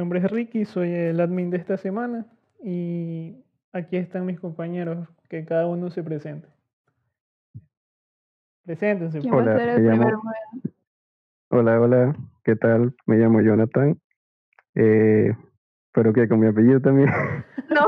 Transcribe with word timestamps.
nombre 0.00 0.18
es 0.20 0.30
Ricky, 0.30 0.64
soy 0.64 0.92
el 0.92 1.20
admin 1.20 1.50
de 1.50 1.58
esta 1.58 1.76
semana 1.76 2.24
y 2.62 3.36
aquí 3.72 3.96
están 3.98 4.24
mis 4.26 4.40
compañeros, 4.40 5.06
que 5.28 5.44
cada 5.44 5.66
uno 5.66 5.90
se 5.90 6.02
presente. 6.02 6.48
Preséntense. 8.64 9.18
¿Quién 9.20 9.32
va 9.34 9.38
a 9.38 9.42
Hola, 9.42 9.58
ser 9.58 9.68
el 9.68 9.82
llamo-? 9.82 10.22
Hola, 11.50 11.80
hola, 11.80 12.16
¿qué 12.44 12.56
tal? 12.56 12.94
Me 13.06 13.16
llamo 13.16 13.40
Jonathan. 13.42 14.00
Eh, 14.74 15.34
¿Pero 15.92 16.12
qué? 16.12 16.28
¿Con 16.28 16.40
mi 16.40 16.46
apellido 16.48 16.80
también? 16.80 17.08
No, 17.70 17.86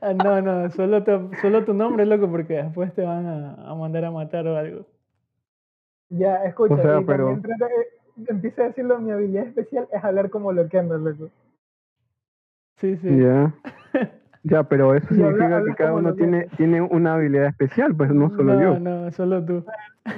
Ah, 0.00 0.12
no, 0.14 0.42
no, 0.42 0.68
solo 0.70 1.04
tu, 1.04 1.30
solo 1.40 1.64
tu 1.64 1.72
nombre, 1.74 2.04
loco, 2.04 2.28
porque 2.28 2.54
después 2.54 2.92
te 2.94 3.02
van 3.04 3.24
a, 3.26 3.70
a 3.70 3.74
mandar 3.76 4.04
a 4.04 4.10
matar 4.10 4.44
o 4.48 4.56
algo. 4.56 4.84
Ya, 6.08 6.42
escucha, 6.44 6.74
O 6.74 6.76
sea, 6.78 7.00
pero- 7.06 7.26
también 7.26 7.42
trata, 7.42 7.72
empieza 8.28 8.62
a 8.62 8.66
decirlo, 8.66 8.98
mi 8.98 9.10
habilidad 9.10 9.46
especial 9.46 9.88
es 9.92 10.04
hablar 10.04 10.30
como 10.30 10.52
lo 10.52 10.68
que 10.68 10.78
ando, 10.78 10.98
loco. 10.98 11.30
Sí, 12.78 12.96
sí. 12.96 13.18
Ya. 13.18 13.54
Ya, 14.44 14.64
pero 14.64 14.92
eso 14.96 15.06
Y 15.14 15.18
habla- 15.22 15.26
significa 15.34 15.56
habla 15.58 15.70
que 15.70 15.76
cada 15.76 15.94
uno 15.94 16.14
tiene, 16.14 16.48
tiene 16.56 16.80
una 16.80 17.14
habilidad 17.14 17.46
especial, 17.46 17.94
pues 17.94 18.10
no 18.10 18.28
solo 18.30 18.60
yo. 18.60 18.76
No, 18.80 19.08
solo 19.12 19.44
tú. 19.44 19.64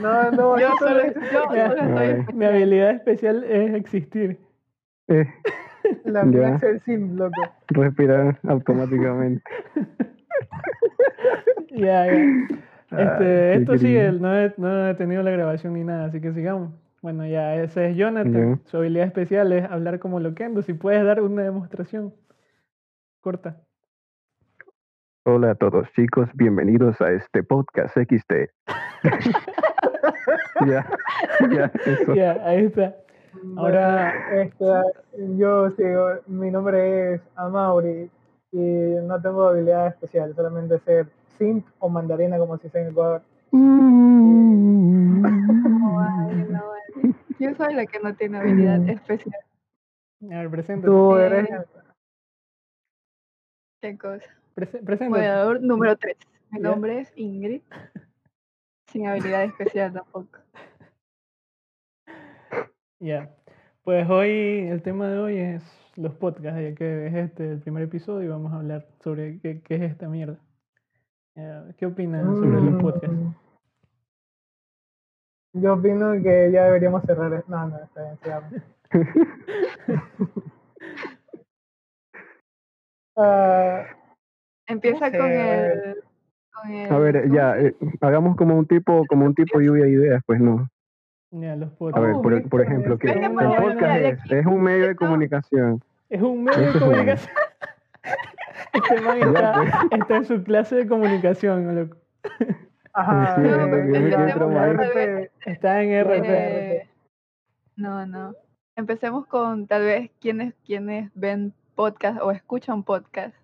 No, 0.00 0.30
no, 0.30 0.58
yo 0.58 0.70
no 0.70 0.76
solo, 0.78 1.02
yo. 1.12 2.32
Mi 2.32 2.46
habilidad 2.46 2.92
especial 2.92 3.44
es 3.44 3.74
existir. 3.74 4.38
Eh, 5.08 5.26
la 6.06 6.24
mía 6.24 6.54
es 6.56 6.62
el 6.62 6.80
sim, 6.80 7.16
loco. 7.18 7.34
respirar 7.68 8.38
automáticamente. 8.48 9.42
Ya, 11.70 12.06
ya. 12.06 12.12
Este, 12.12 12.92
Ay, 12.92 13.18
qué 13.18 13.54
esto 13.56 13.76
sigue, 13.78 14.12
no 14.12 14.34
he, 14.38 14.54
no 14.56 14.88
he 14.88 14.94
tenido 14.94 15.22
la 15.22 15.32
grabación 15.32 15.74
ni 15.74 15.84
nada, 15.84 16.06
así 16.06 16.20
que 16.20 16.32
sigamos. 16.32 16.70
Bueno, 17.04 17.26
ya, 17.26 17.54
ese 17.56 17.90
es 17.90 17.96
Jonathan. 17.98 18.62
Su 18.64 18.78
habilidad 18.78 19.04
especial 19.04 19.52
es 19.52 19.70
hablar 19.70 19.98
como 19.98 20.20
loquendo. 20.20 20.62
Si 20.62 20.72
puedes 20.72 21.04
dar 21.04 21.20
una 21.20 21.42
demostración 21.42 22.14
corta. 23.20 23.60
Hola 25.24 25.50
a 25.50 25.54
todos 25.54 25.86
chicos, 25.92 26.30
bienvenidos 26.32 26.98
a 27.02 27.12
este 27.12 27.42
podcast 27.42 27.94
XT. 27.94 28.32
ya, 30.66 30.88
ya, 31.52 31.70
eso. 31.84 32.14
Ya, 32.14 32.40
ahí 32.42 32.64
está. 32.64 32.96
Ahora- 33.58 34.40
este, 34.40 34.64
yo 35.36 35.68
sigo, 35.72 36.08
mi 36.26 36.50
nombre 36.50 37.16
es 37.16 37.20
Amauri 37.36 38.10
y 38.50 38.94
no 39.06 39.20
tengo 39.20 39.48
habilidad 39.48 39.88
especial, 39.88 40.34
solamente 40.34 40.78
ser 40.78 41.08
simp 41.36 41.66
o 41.80 41.90
mandarina 41.90 42.38
como 42.38 42.56
se 42.56 42.68
dice 42.68 42.80
en 42.80 42.88
Ecuador. 42.88 43.20
Vale. 45.20 45.64
Yo 47.44 47.54
soy 47.54 47.74
la 47.74 47.86
que 47.86 48.00
no 48.00 48.14
tiene 48.14 48.38
habilidad 48.38 48.88
especial. 48.88 49.36
A 50.22 50.38
ver, 50.38 50.50
preséntate. 50.50 50.86
Tú 50.86 51.16
eres 51.16 51.48
¿Qué 53.82 53.98
cosa? 53.98 54.24
Prese-. 54.54 55.06
Jugador 55.08 55.60
número 55.60 55.96
3. 55.96 56.16
Mi 56.50 56.60
Ya. 56.62 56.70
nombre 56.70 57.00
es 57.00 57.12
Ingrid. 57.16 57.60
Sin 58.90 59.06
habilidad 59.06 59.44
especial 59.44 59.92
tampoco. 59.92 60.38
Ya. 63.00 63.34
Pues 63.82 64.08
hoy, 64.08 64.68
el 64.70 64.80
tema 64.82 65.08
de 65.08 65.18
hoy 65.18 65.36
es 65.36 65.62
los 65.96 66.14
podcasts, 66.14 66.58
ya 66.60 66.74
que 66.74 67.08
es 67.08 67.14
este 67.14 67.52
el 67.52 67.60
primer 67.60 67.82
episodio 67.82 68.22
y 68.22 68.28
vamos 68.28 68.52
a 68.52 68.56
hablar 68.56 68.88
sobre 69.00 69.38
qué, 69.40 69.60
qué 69.60 69.74
es 69.74 69.82
esta 69.82 70.08
mierda. 70.08 70.38
¿Qué 71.76 71.84
opinan 71.84 72.36
sobre 72.36 72.60
los 72.60 72.80
podcasts? 72.80 73.16
Yo 75.54 75.74
opino 75.74 76.12
que 76.22 76.50
ya 76.52 76.64
deberíamos 76.64 77.02
cerrar. 77.04 77.44
No, 77.48 77.68
no, 77.68 77.78
está 77.78 78.02
bien, 78.02 78.18
sigamos. 78.22 78.52
Ah, 83.16 83.84
Empieza 84.66 85.10
sé, 85.10 85.18
con 85.18 85.30
el. 85.30 85.96
Con 86.52 86.72
el 86.72 86.92
A 86.92 86.98
ver, 86.98 87.22
¿cómo 87.22 87.34
ya, 87.34 87.58
eh, 87.58 87.76
hagamos 88.00 88.36
como 88.36 88.58
un 88.58 88.66
tipo, 88.66 89.04
como 89.06 89.26
un 89.26 89.34
tipo 89.34 89.60
lluvia 89.60 89.84
de 89.84 89.90
ideas, 89.90 90.22
pues 90.26 90.40
no. 90.40 90.68
Ya, 91.30 91.56
los 91.56 91.70
A 91.94 92.00
ver, 92.00 92.14
por, 92.14 92.34
Víctor, 92.34 92.50
por 92.50 92.60
ejemplo, 92.62 92.98
que 92.98 93.10
es 93.10 93.16
el 93.16 93.32
podcast 93.32 94.32
es, 94.32 94.46
un 94.46 94.62
medio 94.62 94.86
de 94.86 94.96
comunicación. 94.96 95.80
Es 96.08 96.22
un 96.22 96.44
medio 96.44 96.72
de 96.72 96.78
comunicación. 96.78 97.34
Este 98.72 99.00
man 99.02 99.18
está, 99.18 99.54
pues. 99.54 100.00
está 100.00 100.16
en 100.16 100.24
su 100.24 100.42
clase 100.42 100.74
de 100.74 100.88
comunicación, 100.88 101.76
loco. 101.76 101.96
Ajá, 102.94 103.34
Sí, 103.34 103.42
no. 103.42 104.72
RP, 104.72 105.30
Está 105.46 105.82
en 105.82 106.04
RP. 106.04 106.26
Eh, 106.28 106.88
no, 107.76 108.06
no. 108.06 108.34
Empecemos 108.76 109.26
con 109.26 109.66
tal 109.66 109.82
vez 109.82 110.10
quienes, 110.20 110.54
quienes 110.64 111.10
ven 111.14 111.52
podcast 111.74 112.20
o 112.22 112.30
escuchan 112.30 112.84
podcast. 112.84 113.34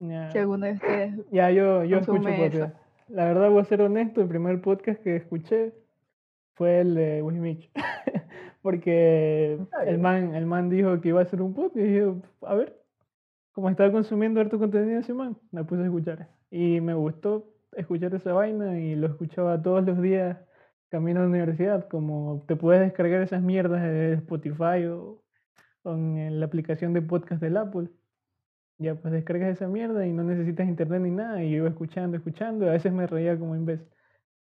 Ya, 0.00 0.30
Si 0.30 0.38
alguno 0.38 0.66
de 0.66 0.72
ustedes. 0.72 1.30
Ya, 1.30 1.50
yo, 1.50 1.84
yo 1.84 1.98
escucho 1.98 2.28
eso. 2.28 2.42
podcast. 2.60 2.76
La 3.08 3.24
verdad, 3.24 3.50
voy 3.50 3.62
a 3.62 3.64
ser 3.64 3.82
honesto, 3.82 4.22
el 4.22 4.28
primer 4.28 4.60
podcast 4.60 5.00
que 5.02 5.16
escuché 5.16 5.74
fue 6.54 6.80
el 6.80 6.94
de 6.94 7.22
Wismich. 7.22 7.70
Porque 8.62 9.54
¿En 9.82 9.88
el 9.88 9.98
man, 9.98 10.34
el 10.34 10.46
man 10.46 10.70
dijo 10.70 11.00
que 11.00 11.08
iba 11.08 11.20
a 11.20 11.24
hacer 11.24 11.42
un 11.42 11.52
podcast 11.52 11.76
y 11.76 11.96
yo, 11.96 12.16
a 12.42 12.54
ver, 12.54 12.80
como 13.52 13.68
estaba 13.68 13.92
consumiendo 13.92 14.40
harto 14.40 14.58
contenido 14.58 15.00
ese 15.00 15.12
man, 15.12 15.36
me 15.50 15.64
puse 15.64 15.82
a 15.82 15.86
escuchar. 15.86 16.28
Y 16.50 16.80
me 16.80 16.94
gustó 16.94 17.53
escuchar 17.76 18.14
esa 18.14 18.32
vaina 18.32 18.78
y 18.78 18.94
lo 18.96 19.06
escuchaba 19.08 19.60
todos 19.62 19.84
los 19.84 20.00
días 20.00 20.38
camino 20.88 21.20
a 21.20 21.22
la 21.24 21.28
universidad. 21.28 21.88
Como 21.88 22.44
te 22.46 22.56
puedes 22.56 22.80
descargar 22.82 23.22
esas 23.22 23.42
mierdas 23.42 23.82
de 23.82 24.14
Spotify 24.14 24.84
o, 24.86 25.22
o 25.82 25.92
en 25.92 26.38
la 26.38 26.46
aplicación 26.46 26.92
de 26.92 27.02
podcast 27.02 27.42
del 27.42 27.56
Apple. 27.56 27.88
Ya 28.78 28.94
pues 28.94 29.12
descargas 29.12 29.50
esa 29.56 29.68
mierda 29.68 30.06
y 30.06 30.12
no 30.12 30.24
necesitas 30.24 30.68
internet 30.68 31.02
ni 31.02 31.10
nada. 31.10 31.42
Y 31.42 31.50
yo 31.50 31.56
iba 31.58 31.68
escuchando, 31.68 32.16
escuchando. 32.16 32.68
A 32.68 32.72
veces 32.72 32.92
me 32.92 33.06
reía 33.06 33.38
como 33.38 33.56
imbécil. 33.56 33.88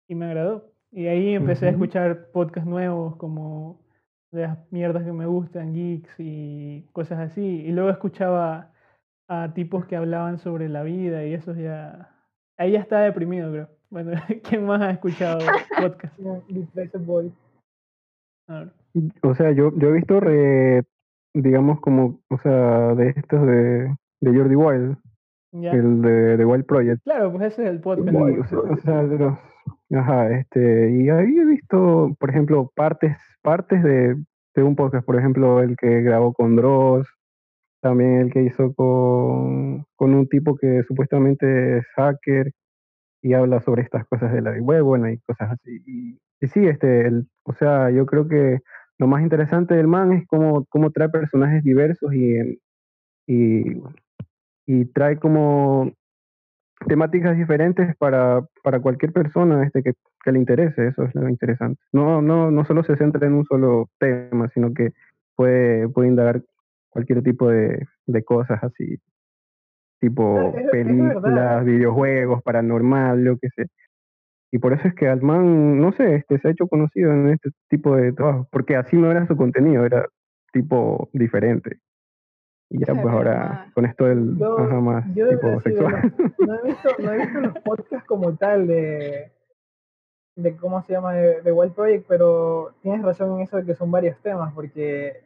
Y 0.07 0.15
me 0.15 0.25
agradó. 0.25 0.71
Y 0.91 1.07
ahí 1.07 1.33
empecé 1.33 1.67
a 1.67 1.71
escuchar 1.71 2.31
podcasts 2.31 2.69
nuevos 2.69 3.15
como 3.17 3.81
de 4.31 4.43
las 4.43 4.71
mierdas 4.71 5.03
que 5.03 5.11
me 5.13 5.25
gustan, 5.25 5.73
geeks 5.73 6.13
y 6.19 6.87
cosas 6.93 7.19
así. 7.31 7.41
Y 7.41 7.71
luego 7.71 7.89
escuchaba 7.89 8.71
a 9.27 9.53
tipos 9.53 9.85
que 9.87 9.95
hablaban 9.95 10.37
sobre 10.37 10.69
la 10.69 10.83
vida 10.83 11.25
y 11.25 11.33
eso 11.33 11.53
ya... 11.55 12.14
Ahí 12.57 12.71
ya 12.73 12.79
estaba 12.79 13.03
deprimido, 13.03 13.51
creo. 13.51 13.69
Bueno, 13.89 14.11
¿quién 14.49 14.65
más 14.65 14.81
ha 14.81 14.91
escuchado 14.91 15.39
podcast? 15.79 16.17
Depressed 16.49 17.01
Boy. 17.01 17.31
A 18.47 18.59
ver. 18.59 18.71
O 19.23 19.35
sea, 19.35 19.51
yo, 19.51 19.71
yo 19.77 19.89
he 19.89 19.93
visto, 19.93 20.19
re- 20.19 20.83
digamos, 21.33 21.79
como, 21.81 22.19
o 22.29 22.37
sea, 22.39 22.95
de 22.95 23.09
estos 23.09 23.45
de, 23.45 23.93
de 24.21 24.37
Jordi 24.37 24.55
Wild, 24.55 24.97
el 25.53 26.01
de, 26.01 26.37
de 26.37 26.45
Wild 26.45 26.65
Project. 26.65 27.03
Claro, 27.03 27.31
pues 27.31 27.53
ese 27.53 27.63
es 27.63 27.69
el 27.69 27.75
Y, 27.75 27.79
podcast. 27.79 28.15
o 28.15 28.45
sea, 28.47 28.59
o 28.59 28.77
sea, 28.77 29.03
de 29.03 29.17
los, 29.19 29.37
ajá, 29.93 30.31
este, 30.31 30.91
y 30.91 31.09
ahí 31.09 31.37
he 31.37 31.45
visto, 31.45 32.15
por 32.19 32.29
ejemplo, 32.29 32.71
partes, 32.75 33.17
partes 33.41 33.83
de, 33.83 34.15
de 34.55 34.63
un 34.63 34.75
podcast, 34.75 35.05
por 35.05 35.17
ejemplo, 35.17 35.61
el 35.61 35.75
que 35.75 36.01
grabó 36.01 36.33
con 36.33 36.55
Dross, 36.55 37.07
también 37.85 38.21
el 38.21 38.33
que 38.33 38.41
hizo 38.41 38.73
con, 38.73 39.85
con 39.95 40.15
un 40.15 40.27
tipo 40.27 40.57
que 40.57 40.81
supuestamente 40.87 41.77
es 41.77 41.85
hacker 41.95 42.51
y 43.21 43.33
habla 43.33 43.61
sobre 43.61 43.83
estas 43.83 44.07
cosas 44.07 44.33
de 44.33 44.41
la 44.41 44.53
web, 44.59 44.81
bueno, 44.81 45.07
y 45.07 45.19
cosas 45.19 45.51
así. 45.51 45.83
Y, 46.41 46.47
sí, 46.47 46.65
este, 46.65 47.11
o 47.43 47.53
sea, 47.53 47.91
yo 47.91 48.07
creo 48.07 48.27
que 48.27 48.61
lo 48.97 49.05
más 49.05 49.21
interesante 49.21 49.75
del 49.75 49.85
man 49.85 50.13
es 50.13 50.25
cómo, 50.25 50.65
cómo 50.65 50.89
trae 50.89 51.09
personajes 51.09 51.63
diversos 51.63 52.11
y, 52.15 52.59
y, 53.27 53.83
y 54.65 54.85
trae 54.85 55.19
como 55.19 55.91
temáticas 56.87 57.37
diferentes 57.37 57.95
para, 57.97 58.47
para 58.63 58.79
cualquier 58.79 59.13
persona 59.13 59.63
este, 59.63 59.83
que, 59.83 59.93
que 60.23 60.31
le 60.31 60.39
interese, 60.39 60.87
eso 60.87 61.03
es 61.03 61.13
lo 61.13 61.29
interesante. 61.29 61.79
No, 61.91 62.19
no, 62.19 62.49
no 62.49 62.65
solo 62.65 62.83
se 62.83 62.97
centra 62.97 63.27
en 63.27 63.33
un 63.33 63.45
solo 63.45 63.91
tema, 63.99 64.49
sino 64.55 64.73
que 64.73 64.91
puede, 65.35 65.87
puede 65.87 66.07
indagar 66.07 66.41
cualquier 66.95 67.21
tipo 67.21 67.49
de, 67.49 67.85
de 68.07 68.23
cosas 68.23 68.63
así, 68.63 68.97
tipo 69.99 70.37
Es- 70.39 70.55
es- 70.55 70.63
es 70.63 70.71
películas, 70.71 71.65
videojuegos, 71.65 72.41
paranormal, 72.41 73.21
lo 73.21 73.37
que 73.37 73.49
sea. 73.49 73.65
Y 74.49 74.59
por 74.59 74.71
eso 74.71 74.87
es 74.87 74.95
que 74.95 75.09
Altman, 75.09 75.77
no 75.77 75.91
sé, 75.91 76.15
este, 76.15 76.39
se 76.39 76.47
ha 76.47 76.51
hecho 76.51 76.67
conocido 76.69 77.11
en 77.11 77.31
este 77.31 77.49
tipo 77.69 77.97
de 77.97 78.13
trabajo, 78.13 78.47
porque 78.49 78.77
así 78.77 78.95
no 78.95 79.11
era 79.11 79.27
su 79.27 79.35
contenido, 79.35 79.85
era 79.85 80.07
tipo 80.53 81.09
diferente. 81.11 81.79
Y 82.69 82.79
ya 82.79 82.93
pues 82.93 83.13
ahora 83.13 83.69
con 83.73 83.85
esto 83.85 84.05
del 84.05 84.37
Yo, 84.37 84.57
ajá, 84.57 84.79
más 84.79 85.13
yo 85.13 85.27
tipo 85.27 85.59
sexual. 85.59 85.91
los- 86.17 86.47
no, 86.47 86.55
he 86.55 86.63
visto, 86.67 86.89
no 87.03 87.11
he 87.11 87.17
visto 87.17 87.41
los 87.41 87.57
podcasts 87.59 88.07
como 88.07 88.35
tal 88.37 88.67
de, 88.67 89.31
de 90.37 90.55
cómo 90.55 90.81
se 90.83 90.93
llama, 90.93 91.13
de, 91.13 91.41
de 91.41 91.51
Wild 91.51 91.73
Project, 91.73 92.05
pero 92.07 92.73
tienes 92.81 93.01
razón 93.01 93.35
en 93.35 93.41
eso 93.41 93.57
de 93.57 93.65
que 93.65 93.75
son 93.75 93.91
varios 93.91 94.17
temas, 94.21 94.53
porque 94.53 95.21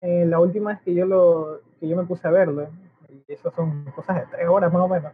eh, 0.00 0.24
la 0.26 0.40
última 0.40 0.70
vez 0.70 0.80
que 0.82 0.94
yo, 0.94 1.06
lo, 1.06 1.60
que 1.80 1.88
yo 1.88 1.96
me 1.96 2.04
puse 2.04 2.26
a 2.26 2.30
verlo, 2.30 2.68
y 3.08 3.32
eso 3.32 3.50
son 3.50 3.84
cosas 3.94 4.16
de 4.16 4.36
tres 4.36 4.48
horas 4.48 4.72
más 4.72 4.82
o 4.82 4.88
menos, 4.88 5.12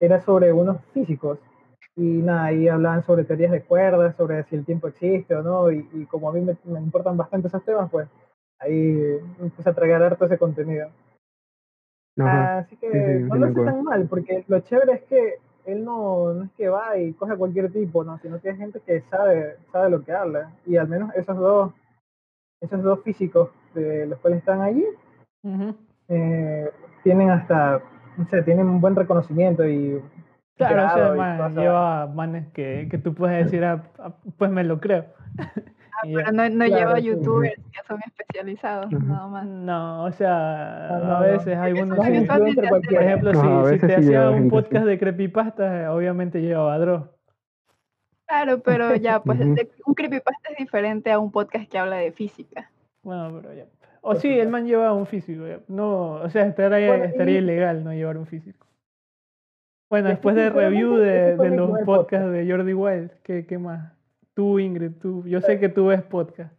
era 0.00 0.20
sobre 0.20 0.52
unos 0.52 0.82
físicos. 0.92 1.38
Y 1.96 2.22
nada, 2.22 2.46
ahí 2.46 2.66
hablaban 2.66 3.04
sobre 3.04 3.24
teorías 3.24 3.52
de 3.52 3.62
cuerdas, 3.62 4.16
sobre 4.16 4.42
si 4.44 4.56
el 4.56 4.64
tiempo 4.64 4.88
existe 4.88 5.34
o 5.34 5.42
no, 5.42 5.70
y, 5.70 5.88
y 5.92 6.06
como 6.06 6.28
a 6.28 6.32
mí 6.32 6.40
me, 6.40 6.56
me 6.64 6.80
importan 6.80 7.16
bastante 7.16 7.48
esos 7.48 7.64
temas, 7.64 7.88
pues 7.90 8.08
ahí 8.58 9.20
me 9.38 9.50
puse 9.50 9.70
a 9.70 9.74
tragar 9.74 10.02
harto 10.02 10.24
ese 10.24 10.38
contenido. 10.38 10.90
Ajá. 12.18 12.58
Así 12.58 12.76
que 12.76 12.90
sí, 12.90 12.98
sí 12.98 13.28
no 13.28 13.36
lo 13.36 13.46
hace 13.46 13.64
tan 13.64 13.82
mal, 13.84 14.06
porque 14.08 14.44
lo 14.48 14.60
chévere 14.60 14.92
es 14.94 15.02
que 15.04 15.34
él 15.66 15.84
no, 15.84 16.32
no 16.32 16.44
es 16.44 16.50
que 16.52 16.68
va 16.68 16.98
y 16.98 17.12
coge 17.14 17.32
a 17.32 17.36
cualquier 17.36 17.72
tipo, 17.72 18.04
no, 18.04 18.18
sino 18.18 18.40
que 18.40 18.50
hay 18.50 18.56
gente 18.56 18.80
que 18.80 19.00
sabe, 19.02 19.56
sabe 19.72 19.90
lo 19.90 20.04
que 20.04 20.12
habla. 20.12 20.52
Y 20.66 20.76
al 20.76 20.88
menos 20.88 21.14
esos 21.14 21.36
dos, 21.36 21.72
esos 22.64 22.82
dos 22.82 23.02
físicos 23.02 23.50
de 23.74 24.06
los 24.06 24.18
cuales 24.20 24.40
están 24.40 24.60
allí, 24.62 24.84
eh, 26.08 26.70
tienen 27.02 27.30
hasta, 27.30 27.80
no 28.16 28.26
sé, 28.28 28.42
tienen 28.42 28.66
un 28.68 28.80
buen 28.80 28.96
reconocimiento 28.96 29.66
y 29.68 30.00
Claro, 30.56 30.86
o 30.86 30.94
sea, 30.94 31.14
man, 31.14 31.54
lleva 31.56 32.06
manes 32.06 32.46
que, 32.52 32.86
que 32.88 32.98
tú 32.98 33.12
puedes 33.12 33.44
decir, 33.44 33.64
ah, 33.64 33.82
ah, 33.98 34.12
pues 34.38 34.50
me 34.50 34.64
lo 34.64 34.80
creo. 34.80 35.06
Ya. 36.04 36.16
Pero 36.16 36.32
no, 36.32 36.48
no 36.50 36.64
Claro, 36.66 36.76
lleva 36.76 36.96
sí. 36.96 37.02
youtubers 37.04 37.54
que 37.54 37.82
son 37.86 38.00
especializados, 38.04 38.90
nada 38.92 39.26
más. 39.28 39.46
No, 39.46 40.04
o 40.04 40.12
sea, 40.12 40.88
No, 40.90 40.98
no, 40.98 41.16
a 41.16 41.20
veces 41.20 41.56
hay 41.56 41.72
unos 41.72 41.96
por 41.96 42.06
ejemplo, 42.08 43.32
No, 43.32 43.40
si, 43.40 43.46
a 43.46 43.70
si 43.70 43.78
te 43.78 43.86
sí 43.86 43.92
hacía 43.94 44.10
lleva 44.10 44.30
un 44.32 44.50
podcast 44.50 44.84
de 44.86 44.98
creepypasta, 44.98 45.94
obviamente 45.94 46.42
llevaba 46.42 46.74
a 46.74 46.78
Dross. 46.78 47.02
Claro, 48.34 48.60
pero 48.62 48.96
ya, 48.96 49.22
pues 49.22 49.38
de- 49.38 49.70
un 49.86 49.94
creepypasta 49.94 50.50
es 50.50 50.56
diferente 50.58 51.10
a 51.12 51.18
un 51.20 51.30
podcast 51.30 51.68
que 51.70 51.78
habla 51.78 51.96
de 51.96 52.10
física. 52.12 52.70
Bueno, 53.02 53.30
pero 53.40 53.54
ya. 53.54 53.66
O 54.00 54.16
sí, 54.16 54.28
el 54.38 54.48
man 54.48 54.66
lleva 54.66 54.92
un 54.92 55.06
físico. 55.06 55.46
ya. 55.46 55.60
No, 55.68 56.14
o 56.14 56.28
sea, 56.30 56.46
estaría, 56.46 56.88
Bueno, 56.88 57.04
estaría 57.04 57.36
y- 57.36 57.42
ilegal 57.42 57.84
no 57.84 57.92
llevar 57.92 58.16
un 58.18 58.26
físico. 58.26 58.66
Bueno, 59.88 60.08
después 60.08 60.34
de 60.34 60.50
review 60.50 60.96
de, 60.96 61.36
los 61.36 61.68
podcasts 61.68 61.84
podcast. 61.86 62.26
de 62.26 62.50
Jordi 62.50 62.74
Wild, 62.74 63.10
¿qué, 63.22 63.46
qué 63.46 63.58
más? 63.58 63.92
Tú, 64.34 64.58
Ingrid, 64.58 64.92
tú. 65.00 65.22
Yo 65.26 65.40
sé 65.40 65.60
que 65.60 65.68
tú 65.68 65.86
ves 65.86 66.02
podcast. 66.02 66.52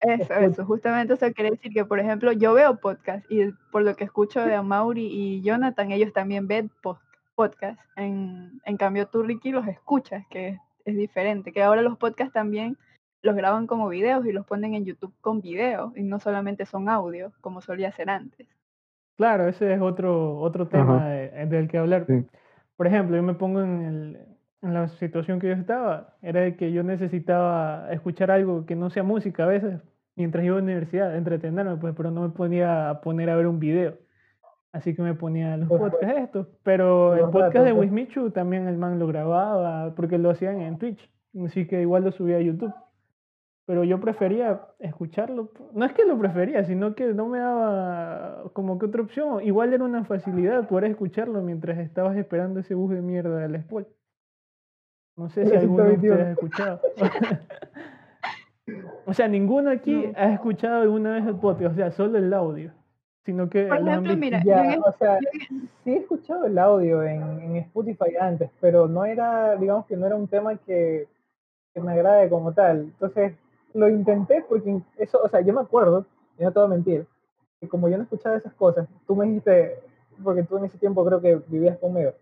Eso, 0.00 0.22
Escucha. 0.24 0.44
eso, 0.44 0.64
justamente 0.66 1.14
eso 1.14 1.32
quiere 1.32 1.52
decir 1.52 1.72
que, 1.72 1.86
por 1.86 1.98
ejemplo, 2.00 2.30
yo 2.32 2.52
veo 2.52 2.76
podcast 2.76 3.24
y 3.30 3.50
por 3.72 3.82
lo 3.82 3.94
que 3.96 4.04
escucho 4.04 4.44
de 4.44 4.54
Amaury 4.54 5.06
y 5.06 5.40
Jonathan, 5.40 5.90
ellos 5.90 6.12
también 6.12 6.46
ven 6.46 6.70
po- 6.82 7.00
podcast. 7.34 7.80
En, 7.96 8.60
en 8.66 8.76
cambio, 8.76 9.06
tú, 9.06 9.22
Ricky, 9.22 9.52
los 9.52 9.66
escuchas, 9.66 10.24
que 10.28 10.48
es, 10.48 10.58
es 10.86 10.96
diferente. 10.96 11.52
Que 11.52 11.62
ahora 11.62 11.82
los 11.82 11.98
podcasts 11.98 12.32
también 12.32 12.76
los 13.22 13.34
graban 13.36 13.66
como 13.66 13.88
videos 13.88 14.24
y 14.26 14.32
los 14.32 14.46
ponen 14.46 14.74
en 14.74 14.84
YouTube 14.84 15.12
con 15.20 15.40
video 15.40 15.92
y 15.96 16.02
no 16.02 16.18
solamente 16.20 16.64
son 16.64 16.88
audio, 16.88 17.32
como 17.40 17.60
solía 17.60 17.92
ser 17.92 18.08
antes. 18.08 18.46
Claro, 19.16 19.48
ese 19.48 19.72
es 19.72 19.80
otro, 19.80 20.38
otro 20.38 20.68
tema 20.68 21.06
de- 21.08 21.46
del 21.46 21.68
que 21.68 21.78
hablar. 21.78 22.04
Sí. 22.06 22.24
Por 22.76 22.86
ejemplo, 22.86 23.16
yo 23.16 23.22
me 23.22 23.34
pongo 23.34 23.62
en, 23.62 23.82
el- 23.82 24.18
en 24.62 24.74
la 24.74 24.88
situación 24.88 25.40
que 25.40 25.48
yo 25.48 25.54
estaba, 25.54 26.14
era 26.22 26.40
de 26.40 26.56
que 26.56 26.70
yo 26.72 26.82
necesitaba 26.82 27.90
escuchar 27.92 28.30
algo 28.30 28.66
que 28.66 28.76
no 28.76 28.90
sea 28.90 29.02
música 29.02 29.44
a 29.44 29.48
veces, 29.48 29.80
mientras 30.16 30.44
iba 30.44 30.54
a 30.56 30.58
la 30.58 30.64
universidad, 30.64 31.16
entretenerme, 31.16 31.76
pues, 31.76 31.94
pero 31.96 32.10
no 32.10 32.22
me 32.22 32.28
ponía 32.28 32.90
a 32.90 33.00
poner 33.00 33.30
a 33.30 33.36
ver 33.36 33.46
un 33.46 33.58
video. 33.58 33.94
Así 34.76 34.94
que 34.94 35.02
me 35.02 35.14
ponía 35.14 35.56
los 35.56 35.68
supuesto. 35.68 35.98
podcasts 35.98 36.22
estos. 36.22 36.46
Pero 36.62 37.14
el 37.14 37.30
podcast 37.30 37.64
de 37.64 37.72
pues. 37.74 37.90
Wismichu 37.90 38.30
también 38.30 38.68
el 38.68 38.76
man 38.76 38.98
lo 38.98 39.06
grababa, 39.06 39.94
porque 39.94 40.18
lo 40.18 40.30
hacían 40.30 40.60
en 40.60 40.78
Twitch. 40.78 41.10
Así 41.44 41.66
que 41.66 41.80
igual 41.80 42.04
lo 42.04 42.12
subía 42.12 42.36
a 42.36 42.40
YouTube. 42.40 42.72
Pero 43.66 43.82
yo 43.84 43.98
prefería 44.00 44.60
escucharlo. 44.78 45.50
No 45.72 45.84
es 45.86 45.92
que 45.92 46.04
lo 46.04 46.16
prefería, 46.18 46.62
sino 46.64 46.94
que 46.94 47.12
no 47.14 47.26
me 47.26 47.38
daba 47.40 48.44
como 48.52 48.78
que 48.78 48.86
otra 48.86 49.02
opción. 49.02 49.42
Igual 49.42 49.72
era 49.74 49.82
una 49.82 50.04
facilidad 50.04 50.68
poder 50.68 50.90
escucharlo 50.90 51.40
mientras 51.42 51.78
estabas 51.78 52.16
esperando 52.16 52.60
ese 52.60 52.74
bus 52.74 52.92
de 52.92 53.02
mierda 53.02 53.38
del 53.38 53.60
spoil. 53.62 53.86
No 55.16 55.30
sé 55.30 55.46
si 55.46 55.56
alguno 55.56 55.84
de 55.84 55.94
ustedes 55.94 56.20
ha 56.20 56.30
escuchado. 56.32 56.80
o 59.06 59.14
sea, 59.14 59.26
ninguno 59.28 59.70
aquí 59.70 59.94
No. 59.94 60.12
ha 60.16 60.32
escuchado 60.34 60.82
alguna 60.82 61.14
vez 61.14 61.26
el 61.26 61.36
podcast, 61.36 61.72
o 61.72 61.76
sea, 61.76 61.90
solo 61.90 62.18
el 62.18 62.32
audio. 62.34 62.72
Sino 63.26 63.50
que 63.50 63.66
Por 63.66 63.78
ejemplo, 63.78 64.16
mira, 64.16 64.40
yo 64.44 64.54
o 64.86 64.92
sea, 64.92 65.18
yo 65.18 65.28
en- 65.50 65.68
sí 65.82 65.92
he 65.92 65.96
escuchado 65.98 66.46
el 66.46 66.56
audio 66.58 67.02
en, 67.02 67.20
en 67.40 67.56
Spotify 67.56 68.16
antes, 68.20 68.48
pero 68.60 68.86
no 68.86 69.04
era, 69.04 69.56
digamos 69.56 69.84
que 69.86 69.96
no 69.96 70.06
era 70.06 70.14
un 70.14 70.28
tema 70.28 70.56
que, 70.56 71.08
que 71.74 71.80
me 71.80 71.90
agrade 71.92 72.30
como 72.30 72.52
tal. 72.52 72.82
Entonces, 72.82 73.34
lo 73.74 73.88
intenté 73.88 74.44
porque 74.48 74.78
eso, 74.96 75.20
o 75.22 75.28
sea, 75.28 75.40
yo 75.40 75.52
me 75.52 75.60
acuerdo, 75.60 76.06
y 76.38 76.44
no 76.44 76.52
te 76.52 76.58
voy 76.60 76.66
a 76.66 76.70
mentir, 76.70 77.06
que 77.60 77.68
como 77.68 77.88
yo 77.88 77.96
no 77.96 78.04
escuchaba 78.04 78.36
esas 78.36 78.54
cosas, 78.54 78.88
tú 79.08 79.16
me 79.16 79.26
dijiste, 79.26 79.74
porque 80.22 80.44
tú 80.44 80.56
en 80.58 80.66
ese 80.66 80.78
tiempo 80.78 81.04
creo 81.04 81.20
que 81.20 81.40
vivías 81.48 81.76
conmigo. 81.78 82.12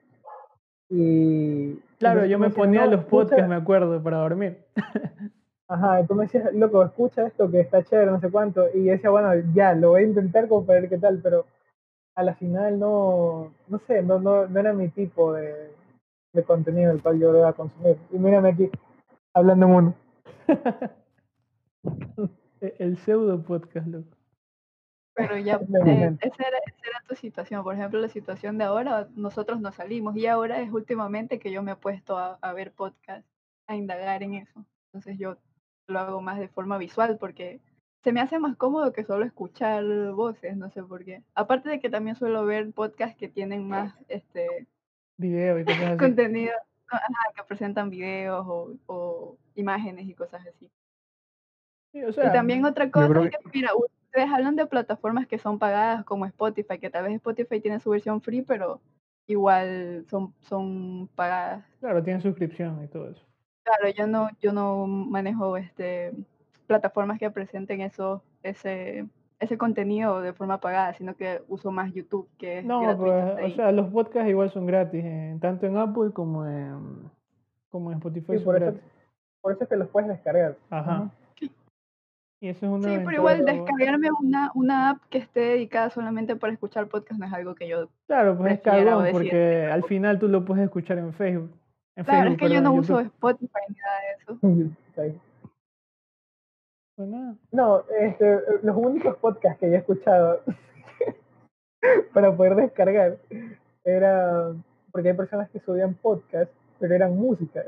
Y 0.88 1.74
Claro, 1.98 2.24
yo 2.24 2.38
me 2.38 2.48
ponía 2.50 2.86
"No, 2.86 2.92
los 2.92 3.00
escucha", 3.00 3.10
podcasts, 3.28 3.48
me 3.48 3.54
acuerdo, 3.56 4.02
para 4.02 4.18
dormir. 4.18 4.58
Ajá, 5.66 6.00
y 6.00 6.06
tú 6.06 6.14
me 6.14 6.24
decías, 6.24 6.52
loco, 6.54 6.84
escucha 6.84 7.26
esto 7.26 7.50
que 7.50 7.60
está 7.60 7.82
chévere, 7.82 8.10
no 8.10 8.20
sé 8.20 8.30
cuánto. 8.30 8.66
Y 8.74 8.84
yo 8.84 8.92
decía, 8.92 9.10
bueno, 9.10 9.30
ya, 9.54 9.74
lo 9.74 9.90
voy 9.90 10.02
a 10.02 10.06
intentar 10.06 10.46
como 10.48 10.66
para 10.66 10.80
ver 10.80 10.90
qué 10.90 10.98
tal, 10.98 11.20
pero 11.22 11.46
a 12.14 12.22
la 12.22 12.34
final 12.34 12.78
no, 12.78 13.52
no 13.68 13.78
sé, 13.86 14.02
no, 14.02 14.20
no, 14.20 14.46
no 14.46 14.60
era 14.60 14.72
mi 14.72 14.88
tipo 14.88 15.32
de, 15.32 15.74
de 16.32 16.44
contenido 16.44 16.92
el 16.92 17.02
cual 17.02 17.18
yo 17.18 17.32
deba 17.32 17.54
consumir. 17.54 17.96
Y 18.12 18.18
mírame 18.18 18.50
aquí, 18.50 18.70
hablando 19.32 19.68
mono. 19.68 19.94
E- 22.60 22.74
El 22.78 22.98
pseudo 22.98 23.42
podcast, 23.42 23.86
loco. 23.86 24.16
Pero 25.14 25.36
ya, 25.38 25.56
eh, 25.56 26.16
esa, 26.20 26.42
era, 26.48 26.58
esa 26.66 26.88
era 26.88 27.02
tu 27.06 27.14
situación. 27.14 27.62
Por 27.62 27.74
ejemplo, 27.74 28.00
la 28.00 28.08
situación 28.08 28.58
de 28.58 28.64
ahora, 28.64 29.08
nosotros 29.14 29.60
nos 29.60 29.76
salimos 29.76 30.16
y 30.16 30.26
ahora 30.26 30.60
es 30.60 30.72
últimamente 30.72 31.38
que 31.38 31.52
yo 31.52 31.62
me 31.62 31.72
he 31.72 31.76
puesto 31.76 32.18
a, 32.18 32.34
a 32.40 32.52
ver 32.52 32.72
podcast, 32.72 33.24
a 33.68 33.76
indagar 33.76 34.22
en 34.24 34.34
eso. 34.34 34.64
Entonces 34.86 35.18
yo 35.18 35.36
lo 35.86 35.98
hago 35.98 36.20
más 36.20 36.38
de 36.38 36.48
forma 36.48 36.78
visual 36.78 37.18
porque 37.18 37.60
se 38.02 38.12
me 38.12 38.20
hace 38.20 38.38
más 38.38 38.56
cómodo 38.56 38.92
que 38.92 39.04
solo 39.04 39.24
escuchar 39.24 39.84
voces, 40.12 40.56
no 40.56 40.70
sé 40.70 40.82
por 40.82 41.04
qué. 41.04 41.22
Aparte 41.34 41.70
de 41.70 41.80
que 41.80 41.88
también 41.88 42.16
suelo 42.16 42.44
ver 42.44 42.70
podcasts 42.72 43.16
que 43.16 43.28
tienen 43.28 43.66
más 43.68 43.94
este 44.08 44.66
Video 45.16 45.58
y 45.58 45.64
cosas 45.64 45.82
así. 45.82 45.98
contenido, 45.98 46.52
ajá, 46.88 47.32
que 47.34 47.42
presentan 47.44 47.90
videos 47.90 48.44
o, 48.46 48.74
o 48.86 49.36
imágenes 49.54 50.06
y 50.06 50.14
cosas 50.14 50.46
así. 50.46 50.70
Sí, 51.92 52.02
o 52.02 52.10
Y 52.10 52.32
también 52.32 52.64
otra 52.64 52.90
cosa 52.90 53.20
es 53.24 53.30
que, 53.30 53.38
mira, 53.54 53.70
ustedes 53.74 54.30
hablan 54.30 54.56
de 54.56 54.66
plataformas 54.66 55.26
que 55.26 55.38
son 55.38 55.58
pagadas 55.58 56.04
como 56.04 56.26
Spotify, 56.26 56.78
que 56.78 56.90
tal 56.90 57.04
vez 57.04 57.14
Spotify 57.14 57.60
tiene 57.60 57.80
su 57.80 57.90
versión 57.90 58.20
free, 58.20 58.42
pero 58.42 58.80
igual 59.26 60.04
son, 60.10 60.34
son 60.40 61.08
pagadas. 61.14 61.64
claro, 61.80 62.02
tiene 62.02 62.20
suscripción 62.20 62.82
y 62.82 62.88
todo 62.88 63.10
eso. 63.10 63.24
Claro, 63.64 63.88
yo 63.96 64.06
no, 64.06 64.28
yo 64.40 64.52
no 64.52 64.86
manejo 64.86 65.56
este 65.56 66.12
plataformas 66.66 67.18
que 67.18 67.30
presenten 67.30 67.80
eso, 67.80 68.22
ese, 68.42 69.06
ese 69.38 69.58
contenido 69.58 70.20
de 70.20 70.32
forma 70.32 70.60
pagada, 70.60 70.94
sino 70.94 71.14
que 71.14 71.42
uso 71.48 71.70
más 71.70 71.92
YouTube, 71.92 72.28
que 72.38 72.60
es 72.60 72.64
No, 72.64 72.80
gratuito. 72.80 73.34
pues, 73.36 73.52
o 73.52 73.56
sea, 73.56 73.72
los 73.72 73.90
podcasts 73.90 74.30
igual 74.30 74.50
son 74.50 74.66
gratis, 74.66 75.04
tanto 75.40 75.66
en 75.66 75.76
Apple 75.76 76.10
como 76.12 76.46
en, 76.46 77.10
como 77.70 77.90
en 77.90 77.98
Spotify 77.98 78.32
Sí, 78.32 78.36
son 78.38 78.44
por 78.44 78.62
eso, 78.62 78.78
por 79.40 79.52
eso 79.52 79.64
es 79.64 79.68
que 79.68 79.76
los 79.76 79.88
puedes 79.88 80.08
descargar. 80.08 80.56
Ajá. 80.70 81.10
Y 82.40 82.48
eso 82.48 82.66
es 82.66 82.72
una 82.72 82.88
Sí, 82.88 83.02
pero 83.04 83.16
igual 83.16 83.44
descargarme 83.44 84.08
una, 84.20 84.50
una 84.54 84.90
app 84.90 85.02
que 85.08 85.16
esté 85.18 85.40
dedicada 85.40 85.88
solamente 85.88 86.36
para 86.36 86.52
escuchar 86.52 86.88
podcast 86.88 87.18
no 87.18 87.26
es 87.26 87.32
algo 87.32 87.54
que 87.54 87.66
yo... 87.66 87.88
Claro, 88.06 88.36
pues 88.36 88.52
es 88.58 88.62
decir 88.62 89.12
porque 89.12 89.68
al 89.72 89.82
final 89.84 90.18
tú 90.18 90.28
lo 90.28 90.44
puedes 90.44 90.64
escuchar 90.64 90.98
en 90.98 91.14
Facebook. 91.14 91.50
En 91.96 92.04
Claro, 92.04 92.30
es 92.30 92.38
que 92.38 92.50
yo 92.50 92.60
no 92.60 92.72
uso. 92.72 93.00
Spotify 93.00 93.60
ni 93.68 93.76
nada 93.76 94.00
de 94.00 94.22
eso. 94.22 94.38
Pues 96.96 97.08
nada. 97.08 97.36
No, 97.50 97.84
este, 97.98 98.40
los 98.62 98.76
únicos 98.76 99.16
podcasts 99.16 99.58
que 99.58 99.68
yo 99.68 99.74
he 99.74 99.78
escuchado 99.78 100.42
para 102.14 102.36
poder 102.36 102.54
descargar 102.54 103.18
era 103.84 104.54
porque 104.92 105.08
hay 105.08 105.16
personas 105.16 105.50
que 105.50 105.58
subían 105.58 105.94
podcasts, 105.94 106.54
pero 106.78 106.94
eran 106.94 107.16
músicas. 107.16 107.66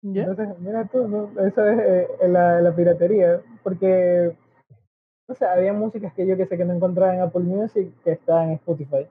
¿Ya? 0.00 0.22
Entonces, 0.22 0.58
mira 0.60 0.86
tú, 0.86 1.06
¿no? 1.06 1.30
eso 1.46 1.66
es 1.66 1.78
eh, 1.78 2.28
la, 2.28 2.62
la 2.62 2.74
piratería, 2.74 3.42
porque, 3.62 4.34
o 5.28 5.34
sea, 5.34 5.52
había 5.52 5.74
músicas 5.74 6.14
que 6.14 6.26
yo 6.26 6.36
que 6.36 6.46
sé 6.46 6.56
que 6.56 6.64
no 6.64 6.72
encontraba 6.72 7.14
en 7.14 7.20
Apple 7.20 7.42
Music 7.42 7.92
que 8.02 8.12
estaban 8.12 8.48
en 8.48 8.54
Spotify. 8.54 9.06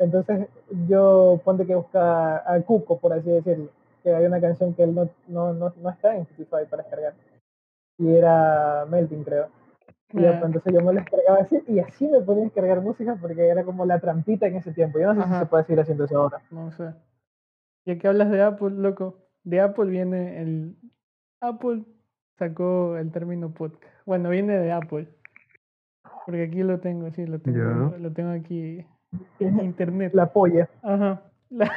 Entonces, 0.00 0.48
yo 0.88 1.40
ponte 1.44 1.66
que 1.66 1.74
buscaba 1.74 2.42
a 2.46 2.58
Cuco, 2.62 2.98
por 2.98 3.12
así 3.12 3.30
decirlo, 3.30 3.68
que 4.02 4.14
hay 4.14 4.24
una 4.24 4.40
canción 4.40 4.72
que 4.72 4.82
él 4.82 4.94
no, 4.94 5.10
no, 5.28 5.52
no, 5.52 5.74
no 5.76 5.90
está 5.90 6.16
en 6.16 6.22
Spotify 6.22 6.64
para 6.68 6.82
descargar. 6.82 7.14
Y 7.98 8.08
era 8.14 8.86
Melting, 8.88 9.22
creo. 9.24 9.48
Y 10.12 10.24
entonces 10.24 10.62
yo 10.72 10.80
me 10.80 10.94
lo 10.94 11.00
descargaba 11.00 11.40
así, 11.40 11.62
y 11.68 11.78
así 11.80 12.08
me 12.08 12.20
podía 12.20 12.44
descargar 12.44 12.80
música 12.80 13.16
porque 13.20 13.46
era 13.46 13.62
como 13.62 13.84
la 13.84 14.00
trampita 14.00 14.46
en 14.46 14.56
ese 14.56 14.72
tiempo. 14.72 14.98
Yo 14.98 15.12
no 15.12 15.14
sé 15.14 15.20
Ajá. 15.20 15.34
si 15.34 15.40
se 15.40 15.50
puede 15.50 15.64
seguir 15.64 15.80
haciendo 15.80 16.04
eso 16.04 16.18
ahora. 16.18 16.40
no 16.50 16.72
sé. 16.72 16.94
Ya 17.84 17.98
que 17.98 18.08
hablas 18.08 18.30
de 18.30 18.42
Apple, 18.42 18.70
loco, 18.70 19.18
de 19.44 19.60
Apple 19.60 19.90
viene 19.90 20.40
el... 20.40 20.76
Apple 21.42 21.84
sacó 22.38 22.96
el 22.96 23.12
término 23.12 23.52
podcast. 23.52 23.84
Bueno, 24.06 24.30
viene 24.30 24.58
de 24.58 24.72
Apple. 24.72 25.08
Porque 26.24 26.44
aquí 26.44 26.62
lo 26.62 26.80
tengo, 26.80 27.10
sí, 27.10 27.26
lo 27.26 27.38
tengo, 27.38 27.96
lo 27.98 28.12
tengo 28.12 28.30
aquí 28.30 28.84
en 29.40 29.60
internet. 29.64 30.12
La 30.14 30.26
polla. 30.32 30.68
Ajá. 30.82 31.22
La- 31.50 31.72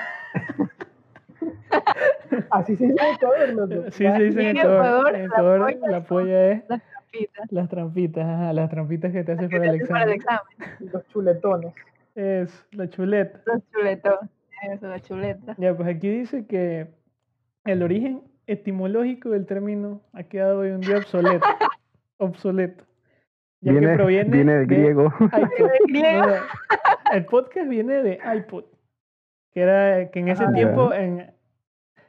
Así 2.52 2.76
se 2.76 2.88
dice 2.88 2.96
en 3.06 3.16
Ecuador, 3.16 3.50
loco. 3.70 3.92
Sí, 3.92 4.06
se 4.06 4.24
dice 4.24 4.42
en 4.42 4.48
en 4.48 4.58
Ecuador. 4.58 5.16
En 5.16 5.22
la 5.22 5.26
Ecuador 5.28 5.60
polla 5.74 5.88
la 5.88 5.98
son 5.98 6.06
polla 6.08 6.52
es 6.52 6.64
Las 6.70 6.82
trampitas. 6.82 7.52
Las 7.52 7.70
trampitas, 7.70 8.26
ajá, 8.26 8.54
las 8.54 8.70
trampitas 8.70 9.12
que 9.12 9.24
te 9.24 9.32
haces 9.34 9.50
que 9.50 9.58
para 9.58 9.72
haces 9.72 9.88
para 9.88 10.04
el 10.06 10.12
examen. 10.14 10.58
Los 10.92 11.08
chuletones. 11.10 11.74
Es 12.16 12.66
la 12.72 12.90
chuleta. 12.90 13.40
Los 13.46 13.62
chuletos. 13.72 14.20
Eso, 14.72 14.88
la 14.88 15.00
chuleta. 15.00 15.56
Ya, 15.58 15.76
pues 15.76 15.90
aquí 15.90 16.10
dice 16.10 16.46
que 16.46 16.88
el 17.66 17.84
origen 17.84 18.22
etimológico 18.48 19.30
del 19.30 19.46
término 19.46 20.02
ha 20.14 20.24
quedado 20.24 20.60
hoy 20.60 20.70
un 20.72 20.82
día 20.82 20.98
obsoleto. 20.98 21.46
obsoleto. 22.18 22.86
Ya 23.62 23.74
que 23.74 23.80
Viene, 23.80 23.96
proviene 23.96 24.30
viene 24.30 24.54
del 24.60 24.68
de 24.68 24.76
griego. 24.76 25.06
iPod. 25.20 25.32
Del 25.32 25.70
griego. 25.88 26.26
No, 26.26 26.28
no, 26.28 26.42
el 27.14 27.26
podcast 27.26 27.68
viene 27.70 28.02
de 28.04 28.20
iPod. 28.36 28.66
Que 29.52 29.62
era 29.62 30.10
que 30.10 30.20
en 30.20 30.30
ese 30.30 30.46
Ah, 30.46 30.54
tiempo, 30.54 30.94
en, 30.94 31.32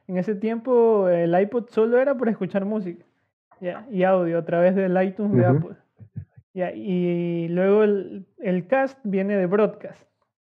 en 0.08 0.16
ese 0.16 0.34
tiempo 0.34 1.08
el 1.08 1.38
iPod 1.38 1.68
solo 1.68 1.98
era 1.98 2.16
para 2.16 2.30
escuchar 2.30 2.64
música. 2.64 3.04
Y 3.90 4.02
audio 4.02 4.38
a 4.38 4.44
través 4.44 4.74
del 4.74 5.00
iTunes 5.02 5.36
de. 5.36 5.46
Apple. 5.46 5.76
Y 6.74 7.48
luego 7.48 7.82
el, 7.82 8.26
el 8.38 8.66
cast 8.66 8.98
viene 9.04 9.36
de 9.36 9.46
broadcast, 9.46 10.02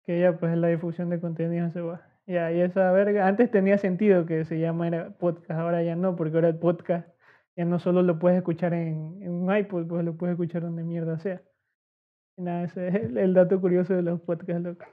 que 0.06 0.20
ya 0.20 0.38
pues 0.38 0.54
es 0.54 0.58
la 0.58 0.68
difusión 0.68 1.10
de 1.10 1.20
contenido 1.20 1.70
se 1.72 1.82
va. 1.82 2.02
Ya, 2.28 2.52
y 2.52 2.62
esa 2.62 2.92
verga, 2.92 3.26
antes 3.28 3.50
tenía 3.52 3.78
sentido 3.78 4.26
que 4.26 4.46
se 4.46 4.60
llamara 4.60 5.12
podcast, 5.18 5.52
ahora 5.52 5.82
ya 5.84 5.96
no, 5.96 6.16
porque 6.16 6.36
ahora 6.36 6.50
el 6.50 6.58
podcast 6.58 7.08
ya 7.56 7.66
no 7.66 7.80
solo 7.80 8.04
lo 8.04 8.20
puedes 8.20 8.38
escuchar 8.38 8.74
en, 8.74 9.18
en 9.22 9.32
un 9.32 9.56
iPod, 9.56 9.88
pues 9.88 10.06
lo 10.06 10.16
puedes 10.16 10.34
escuchar 10.34 10.62
donde 10.62 10.84
mierda 10.84 11.18
sea. 11.20 11.42
Nada, 12.38 12.66
ese 12.66 12.88
es 12.88 12.96
el, 12.96 13.18
el 13.18 13.34
dato 13.34 13.60
curioso 13.60 13.96
de 13.96 14.04
los 14.04 14.22
podcasts, 14.22 14.64
loco. 14.64 14.86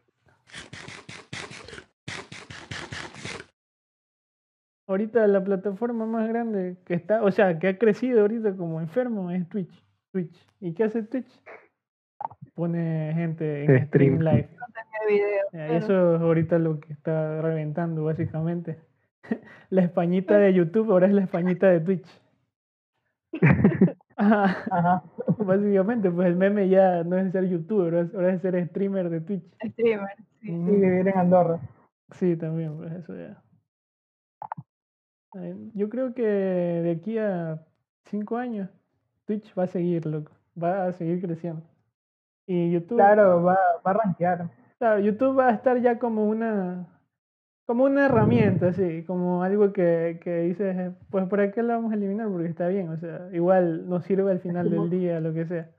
Ahorita 4.87 5.27
la 5.27 5.43
plataforma 5.43 6.07
más 6.07 6.29
grande 6.29 6.77
que 6.85 6.95
está, 6.95 7.23
o 7.23 7.31
sea, 7.31 7.59
que 7.59 7.69
ha 7.69 7.79
crecido 7.79 8.21
ahorita 8.23 8.55
como 8.57 8.81
enfermo 8.81 9.31
es 9.31 9.49
Twitch. 9.49 9.85
Twitch. 10.13 10.47
¿Y 10.61 10.75
qué 10.75 10.85
hace 10.85 11.03
Twitch? 11.03 11.41
Pone 12.55 13.13
gente 13.15 13.65
en 13.65 13.87
stream 13.87 14.19
Stream. 14.19 14.21
live. 14.21 14.49
Video. 15.09 15.27
Claro. 15.51 15.75
eso 15.75 16.15
es 16.17 16.21
ahorita 16.23 16.59
lo 16.59 16.81
que 16.81 16.93
está 16.93 17.43
reventando, 17.43 18.05
básicamente. 18.05 18.79
La 19.71 19.83
españita 19.83 20.39
de 20.39 20.53
YouTube 20.55 20.91
ahora 20.91 21.07
es 21.07 21.13
la 21.13 21.23
españita 21.23 21.69
de 21.69 21.81
Twitch. 21.81 22.07
Ajá, 24.17 24.57
Ajá. 24.71 25.03
básicamente, 25.39 26.11
pues 26.11 26.29
el 26.29 26.37
meme 26.37 26.69
ya 26.69 27.03
no 27.05 27.17
es 27.19 27.33
ser 27.33 27.49
youtuber, 27.49 28.11
ahora 28.15 28.33
es- 28.35 28.43
ser 28.43 28.67
streamer 28.69 29.11
de 29.11 29.21
Twitch. 29.21 29.45
Streamer. 29.73 30.09
Sí. 30.41 30.51
Y 30.53 30.59
vivir 30.59 31.09
en 31.09 31.19
Andorra. 31.19 31.59
Sí, 32.13 32.37
también, 32.37 32.77
pues 32.77 32.93
eso 32.93 33.15
ya. 33.17 33.41
Yo 35.75 35.89
creo 35.89 36.15
que 36.15 36.23
de 36.23 36.91
aquí 36.93 37.19
a 37.19 37.61
cinco 38.05 38.37
años, 38.37 38.69
Twitch 39.25 39.53
va 39.59 39.65
a 39.65 39.67
seguir, 39.69 40.07
loco. 40.07 40.31
Va 40.63 40.87
a 40.87 40.93
seguir 40.93 41.21
creciendo. 41.21 41.63
Y 42.47 42.71
YouTube, 42.71 42.99
Claro, 42.99 43.43
va, 43.43 43.59
va 43.85 43.91
a 43.91 43.95
rankear. 43.95 44.49
claro, 44.79 45.01
YouTube 45.01 45.37
va 45.39 45.49
a 45.49 45.53
estar 45.55 45.81
ya 45.81 45.99
como 45.99 46.25
una, 46.29 46.87
como 47.67 47.85
una 47.85 48.07
herramienta, 48.07 48.73
sí, 48.73 49.05
como 49.07 49.43
algo 49.43 49.73
que, 49.73 50.21
que 50.23 50.41
dices, 50.43 50.77
eh, 50.77 50.91
pues 51.11 51.27
por 51.29 51.51
qué 51.53 51.63
lo 51.63 51.69
vamos 51.69 51.93
a 51.93 51.95
eliminar 51.97 52.29
porque 52.29 52.49
está 52.49 52.69
bien, 52.69 52.89
o 52.91 52.97
sea, 52.99 53.29
igual 53.33 53.89
nos 53.89 54.05
sirve 54.05 54.31
al 54.31 54.41
final 54.41 54.69
como- 54.69 54.83
del 54.87 54.91
día, 55.01 55.21
lo 55.21 55.33
que 55.33 55.47
sea. 55.47 55.71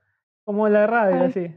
Como 0.44 0.68
la 0.70 0.86
radio, 0.88 1.22
Ay. 1.22 1.28
así. 1.28 1.56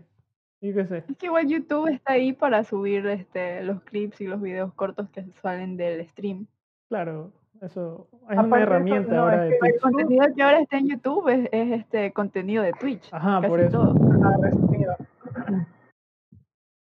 Yo 0.60 0.74
qué 0.74 0.86
sé. 0.86 1.04
Es 1.08 1.16
que 1.16 1.26
igual 1.26 1.46
YouTube 1.46 1.88
está 1.88 2.14
ahí 2.14 2.32
para 2.32 2.64
subir 2.64 3.06
este, 3.06 3.62
los 3.62 3.80
clips 3.82 4.20
y 4.20 4.26
los 4.26 4.40
videos 4.40 4.72
cortos 4.74 5.08
que 5.10 5.24
salen 5.42 5.76
del 5.76 6.04
stream. 6.08 6.46
Claro, 6.88 7.30
eso 7.60 8.08
es 8.28 8.32
Aparte 8.38 8.46
una 8.48 8.62
herramienta 8.62 9.14
no, 9.14 9.20
ahora 9.22 9.44
es 9.44 9.50
de 9.50 9.50
que 9.50 9.58
Twitch. 9.60 9.74
El 9.74 9.80
contenido 9.80 10.26
que 10.34 10.42
ahora 10.42 10.60
está 10.60 10.78
en 10.78 10.88
YouTube 10.88 11.28
es, 11.28 11.48
es 11.52 11.72
este 11.80 12.12
contenido 12.12 12.62
de 12.64 12.72
Twitch. 12.72 13.08
Ajá, 13.12 13.36
casi 13.40 13.48
por 13.48 13.60
eso. 13.60 13.94
todo. 13.94 13.94
Ah, 14.24 15.66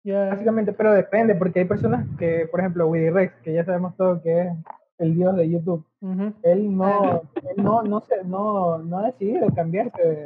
Ya, 0.04 0.28
Básicamente, 0.28 0.73
pero 0.75 0.92
depende, 0.92 1.34
porque 1.34 1.61
hay 1.61 1.64
personas 1.64 2.06
que, 2.18 2.46
por 2.50 2.61
ejemplo, 2.61 2.87
Willy 2.88 3.08
Rex, 3.11 3.32
que 3.42 3.54
ya 3.54 3.64
sabemos 3.64 3.96
todo 3.96 4.20
que 4.23 4.42
es 4.42 4.49
el 4.99 5.14
dios 5.14 5.34
de 5.34 5.49
YouTube, 5.50 5.84
él 6.42 6.76
no, 6.76 6.84
Claro. 7.00 7.23
él 7.56 7.64
no, 7.64 7.82
no, 7.82 8.00
se, 8.02 8.23
no, 8.25 8.78
no 8.78 8.99
ha 8.99 9.06
decidido 9.06 9.49
cambiarse 9.54 10.00
de, 10.02 10.16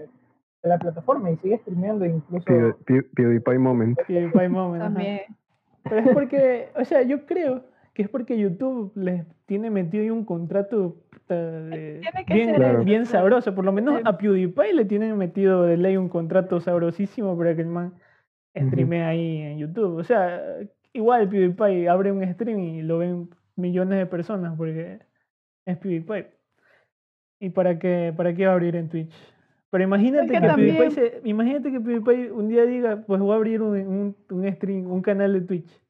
de 0.63 0.69
la 0.69 0.79
plataforma 0.79 1.31
y 1.31 1.37
sigue 1.37 1.59
streameando 1.59 2.05
incluso. 2.05 2.45
Pew- 2.45 2.77
Pew- 2.85 3.07
PewDiePie 3.15 3.59
Moment. 3.59 3.97
PewDiePie 4.07 4.49
Moment. 4.49 4.83
También. 4.83 5.21
Pero 5.85 6.01
es 6.01 6.09
porque, 6.13 6.69
o 6.77 6.85
sea, 6.85 7.03
yo 7.03 7.25
creo 7.25 7.63
que 7.95 8.03
es 8.03 8.09
porque 8.09 8.37
YouTube 8.37 8.93
les 8.97 9.25
tiene 9.47 9.71
metido 9.71 10.03
ahí 10.03 10.11
un 10.11 10.25
contrato 10.25 10.97
de- 11.29 12.01
bien, 12.27 12.55
Claro. 12.57 12.85
bien 12.85 13.07
sabroso. 13.07 13.55
Por 13.55 13.65
lo 13.65 13.73
menos 13.73 14.01
a 14.05 14.19
PewDiePie 14.19 14.73
le 14.75 14.85
tienen 14.85 15.17
metido 15.17 15.63
de 15.63 15.77
ley 15.77 15.97
un 15.97 16.09
contrato 16.09 16.61
sabrosísimo 16.61 17.37
para 17.39 17.55
que 17.55 17.63
el 17.63 17.69
man 17.69 17.93
Ujú. 18.61 18.69
streamee 18.69 19.03
ahí 19.03 19.37
en 19.43 19.59
YouTube. 19.59 19.97
O 19.97 20.05
sea, 20.05 20.41
igual 20.93 21.29
PewDiePie 21.29 21.89
abre 21.89 22.13
un 22.13 22.25
stream 22.35 22.59
y 22.61 22.83
lo 22.83 22.99
ven 22.99 23.29
millones 23.57 23.99
de 23.99 24.07
personas 24.07 24.57
porque 24.57 24.99
es 25.67 25.77
PewDiePie. 25.79 26.27
¿Y 27.41 27.51
para 27.51 27.79
qué, 27.79 28.13
para 28.17 28.35
qué 28.35 28.47
va 28.47 28.53
a 28.53 28.55
abrir 28.55 28.75
en 28.77 28.89
Twitch? 28.89 29.13
Pero 29.71 29.85
imagínate 29.85 30.27
que 30.33 30.41
PewDiePie 30.41 30.77
también- 30.79 30.91
se- 30.93 31.21
imagínate 31.25 31.71
que 31.71 31.81
PewDiePie 31.81 32.33
un 32.33 32.49
día 32.49 32.65
diga, 32.65 33.05
pues 33.07 33.21
voy 33.21 33.33
a 33.33 33.37
abrir 33.37 33.63
un, 33.63 33.77
un, 33.79 34.17
un 34.31 34.53
stream, 34.55 34.91
un 34.91 35.03
canal 35.03 35.33
de 35.35 35.41
Twitch. 35.43 35.81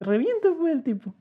Revienta 0.00 0.48
pues 0.58 0.74
el 0.74 0.82
tipo. 0.82 1.14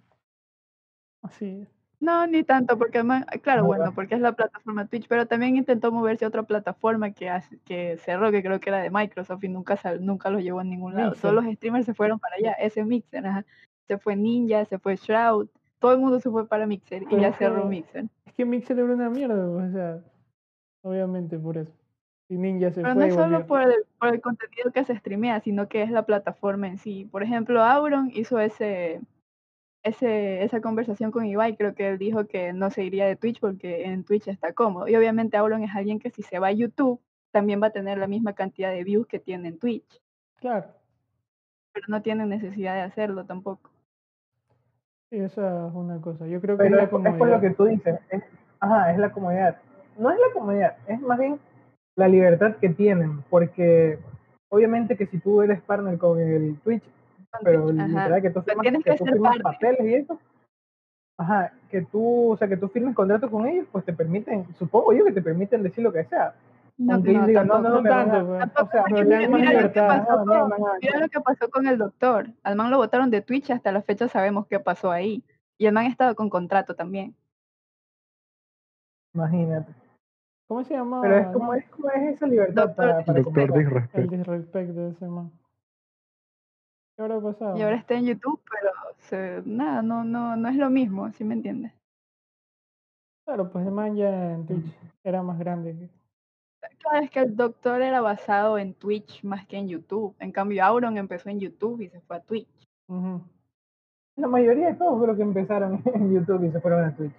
Así. 1.22 1.66
No, 2.04 2.28
ni 2.28 2.44
tanto, 2.44 2.78
porque 2.78 2.98
además, 2.98 3.26
claro, 3.42 3.62
No, 3.62 3.68
bueno, 3.68 3.94
porque 3.96 4.16
es 4.16 4.20
la 4.22 4.34
plataforma 4.34 4.88
Twitch, 4.88 5.08
pero 5.08 5.26
también 5.26 5.56
intentó 5.56 5.90
moverse 5.90 6.26
a 6.26 6.28
otra 6.28 6.44
plataforma 6.44 7.12
que, 7.12 7.30
hace- 7.30 7.58
que 7.60 7.98
cerró, 7.98 8.30
que 8.30 8.44
creo 8.44 8.60
que 8.60 8.70
era 8.70 8.82
de 8.82 8.90
Microsoft 8.92 9.42
y 9.46 9.48
nunca, 9.48 9.78
sal- 9.78 10.06
nunca 10.06 10.30
lo 10.30 10.40
llevó 10.40 10.60
a 10.60 10.66
ningún 10.66 10.96
lado. 10.96 11.12
Todos 11.14 11.34
Mixer. 11.34 11.34
los 11.46 11.56
streamers 11.56 11.86
se 11.86 11.94
fueron 11.94 12.20
para 12.20 12.36
allá, 12.36 12.52
ese 12.60 12.84
Mixer, 12.84 13.26
ajá. 13.26 13.46
Se 13.88 13.98
fue 13.98 14.18
Ninja, 14.18 14.66
se 14.66 14.80
fue 14.80 14.98
Shroud, 14.98 15.48
todo 15.80 15.94
el 15.94 16.00
mundo 16.00 16.20
se 16.20 16.30
fue 16.30 16.46
para 16.46 16.68
Mixer 16.68 17.04
y 17.10 17.20
ya 17.22 17.32
cerró 17.34 17.66
Mixer. 17.68 18.06
Es 18.26 18.34
que 18.34 18.44
Mixer 18.44 18.78
era 18.80 18.94
una 18.94 19.10
mierda, 19.10 19.48
o 19.50 19.72
sea, 19.72 20.00
obviamente 20.82 21.40
por 21.40 21.58
eso. 21.58 21.72
Y 22.30 22.36
Ninja 22.38 22.72
se 22.72 22.82
Pero 22.82 22.96
no 22.96 23.02
fue 23.02 23.10
es 23.10 23.16
solo 23.16 23.46
por 23.46 23.62
el, 23.62 23.76
por 24.00 24.10
el 24.10 24.20
contenido 24.22 24.72
que 24.74 24.84
se 24.84 24.96
streamea, 24.98 25.40
sino 25.40 25.68
que 25.70 25.84
es 25.84 25.90
la 25.92 26.06
plataforma 26.06 26.68
en 26.68 26.78
sí. 26.80 27.08
Por 27.12 27.24
ejemplo, 27.24 27.62
Auron 27.64 28.12
hizo 28.14 28.40
ese, 28.40 29.00
ese, 29.84 30.44
esa 30.44 30.62
conversación 30.62 31.12
con 31.12 31.26
Ibai, 31.26 31.56
creo 31.58 31.76
que 31.76 31.90
él 31.90 31.98
dijo 31.98 32.26
que 32.26 32.54
no 32.54 32.70
se 32.72 32.84
iría 32.84 33.06
de 33.06 33.16
Twitch 33.16 33.40
porque 33.40 33.86
en 33.86 34.04
Twitch 34.04 34.28
está 34.30 34.54
cómodo. 34.54 34.88
Y 34.88 34.96
obviamente 34.96 35.38
Auron 35.38 35.64
es 35.64 35.76
alguien 35.76 36.00
que 36.00 36.10
si 36.10 36.24
se 36.24 36.40
va 36.40 36.48
a 36.48 36.52
YouTube, 36.54 37.00
también 37.32 37.62
va 37.62 37.68
a 37.68 37.72
tener 37.72 37.98
la 37.98 38.08
misma 38.08 38.34
cantidad 38.34 38.72
de 38.72 38.84
views 38.84 39.08
que 39.08 39.20
tiene 39.20 39.50
en 39.50 39.60
Twitch, 39.60 40.02
Claro, 40.40 40.68
pero 41.74 41.86
no 41.90 42.02
tiene 42.02 42.26
necesidad 42.26 42.76
de 42.76 42.82
hacerlo 42.82 43.26
tampoco. 43.26 43.72
sí, 45.10 45.18
esa 45.20 45.68
es 45.68 45.74
una 45.74 46.00
cosa. 46.02 46.28
Yo 46.28 46.40
creo 46.42 46.58
que 46.58 46.64
Pero 46.64 46.76
es 46.76 46.78
la 46.78 46.84
es, 46.84 46.90
por- 46.90 47.00
es 47.02 47.06
por 47.08 47.14
comodidad. 47.18 47.36
lo 47.36 47.42
que 47.42 47.56
tú 47.56 47.66
dices. 47.66 48.00
es- 48.10 48.24
ajá, 48.60 48.92
es 48.92 48.98
la 49.00 49.12
comodidad. 49.12 49.58
No 49.98 50.10
es 50.12 50.18
la 50.20 50.34
comodidad, 50.34 50.78
es 50.88 51.00
más 51.02 51.20
bien 51.20 51.40
la 51.96 52.08
libertad 52.08 52.56
que 52.58 52.70
tienen, 52.70 53.22
porque 53.30 54.00
obviamente 54.50 54.96
que 54.98 55.06
si 55.08 55.20
tú 55.20 55.42
eres 55.42 55.62
partner 55.62 55.98
con 55.98 56.20
el 56.20 56.58
Twitch, 56.64 56.84
pero 57.42 57.72
literal 57.72 58.22
que 58.22 58.30
tú 58.30 58.42
firmas, 58.42 58.62
tienes 58.62 58.84
que 58.84 58.92
que 58.92 58.98
tú 58.98 59.06
firmas 59.06 59.38
papeles 59.40 59.82
y 59.86 59.94
eso, 59.96 60.20
ajá, 61.18 61.54
que 61.70 61.82
tú, 61.82 62.32
o 62.32 62.38
sea, 62.38 62.48
que 62.48 62.58
tú 62.58 62.68
firmes 62.68 62.96
contrato 62.96 63.30
con 63.32 63.48
ellos, 63.48 63.68
pues 63.72 63.84
te 63.86 63.94
permiten, 63.94 64.46
supongo 64.56 64.94
yo 64.94 65.06
que 65.06 65.12
te 65.14 65.22
permiten 65.22 65.64
decir 65.64 65.84
lo 65.84 65.92
que 65.94 66.04
sea. 66.06 66.36
No, 66.78 66.96
Aunque 66.96 67.14
no, 67.14 67.28
digan, 67.28 67.48
no, 67.48 67.54
tampoco. 67.62 67.76
no, 67.76 67.82
No 67.82 67.90
tanto, 67.90 68.28
pues. 68.28 68.44
O 68.60 68.68
sea, 68.72 68.84
mira 69.30 69.62
lo 69.62 69.72
que 69.72 69.80
pasó 69.82 70.26
no, 70.26 70.26
no, 70.26 70.50
con- 70.50 70.60
no, 70.60 70.68
Mira 70.82 71.00
lo 71.00 71.10
que 71.10 71.22
pasó 71.22 71.50
con 71.50 71.68
el 71.68 71.78
doctor. 71.78 72.28
Al 72.44 72.56
man 72.56 72.72
lo 72.72 72.78
votaron 72.78 73.12
de 73.12 73.22
Twitch 73.22 73.52
hasta 73.52 73.72
la 73.72 73.82
fecha 73.84 74.08
sabemos 74.08 74.48
qué 74.48 74.60
pasó 74.60 74.90
ahí. 74.92 75.24
Y 75.60 75.68
el 75.68 75.74
man 75.74 75.86
estaba 75.86 76.16
con 76.16 76.30
contrato 76.32 76.74
también. 76.76 77.16
imagínate. 79.14 79.72
¿Cómo 80.48 80.64
se 80.64 80.74
llama? 80.74 81.02
Pero 81.02 81.18
es 81.18 81.28
como 81.28 81.54
es, 81.54 81.70
como 81.70 81.90
es 81.90 82.16
esa 82.16 82.28
libertad 82.28 82.64
Doctor- 82.68 82.76
para, 82.76 83.06
para 83.06 83.20
Doctor 83.22 83.48
comer. 83.50 83.60
El 83.64 83.66
Disrespect. 83.66 84.10
disrespect 84.12 84.70
de 84.72 84.90
ese 84.90 85.06
man. 85.08 85.32
¿Qué 86.96 87.02
habrá 87.02 87.20
pasado? 87.20 87.58
Y 87.58 87.62
ahora 87.62 87.76
está 87.78 87.96
en 87.96 88.06
YouTube, 88.06 88.40
pero 88.50 88.72
se- 89.00 89.42
nada, 89.46 89.82
no, 89.82 90.04
no, 90.04 90.36
no 90.36 90.50
es 90.50 90.56
lo 90.56 90.70
mismo, 90.70 91.12
¿sí 91.14 91.24
me 91.24 91.34
entiendes? 91.34 91.72
Claro, 93.26 93.50
pues 93.52 93.66
el 93.66 93.72
man 93.72 93.96
ya 93.96 94.34
en 94.34 94.46
Twitch 94.46 94.66
era 95.04 95.24
más 95.24 95.40
grande. 95.40 95.74
que- 95.76 95.90
Claro, 96.80 97.04
es 97.04 97.12
que 97.12 97.20
el 97.20 97.36
doctor 97.36 97.82
era 97.82 98.00
basado 98.02 98.58
en 98.58 98.74
Twitch 98.74 99.24
más 99.24 99.46
que 99.48 99.58
en 99.58 99.68
YouTube. 99.68 100.16
En 100.20 100.32
cambio, 100.32 100.64
Auron 100.64 100.98
empezó 100.98 101.30
en 101.30 101.40
YouTube 101.40 101.82
y 101.82 101.90
se 101.90 102.00
fue 102.02 102.18
a 102.18 102.22
Twitch. 102.22 102.48
La 104.16 104.28
mayoría 104.28 104.68
de 104.68 104.76
todos 104.76 105.02
creo 105.02 105.16
que 105.16 105.24
empezaron 105.24 105.82
en 105.86 106.14
YouTube 106.14 106.44
y 106.46 106.52
se 106.52 106.62
fueron 106.62 106.86
a 106.86 106.96
Twitch. 106.96 107.14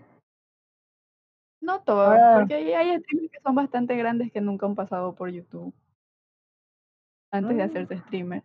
No 1.60 1.80
todos, 1.82 2.14
Ah. 2.18 2.36
porque 2.38 2.54
hay, 2.54 2.72
hay 2.72 2.98
streamers 3.00 3.32
que 3.32 3.40
son 3.40 3.54
bastante 3.54 3.96
grandes 3.96 4.30
que 4.30 4.40
nunca 4.40 4.66
han 4.66 4.74
pasado 4.74 5.14
por 5.14 5.30
YouTube. 5.30 5.74
Antes 7.32 7.56
de 7.56 7.62
Ah. 7.62 7.66
hacerse 7.66 7.98
streamer. 7.98 8.42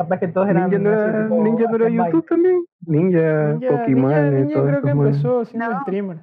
Capaz 0.00 0.18
que 0.18 0.28
todos 0.28 0.48
eran 0.48 0.70
Ninja 0.70 0.78
no 0.82 0.90
era, 0.90 1.22
tipo, 1.24 1.42
Ninja 1.44 1.64
no 1.70 1.76
era. 1.76 1.88
YouTube 1.90 2.26
también. 2.26 2.64
Ninja, 2.86 3.52
Ninja, 3.52 3.68
Pokémon 3.78 4.10
Ninja- 4.10 4.28
y 4.28 4.30
Ninja 4.40 4.54
todo 4.54 4.66
creo 4.66 4.80
que 4.82 4.94
man. 4.94 5.06
empezó 5.08 5.44
siendo 5.44 5.70
No. 5.70 5.80
streamer. 5.82 6.18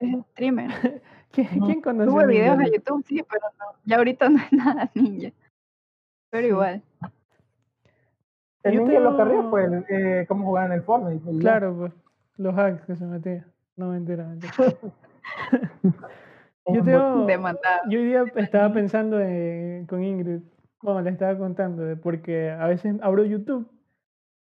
Es 0.00 0.20
streamer. 0.32 0.68
¿Quién, 1.32 1.46
Ujú. 1.56 1.64
quién 1.66 1.80
conoce 1.80 2.10
Ninja 2.10 2.26
videos 2.26 2.58
Ryu? 2.58 2.72
YouTube, 2.74 3.04
sí, 3.06 3.24
pero 3.30 3.46
no. 3.58 3.64
Ya 3.86 3.96
ahorita 3.96 4.28
no 4.28 4.36
es 4.38 4.52
nada 4.52 4.90
ninja. 4.94 5.30
Pero 6.30 6.42
Sí. 6.42 6.48
igual. 6.50 6.82
El 8.64 8.76
ninja 8.76 8.92
de 8.92 9.00
los 9.00 9.48
fue 9.48 9.64
el, 9.64 9.84
eh, 9.88 10.26
cómo 10.28 10.44
jugaban 10.44 10.72
el 10.72 10.82
Fortnite. 10.82 11.24
ya. 11.32 11.40
Claro, 11.40 11.74
pues, 11.78 11.92
los 12.36 12.54
hacks 12.58 12.84
que 12.84 12.96
se 12.96 13.06
metían. 13.06 13.46
No, 13.76 13.88
mentira, 13.92 14.24
mentira. 14.26 14.52
Yo 16.66 16.84
tengo... 16.84 17.24
Demandado. 17.24 17.80
Yo 17.88 17.98
hoy 17.98 18.04
día 18.06 18.24
estaba 18.36 18.70
pensando 18.72 19.18
en- 19.18 19.86
con 19.86 20.04
Ingrid, 20.04 20.40
bueno, 20.82 21.02
le 21.02 21.10
estaba 21.10 21.36
contando, 21.38 21.84
porque 22.02 22.50
a 22.50 22.66
veces 22.66 22.96
abro 23.02 23.24
YouTube 23.24 23.68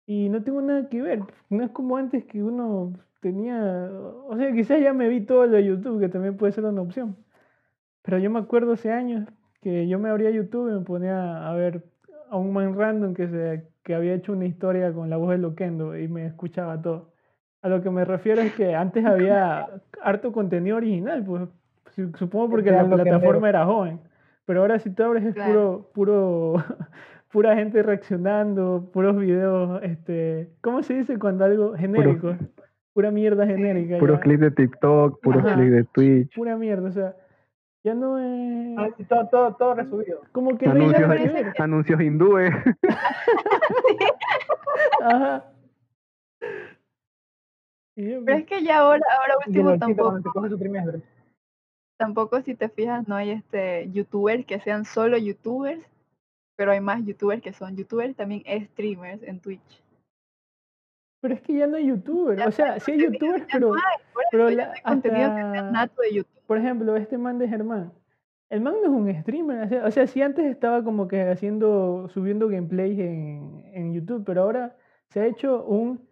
y 0.07 0.29
no 0.29 0.43
tengo 0.45 0.63
nada 0.63 0.89
que 0.89 1.03
ver. 1.03 1.21
No 1.51 1.65
es 1.65 1.71
como 1.71 1.97
antes 1.97 2.25
que 2.27 2.43
uno 2.43 2.93
tenía, 3.21 3.91
o 4.29 4.37
sea, 4.37 4.53
quizás 4.53 4.81
ya 4.81 4.93
me 4.95 5.09
vi 5.09 5.23
todo 5.23 5.47
lo 5.47 5.53
de 5.53 5.65
YouTube, 5.65 6.01
que 6.01 6.09
también 6.09 6.37
puede 6.37 6.53
ser 6.53 6.65
una 6.65 6.83
opción. 6.83 7.17
Pero 8.03 8.19
yo 8.19 8.31
me 8.31 8.39
acuerdo 8.41 8.73
hace 8.73 8.93
años 8.93 9.29
que 9.61 9.89
yo 9.89 9.99
me 9.99 10.09
abría 10.11 10.31
YouTube 10.31 10.71
y 10.71 10.75
me 10.79 10.81
ponía 10.85 11.49
a 11.49 11.55
ver 11.55 11.85
a 12.31 12.37
un 12.37 12.53
man 12.53 12.77
random 12.77 13.15
que, 13.15 13.29
se, 13.29 13.69
que 13.85 13.95
había 13.95 14.15
hecho 14.15 14.33
una 14.33 14.47
historia 14.47 14.93
con 14.93 15.11
la 15.11 15.17
voz 15.17 15.31
de 15.31 15.39
Loquendo 15.39 15.97
y 15.99 16.09
me 16.09 16.27
escuchaba 16.27 16.81
todo. 16.83 17.13
A 17.63 17.69
lo 17.69 17.83
que 17.83 17.91
me 17.91 18.05
refiero 18.05 18.43
es 18.43 18.53
que 18.55 18.75
antes 18.75 19.05
había 19.07 19.69
harto 20.03 20.33
contenido 20.33 20.77
original, 20.79 21.25
pues 21.25 21.49
su- 21.95 22.13
supongo 22.19 22.51
porque 22.51 22.73
la 22.73 22.83
plataforma 22.91 23.49
era 23.49 23.65
joven. 23.67 24.01
Pero 24.47 24.61
ahora 24.61 24.79
si 24.79 24.91
tú 24.91 25.03
abres 25.05 25.25
es 25.25 25.35
Claro. 25.35 25.89
puro, 25.93 25.93
puro, 25.93 26.55
pura 27.33 27.55
gente 27.55 27.83
reaccionando, 27.83 28.91
puros 28.93 29.17
videos, 29.17 29.83
este, 29.83 30.51
¿cómo 30.61 30.83
se 30.83 30.95
dice 30.95 31.19
cuando 31.19 31.45
algo 31.45 31.75
genérico? 31.75 32.37
Pura 32.93 33.11
mierda 33.11 33.47
genérica. 33.47 33.99
Puros 33.99 34.19
ya. 34.19 34.23
clips 34.23 34.41
de 34.41 34.51
TikTok, 34.51 35.21
puros 35.23 35.45
Ajá. 35.45 35.55
clips 35.55 35.73
de 35.73 35.85
Twitch, 35.85 36.35
Pura 36.35 36.57
mierda, 36.57 36.89
o 36.89 36.93
sea, 36.93 37.17
ya 37.85 37.95
no 37.95 38.19
es... 38.19 38.79
Ah, 38.79 38.89
todo, 39.09 39.29
todo, 39.29 39.55
todo 39.55 39.75
resubido. 39.75 40.21
Como 40.33 40.59
que 40.59 40.67
no 40.67 40.73
hay 40.73 40.95
anuncios, 40.95 41.55
anuncios 41.59 42.01
hindúes. 42.01 42.53
Ajá. 45.03 45.45
Pero 47.95 48.39
es 48.39 48.47
que 48.47 48.63
ya 48.63 48.81
ahora, 48.81 49.03
ahora 49.19 49.35
último 49.47 49.79
tampoco, 49.79 50.11
cuando 50.11 50.23
te 50.23 50.31
coge 50.31 50.49
su 50.49 50.59
trimestre. 50.59 51.03
Tampoco 52.03 52.41
si 52.43 52.55
te 52.55 52.69
fijas, 52.69 53.07
no 53.09 53.15
hay 53.17 53.31
este 53.31 53.91
youtubers 53.93 54.45
que 54.47 54.61
sean 54.61 54.85
solo 54.85 55.17
youtubers, 55.19 55.81
pero 56.57 56.73
hay 56.73 56.81
más 56.81 57.05
youtubers 57.05 57.43
que 57.43 57.53
son 57.53 57.77
youtubers, 57.77 58.15
también 58.17 58.43
streamers 58.67 59.23
en 59.23 59.41
Twitch. 59.41 59.83
pero 61.21 61.35
es 61.35 61.41
que 61.43 61.55
ya 61.55 61.67
no 61.69 61.77
hay 61.77 61.87
youtuber. 61.87 62.37
Ya 62.39 62.49
O 62.49 62.51
sea, 62.51 62.81
sí 62.81 62.93
hay 62.93 63.03
youtubers, 63.05 63.43
no 63.43 63.47
pero, 63.53 63.75
hay, 63.75 63.81
por 64.13 64.23
pero 64.33 64.49
eso 64.49 64.57
ya 64.59 64.63
la- 64.65 64.67
no 64.69 64.73
hay 64.75 64.83
contenido 64.83 65.29
que 65.31 65.37
sea 65.43 65.51
hasta- 65.53 65.71
nato 65.71 66.03
de 66.03 66.15
YouTube. 66.15 66.43
por 66.47 66.59
ejemplo, 66.59 66.97
este 66.97 67.17
man 67.19 67.39
de 67.39 67.49
Germán. 67.49 67.93
El 68.51 68.61
man 68.61 68.75
no 68.75 68.83
es 68.83 68.89
un 68.89 69.21
streamer. 69.23 69.63
O 69.65 69.69
sea, 69.69 69.87
o 69.87 69.91
sea, 69.91 70.07
sí 70.07 70.21
antes 70.21 70.45
estaba 70.45 70.83
como 70.85 71.07
que 71.09 71.23
haciendo, 71.23 72.09
subiendo 72.11 72.49
gameplays 72.49 72.99
en, 72.99 73.63
en 73.73 73.95
YouTube, 73.95 74.25
pero 74.27 74.43
ahora 74.43 74.77
se 75.11 75.21
ha 75.21 75.27
hecho 75.27 75.65
un, 75.65 76.07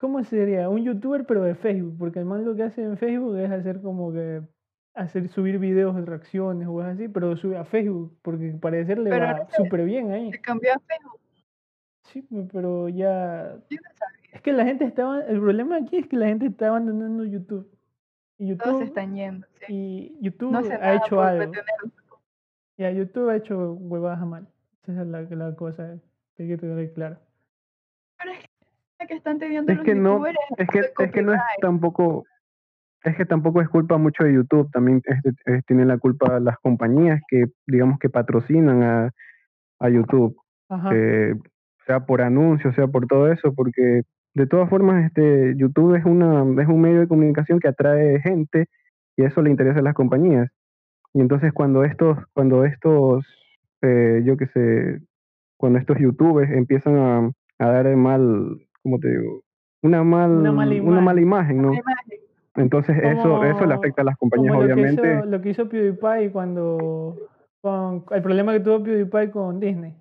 ¿cómo 0.00 0.24
sería? 0.24 0.68
Un 0.70 0.82
youtuber 0.82 1.24
pero 1.26 1.42
de 1.42 1.54
Facebook, 1.54 1.96
porque 1.98 2.18
el 2.18 2.24
man 2.24 2.44
lo 2.44 2.56
que 2.56 2.62
hace 2.64 2.82
en 2.82 2.96
Facebook 2.96 3.36
es 3.36 3.50
hacer 3.50 3.80
como 3.82 4.12
que, 4.12 4.40
hacer, 4.98 5.28
subir 5.28 5.58
videos 5.58 5.94
de 5.96 6.02
reacciones 6.02 6.66
o 6.68 6.72
cosas 6.74 6.94
así, 6.94 7.08
pero 7.08 7.36
sube 7.36 7.56
a 7.56 7.64
Facebook, 7.64 8.16
porque 8.22 8.50
parecer 8.60 8.98
le 8.98 9.10
Pero 9.10 9.26
va 9.26 9.48
súper 9.50 9.84
bien 9.84 10.12
ahí. 10.12 10.30
Se 10.32 10.40
cambió 10.40 10.72
a 10.74 10.78
Facebook. 10.78 11.20
Sí, 12.04 12.22
pe- 12.22 12.48
pero 12.52 12.88
ya. 12.88 13.56
Yo 13.70 13.78
no 13.82 13.90
sabía. 13.94 14.18
Es 14.32 14.42
que 14.42 14.52
la 14.52 14.64
gente 14.64 14.84
estaba. 14.84 15.20
El 15.22 15.40
problema 15.40 15.76
aquí 15.76 15.96
es 15.98 16.06
que 16.06 16.16
la 16.16 16.26
gente 16.26 16.46
está 16.46 16.68
abandonando 16.68 17.24
YouTube. 17.24 17.70
Y 18.38 18.54
Todos 18.56 18.66
YouTube, 18.66 18.78
se 18.78 18.84
están 18.84 19.14
yendo. 19.14 19.46
sí. 19.66 20.16
y 20.20 20.24
YouTube 20.24 20.52
No 20.52 20.58
ha 20.58 20.94
hecho 20.94 21.20
algo. 21.20 21.52
Ya, 22.76 22.90
YouTube 22.92 23.28
ha 23.30 23.36
hecho 23.36 23.72
huevadas 23.72 24.20
a 24.22 24.24
mal. 24.26 24.46
Esa 24.86 25.02
es 25.02 25.08
la, 25.08 25.22
la 25.22 25.54
cosa 25.56 25.98
que 26.36 26.44
hay 26.44 26.48
que 26.50 26.56
tener 26.58 26.92
claro. 26.92 27.18
Pero 28.18 28.32
es 28.32 28.38
que, 29.00 29.06
que 29.08 29.14
están 29.14 29.38
teniendo 29.38 29.72
Es 29.72 29.78
los 29.78 29.84
que 29.84 29.94
no, 29.94 30.24
es 30.26 30.68
que, 30.70 30.78
es 31.04 31.12
que 31.12 31.22
no 31.22 31.34
es 31.34 31.40
tampoco, 31.60 32.24
es 33.08 33.16
que 33.16 33.24
tampoco 33.24 33.60
es 33.60 33.68
culpa 33.68 33.98
mucho 33.98 34.24
de 34.24 34.34
YouTube, 34.34 34.70
también 34.70 35.02
este, 35.04 35.62
tienen 35.66 35.88
la 35.88 35.98
culpa 35.98 36.40
las 36.40 36.56
compañías 36.58 37.20
que, 37.28 37.46
digamos, 37.66 37.98
que 37.98 38.08
patrocinan 38.08 38.82
a, 38.82 39.10
a 39.80 39.88
YouTube, 39.88 40.36
Ajá. 40.68 40.90
eh, 40.94 41.34
sea 41.86 42.06
por 42.06 42.22
anuncios, 42.22 42.74
sea 42.74 42.86
por 42.86 43.06
todo 43.06 43.32
eso, 43.32 43.52
porque 43.54 44.02
de 44.34 44.46
todas 44.46 44.68
formas, 44.68 45.06
este, 45.06 45.54
YouTube 45.56 45.96
es 45.96 46.04
una, 46.04 46.44
es 46.62 46.68
un 46.68 46.80
medio 46.80 47.00
de 47.00 47.08
comunicación 47.08 47.58
que 47.58 47.68
atrae 47.68 48.20
gente 48.20 48.66
y 49.16 49.24
eso 49.24 49.42
le 49.42 49.50
interesa 49.50 49.80
a 49.80 49.82
las 49.82 49.94
compañías. 49.94 50.48
Y 51.14 51.20
entonces 51.20 51.52
cuando 51.52 51.84
estos, 51.84 52.18
cuando 52.34 52.64
estos, 52.64 53.26
eh, 53.82 54.22
yo 54.24 54.36
qué 54.36 54.46
sé, 54.48 55.00
cuando 55.56 55.78
estos 55.78 55.98
youtubers 55.98 56.50
empiezan 56.52 56.96
a, 56.96 57.30
a 57.58 57.70
dar 57.70 57.96
mal, 57.96 58.58
¿cómo 58.82 58.98
te 59.00 59.10
digo? 59.10 59.42
Una 59.82 60.04
mal, 60.04 60.30
Una 60.30 60.52
mala 60.52 60.82
una 60.82 61.00
mala 61.00 61.20
imagen, 61.20 61.62
¿no? 61.62 61.72
Imagen. 61.72 62.27
Entonces 62.58 62.96
eso, 63.02 63.44
eso 63.44 63.66
le 63.66 63.74
afecta 63.74 64.02
a 64.02 64.04
las 64.04 64.16
compañías, 64.16 64.50
Como 64.52 64.62
lo 64.62 64.66
que, 64.68 64.72
obviamente. 64.74 65.16
hizo, 65.16 65.26
lo 65.26 65.40
que 65.40 65.48
hizo 65.50 65.68
PewDiePie 65.68 66.30
cuando. 66.32 67.16
Con, 67.60 68.04
el 68.10 68.22
problema 68.22 68.52
que 68.52 68.60
tuvo 68.60 68.82
PewDiePie 68.82 69.30
con 69.30 69.60
Disney. 69.60 69.94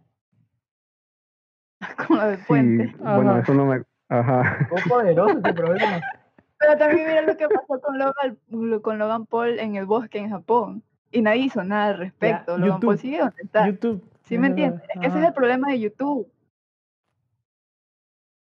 Con 2.07 2.17
lo 2.17 2.27
del 2.27 2.37
Sí, 2.37 2.43
puente. 2.47 2.95
bueno, 2.99 3.31
Ajá. 3.31 3.39
eso 3.41 3.53
no 3.53 3.65
me, 3.67 3.83
ajá. 4.09 4.67
Poderoso 4.89 5.37
ese 5.39 5.53
problema. 5.53 6.01
Pero 6.59 6.77
también 6.77 7.07
mira 7.07 7.21
lo 7.21 7.37
que 7.37 7.47
pasó 7.47 7.79
con 7.79 7.99
Logan, 7.99 8.37
lo- 8.49 8.81
con 8.81 8.97
Logan 8.97 9.27
Paul 9.27 9.59
en 9.59 9.75
el 9.75 9.85
bosque 9.85 10.17
en 10.17 10.31
Japón. 10.31 10.81
Y 11.11 11.21
nadie 11.21 11.41
hizo 11.43 11.63
nada 11.63 11.89
al 11.89 11.97
respecto. 11.99 12.57
Logan 12.57 12.79
Paul 12.79 12.97
sigue 12.97 13.19
donde 13.19 13.43
está. 13.43 13.67
YouTube. 13.67 14.03
¿Sí 14.23 14.39
me 14.39 14.47
entiendes? 14.47 14.81
Es 14.89 14.99
que 14.99 15.07
ese 15.07 15.19
es 15.19 15.25
el 15.25 15.33
problema 15.33 15.69
de 15.69 15.79
YouTube. 15.79 16.27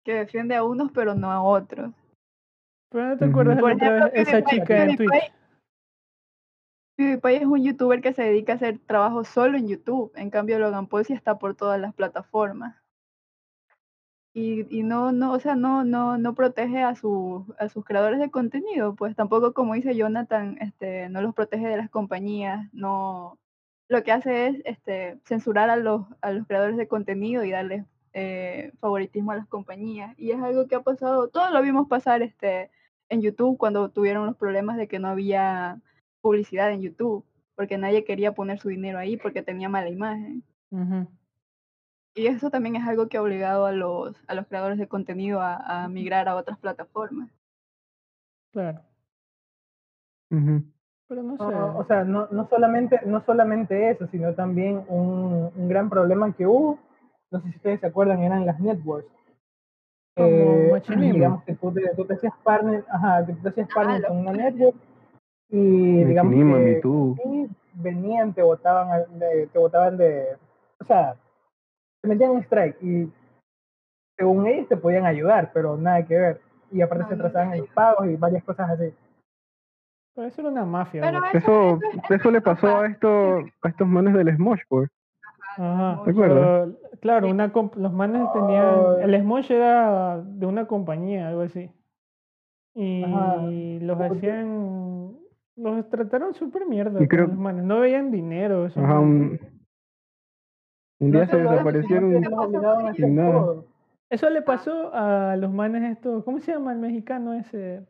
Que 0.05 0.15
defiende 0.15 0.55
a 0.55 0.63
unos 0.63 0.93
pero 0.93 1.15
no 1.15 1.31
a 1.33 1.43
otros. 1.43 1.91
Pero 2.93 3.09
no 3.09 3.17
te 3.17 3.25
acuerdas 3.25 3.57
de 3.57 3.71
ejemplo, 3.71 4.11
esa 4.13 4.45
chica 4.45 4.85
en 4.85 4.97
Twitch. 4.97 5.11
PewDiePie- 5.11 5.33
PewDiePie 6.97 7.37
es 7.37 7.47
un 7.47 7.63
youtuber 7.65 8.01
que 8.01 8.13
se 8.13 8.23
dedica 8.23 8.53
a 8.53 8.57
hacer 8.57 8.79
trabajo 8.79 9.25
solo 9.25 9.57
en 9.57 9.69
YouTube. 9.69 10.13
En 10.15 10.31
cambio, 10.31 10.59
Logan 10.59 10.87
Paul 10.87 11.05
sí 11.05 11.15
está 11.15 11.39
por 11.39 11.55
todas 11.55 11.81
las 11.81 11.95
plataformas. 11.95 12.77
Y, 14.35 14.67
y 14.75 14.83
no, 14.83 15.13
no, 15.13 15.33
o 15.33 15.41
sea, 15.41 15.57
no, 15.57 15.85
no, 15.85 16.17
no 16.17 16.35
protege 16.35 16.83
a, 16.83 16.95
sus 16.95 17.45
a 17.59 17.69
sus 17.69 17.85
creadores 17.85 18.19
de 18.19 18.31
contenido, 18.31 18.95
pues 18.95 19.15
tampoco 19.15 19.53
como 19.53 19.75
dice 19.75 19.95
Jonathan, 19.95 20.57
este, 20.63 21.11
no 21.11 21.21
los 21.21 21.35
protege 21.35 21.69
de 21.69 21.77
las 21.77 21.91
compañías, 21.91 22.67
no, 22.73 23.39
lo 23.89 24.03
que 24.03 24.11
hace 24.11 24.47
es 24.47 24.63
este, 24.65 25.19
censurar 25.27 25.69
a 25.69 25.77
los, 25.77 26.07
a 26.23 26.31
los 26.31 26.47
creadores 26.47 26.79
de 26.79 26.89
contenido 26.89 27.45
y 27.45 27.51
darles 27.51 27.85
eh, 28.15 28.73
favoritismo 28.81 29.33
a 29.33 29.37
las 29.37 29.47
compañías. 29.49 30.19
Y 30.19 30.31
es 30.31 30.41
algo 30.41 30.67
que 30.67 30.77
ha 30.77 30.81
pasado, 30.81 31.29
todos 31.29 31.51
lo 31.51 31.61
vimos 31.61 31.87
pasar 31.89 32.23
este, 32.23 32.71
en 33.13 33.21
YouTube 33.21 33.59
cuando 33.59 33.91
tuvieron 33.91 34.27
los 34.27 34.37
problemas 34.37 34.79
de 34.79 34.89
que 34.89 34.99
no 34.99 35.09
había 35.09 35.81
publicidad 36.23 36.73
en 36.73 36.81
YouTube, 36.81 37.25
porque 37.55 37.77
nadie 37.77 38.05
quería 38.05 38.33
poner 38.33 38.59
su 38.59 38.69
dinero 38.69 38.99
ahí 38.99 39.19
porque 39.19 39.43
tenía 39.43 39.69
mala 39.69 39.91
imagen. 39.91 40.43
Y 42.15 42.27
eso 42.27 42.51
también 42.51 42.77
es 42.77 42.87
algo 42.87 43.09
que 43.09 43.19
ha 43.19 43.23
obligado 43.23 43.67
a 43.67 43.73
los, 43.73 44.17
a 44.27 44.35
los 44.35 44.47
creadores 44.47 44.79
de 44.79 44.89
contenido 44.89 45.41
a, 45.41 45.57
a 45.85 45.89
migrar 45.89 46.27
a 46.27 46.37
otras 46.37 46.59
plataformas. 46.59 47.31
Claro. 48.51 48.81
Pero 50.31 51.23
no 51.23 51.37
sé. 51.37 51.45
No, 51.45 51.79
o 51.79 51.85
sea, 51.85 52.05
no, 52.05 52.29
no, 52.31 52.49
solamente, 52.49 52.99
no 53.05 53.23
solamente 53.25 53.91
eso, 53.91 54.07
sino 54.07 54.35
también 54.35 54.85
un, 54.89 55.53
un 55.55 55.69
gran 55.69 55.91
problema 55.91 56.33
que 56.35 56.47
hubo, 56.47 56.79
no 57.31 57.43
sé 57.43 57.51
si 57.51 57.57
ustedes 57.57 57.81
se 57.81 57.87
acuerdan, 57.87 58.23
eran 58.23 58.47
las 58.47 58.59
networks. 58.59 59.13
Como 60.15 60.77
Eh, 60.77 60.83
digamos 61.13 61.43
que 61.45 61.55
tú 61.55 61.73
te, 61.73 61.89
tú 61.97 62.05
te 62.05 62.15
hacías 62.15 62.35
partner, 62.43 62.85
ajá, 62.89 63.25
que 63.25 63.33
tú 63.33 63.43
te 63.43 63.49
hacías 63.49 63.69
Ah, 63.71 63.75
partner 63.75 64.07
con 64.07 64.19
una 64.19 64.33
network 64.33 64.77
y 65.49 66.05
digamos 66.05 66.35
que 66.35 66.81
sí, 67.23 67.49
venían, 67.75 68.33
te 68.35 68.43
votaban, 68.43 68.91
al- 68.91 69.19
de, 69.19 69.47
te 69.47 69.59
votaban 69.59 69.97
de, 69.97 70.37
o 70.81 70.85
sea, 70.85 71.17
te 72.03 72.09
metían 72.09 72.31
un 72.31 72.43
strike 72.43 72.77
y 72.83 73.11
según 74.19 74.47
ellos 74.47 74.69
te 74.69 74.77
podían 74.77 75.07
ayudar, 75.07 75.51
pero 75.53 75.77
nada 75.77 76.05
que 76.07 76.17
ver. 76.17 76.41
Y 76.71 76.81
aparte 76.81 77.05
No, 77.05 77.09
se 77.11 77.17
no 77.17 77.25
atrasaban 77.25 77.51
te 77.51 77.55
en 77.57 77.61
los 77.63 77.71
pagos 77.71 78.07
y 78.07 78.17
varias 78.17 78.45
cosas 78.45 78.71
así. 78.71 78.95
Pero 80.15 80.29
eso 80.29 80.41
era 80.43 80.51
una 80.51 80.65
mafia. 80.65 81.01
Pero 81.03 81.19
bro. 81.19 81.29
eso, 81.29 81.39
Eso, 81.39 81.81
eso, 81.83 82.15
eso 82.15 82.31
le 82.31 82.41
pasó 82.41 82.81
a 82.81 82.87
estos, 82.87 83.45
a 83.63 83.69
estos 83.69 83.89
manes 83.89 84.15
del 84.15 84.35
Smosh, 84.37 84.61
pues. 84.69 84.91
Ajá. 85.57 86.03
Pero, 86.05 86.73
claro, 87.01 87.29
una 87.29 87.53
los 87.77 87.93
manes 87.93 88.23
tenían. 88.33 88.75
El 89.03 89.21
Smosh 89.23 89.51
era 89.53 90.21
de 90.23 90.47
una 90.47 90.67
compañía, 90.67 91.29
algo 91.29 91.43
así. 91.43 91.71
Y 92.75 93.03
Ajá. 93.05 93.37
los 93.43 94.01
hacían. 94.01 95.17
Los 95.57 95.89
trataron 95.91 96.35
súper 96.35 96.67
mierda. 96.67 96.93
Y 96.97 96.99
con 97.01 97.07
creo- 97.09 97.27
los 97.27 97.37
manes. 97.37 97.65
No 97.65 97.81
veían 97.81 98.11
dinero. 98.11 98.65
Ajá, 98.67 98.81
manes. 99.01 99.41
un, 99.41 99.41
un 101.01 101.11
día 101.11 101.21
No 101.25 101.31
se 101.31 101.41
eso, 101.41 101.51
desaparecieron 101.51 102.95
sin 102.97 103.15
nada. 103.17 103.55
Eso 104.09 104.29
le 104.31 104.43
pasó 104.43 104.91
a 104.95 105.37
los 105.37 105.53
manes 105.53 105.83
estos. 105.91 106.25
¿Cómo 106.25 106.39
se 106.41 106.53
llama 106.53 106.73
el 106.73 106.79
mexicano 106.79 107.35
ese? 107.35 107.83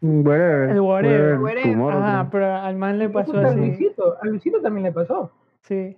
Whatever, 0.00 0.70
El 0.70 0.80
whatever. 0.80 1.38
Whatever. 1.40 1.92
Ajá, 1.92 2.28
pero 2.30 2.54
al 2.54 2.76
man 2.76 2.98
le 3.00 3.08
pasó 3.08 3.32
hasta 3.32 3.48
a 3.48 3.50
así. 3.50 3.58
Luisito, 3.58 4.16
a 4.22 4.26
Luisito 4.26 4.60
también 4.60 4.84
le 4.84 4.92
pasó. 4.92 5.32
Sí. 5.62 5.96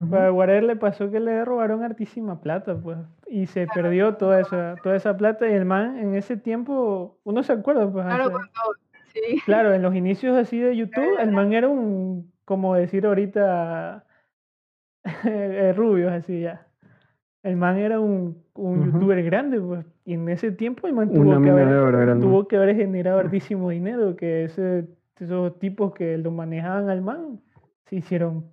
Pero 0.00 0.22
a 0.22 0.30
Guarer 0.30 0.62
le 0.62 0.76
pasó 0.76 1.10
que 1.10 1.20
le 1.20 1.44
robaron 1.44 1.82
hartísima 1.82 2.40
plata, 2.40 2.74
pues. 2.74 2.96
Y 3.26 3.46
se 3.46 3.66
perdió 3.66 4.14
toda 4.14 4.40
esa, 4.40 4.76
toda 4.82 4.96
esa 4.96 5.16
plata. 5.16 5.48
Y 5.48 5.52
el 5.52 5.66
man 5.66 5.98
en 5.98 6.14
ese 6.14 6.38
tiempo, 6.38 7.18
uno 7.24 7.42
se 7.42 7.52
acuerda, 7.52 7.90
pues. 7.90 8.06
Claro, 8.06 8.30
cuando, 8.30 8.50
sí, 9.12 9.40
Claro, 9.44 9.74
en 9.74 9.82
los 9.82 9.94
inicios 9.94 10.36
así 10.36 10.58
de 10.58 10.74
YouTube, 10.74 11.18
el 11.18 11.32
man 11.32 11.52
era 11.52 11.68
un, 11.68 12.32
como 12.46 12.74
decir 12.74 13.04
ahorita, 13.04 14.06
eh, 15.24 15.74
rubios 15.76 16.12
así 16.12 16.40
ya. 16.40 16.66
El 17.42 17.56
man 17.56 17.78
era 17.78 18.00
un, 18.00 18.42
un 18.54 18.92
youtuber 18.92 19.22
grande, 19.22 19.60
pues. 19.60 19.84
Y 20.04 20.14
en 20.14 20.28
ese 20.28 20.50
tiempo 20.50 20.86
el 20.86 20.94
man 20.94 21.12
tuvo 21.12 21.40
que, 21.42 21.50
haber, 21.50 22.20
tuvo 22.20 22.48
que 22.48 22.56
haber 22.56 22.76
generado 22.76 23.18
hartísimo 23.18 23.70
dinero, 23.70 24.16
que 24.16 24.44
ese, 24.44 24.88
esos 25.18 25.58
tipos 25.58 25.94
que 25.94 26.18
lo 26.18 26.30
manejaban 26.30 26.90
al 26.90 27.00
man 27.00 27.40
se 27.86 27.96
hicieron, 27.96 28.44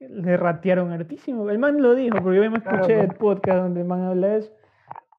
le 0.00 0.36
ratearon 0.36 0.92
hartísimo. 0.92 1.48
El 1.50 1.58
man 1.58 1.80
lo 1.82 1.94
dijo, 1.94 2.22
porque 2.22 2.38
yo 2.42 2.50
me 2.50 2.58
Claro, 2.62 2.86
escuché 2.86 3.00
el 3.04 3.14
pues. 3.14 3.18
podcast 3.18 3.58
donde 3.62 3.80
el 3.82 3.86
man 3.86 4.02
habla 4.02 4.28
de 4.28 4.38
eso, 4.38 4.52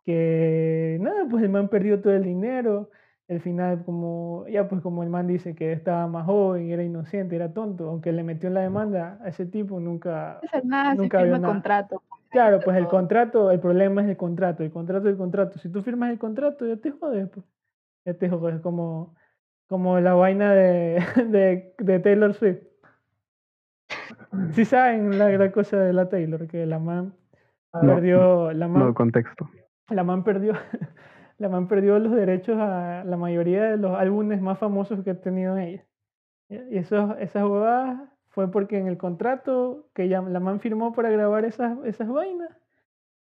que 0.04 0.98
nada, 1.02 1.28
pues 1.30 1.44
el 1.44 1.50
man 1.50 1.70
perdió 1.70 2.02
todo 2.02 2.14
el 2.14 2.24
dinero. 2.24 2.92
Al 3.30 3.40
final, 3.42 3.84
como, 3.86 4.46
ya 4.50 4.68
pues 4.68 4.82
como 4.82 5.04
el 5.04 5.10
man 5.10 5.28
dice 5.28 5.56
que 5.56 5.72
estaba 5.74 6.08
más 6.08 6.26
joven, 6.26 6.70
era 6.72 6.84
inocente, 6.84 7.36
era 7.36 7.54
tonto, 7.54 7.90
aunque 7.90 8.12
le 8.12 8.24
metió 8.24 8.50
en 8.50 8.56
la 8.56 8.62
demanda 8.62 9.20
a 9.24 9.30
ese 9.30 9.46
tipo, 9.46 9.80
nunca, 9.80 10.42
no 10.42 10.48
hacer 10.48 10.66
nada, 10.66 10.98
se 10.98 10.98
nunca 10.98 11.18
firma 11.18 11.40
nada. 11.40 11.42
contrato. 11.42 12.04
pues, 12.10 12.22
Claro, 12.30 12.62
pues 12.64 12.78
el 12.78 12.88
contrato, 12.88 13.52
el 13.52 13.60
problema 13.60 14.04
es 14.04 14.10
el 14.10 14.18
contrato, 14.18 14.64
el 14.64 14.72
contrato, 14.72 15.10
el 15.10 15.18
contrato. 15.18 15.60
Si 15.60 15.70
tú 15.70 15.82
firmas 15.84 16.12
el 16.12 16.20
contrato, 16.20 16.66
ya 16.68 16.78
te 16.78 16.92
jodes, 16.92 17.30
pues. 17.30 17.46
Ya 18.06 18.14
te 18.16 18.30
jodes, 18.30 18.62
como, 18.62 19.16
como 19.68 20.00
la 20.00 20.14
vaina 20.16 20.54
de, 20.54 21.00
de, 21.30 21.76
de 21.78 22.00
Taylor 22.00 22.34
Swift. 22.34 22.64
Sí 24.54 24.66
saben 24.66 25.18
la, 25.18 25.30
la 25.30 25.52
cosa 25.52 25.78
de 25.78 25.94
la 25.94 26.08
Taylor, 26.10 26.48
que 26.48 26.66
la 26.66 26.80
man 26.80 27.14
No, 27.74 27.96
perdió, 27.96 28.52
la 28.54 28.68
man, 28.68 28.88
No, 28.88 28.94
contexto. 28.94 29.50
la 29.90 30.04
man 30.04 30.24
perdió, 30.24 30.54
la 31.38 31.50
man 31.50 31.68
perdió 31.68 32.00
los 32.00 32.14
derechos 32.14 32.58
a 32.60 33.04
la 33.06 33.18
mayoría 33.18 33.64
de 33.72 33.78
los 33.78 33.98
álbumes 33.98 34.42
más 34.42 34.58
famosos 34.60 35.04
que 35.04 35.12
ha 35.12 35.22
tenido 35.22 35.58
ella. 35.58 35.86
Y 36.50 36.78
esos, 36.78 37.16
esas 37.20 37.44
huevadas 37.44 38.02
fue 38.30 38.52
porque 38.52 38.78
en 38.78 38.88
el 38.88 38.98
contrato 38.98 39.90
que 39.94 40.08
ya, 40.08 40.22
la 40.22 40.40
man 40.40 40.60
firmó 40.60 40.94
para 40.94 41.10
grabar 41.10 41.46
esas, 41.46 41.78
esas 41.86 42.08
vainas, 42.10 42.50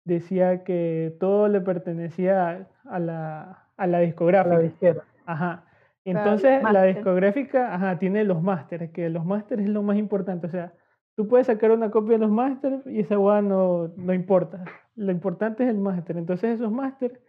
decía 0.05 0.63
que 0.63 1.15
todo 1.19 1.47
le 1.47 1.61
pertenecía 1.61 2.67
a 2.85 2.99
la, 2.99 3.67
a 3.77 3.87
la 3.87 3.97
a 3.97 4.01
discográfica. 4.01 4.55
la 4.55 4.61
disquera. 4.61 5.03
Ajá. 5.25 5.65
Entonces 6.05 6.63
la 6.63 6.83
discográfica, 6.83 7.73
ajá, 7.73 7.99
tiene 7.99 8.23
los 8.23 8.41
másteres, 8.41 8.91
que 8.91 9.09
los 9.09 9.25
másteres 9.25 9.65
es 9.67 9.71
lo 9.71 9.83
más 9.83 9.97
importante. 9.97 10.47
O 10.47 10.49
sea, 10.49 10.73
tú 11.17 11.27
puedes 11.27 11.47
sacar 11.47 11.71
una 11.71 11.89
copia 11.89 12.13
de 12.13 12.19
los 12.19 12.29
másteres 12.29 12.85
y 12.85 12.99
esa 12.99 13.17
hueá 13.17 13.41
no, 13.41 13.87
no 13.97 14.13
importa. 14.13 14.63
Lo 14.95 15.11
importante 15.11 15.63
es 15.63 15.69
el 15.69 15.79
máster. 15.79 16.15
Entonces 16.15 16.55
esos 16.55 16.71
másteres, 16.71 17.19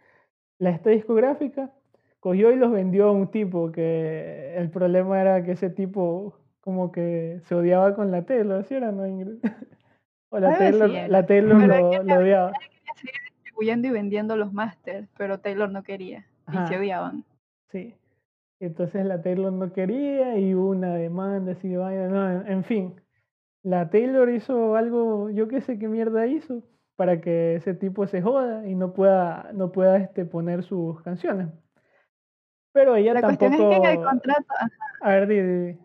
la 0.59 0.69
esta 0.69 0.91
discográfica 0.91 1.71
cogió 2.19 2.51
y 2.51 2.55
los 2.55 2.71
vendió 2.71 3.07
a 3.07 3.11
un 3.11 3.31
tipo 3.31 3.71
que 3.71 4.53
el 4.55 4.69
problema 4.69 5.19
era 5.19 5.43
que 5.43 5.53
ese 5.53 5.71
tipo 5.71 6.35
como 6.61 6.91
que 6.91 7.41
se 7.45 7.55
odiaba 7.55 7.95
con 7.95 8.11
la 8.11 8.25
Taylor, 8.25 8.63
¿sí 8.63 8.75
era 8.75 8.91
no, 8.91 9.05
Ingrid? 9.07 9.39
O 10.31 10.37
la 10.37 10.49
Algo 10.49 10.59
Taylor, 10.59 10.91
era. 10.91 11.07
la 11.07 11.25
Taylor 11.25 11.57
lo, 11.57 12.03
lo 12.03 12.15
odiaba. 12.19 12.51
Quería 12.95 13.19
distribuyendo 13.33 13.87
y 13.87 13.91
vendiendo 13.91 14.37
los 14.37 14.53
másters, 14.53 15.09
pero 15.17 15.39
Taylor 15.39 15.71
no 15.71 15.81
quería 15.81 16.27
y 16.53 16.67
se 16.67 16.77
odiaban. 16.77 17.25
Sí. 17.71 17.95
Entonces 18.59 19.03
la 19.07 19.23
Taylor 19.23 19.51
no 19.51 19.73
quería 19.73 20.37
y 20.37 20.53
hubo 20.53 20.69
una 20.69 20.93
demanda 20.93 21.53
así 21.53 21.69
de 21.69 21.77
vaina. 21.77 22.07
No, 22.09 22.41
en, 22.41 22.51
en 22.51 22.63
fin. 22.63 22.93
La 23.63 23.89
Taylor 23.89 24.29
hizo 24.29 24.75
algo, 24.75 25.29
yo 25.29 25.47
qué 25.47 25.61
sé 25.61 25.77
qué 25.77 25.87
mierda 25.87 26.25
hizo, 26.27 26.63
para 26.95 27.19
que 27.21 27.55
ese 27.55 27.73
tipo 27.73 28.07
se 28.07 28.21
joda 28.21 28.67
y 28.67 28.75
no 28.75 28.93
pueda, 28.93 29.49
no 29.53 29.71
pueda 29.71 29.97
este, 29.97 30.25
poner 30.25 30.63
sus 30.63 31.01
canciones. 31.01 31.47
Pero 32.73 32.95
ella 32.95 33.13
La 33.13 33.21
cuestión 33.21 33.51
tampoco. 33.51 33.73
es 33.73 33.79
que 33.81 33.87
en 33.87 33.99
el 33.99 34.05
contrato, 34.05 34.53
A 35.01 35.09
ver, 35.09 35.27
di- 35.27 35.41
di- 35.41 35.61
di, 35.73 35.77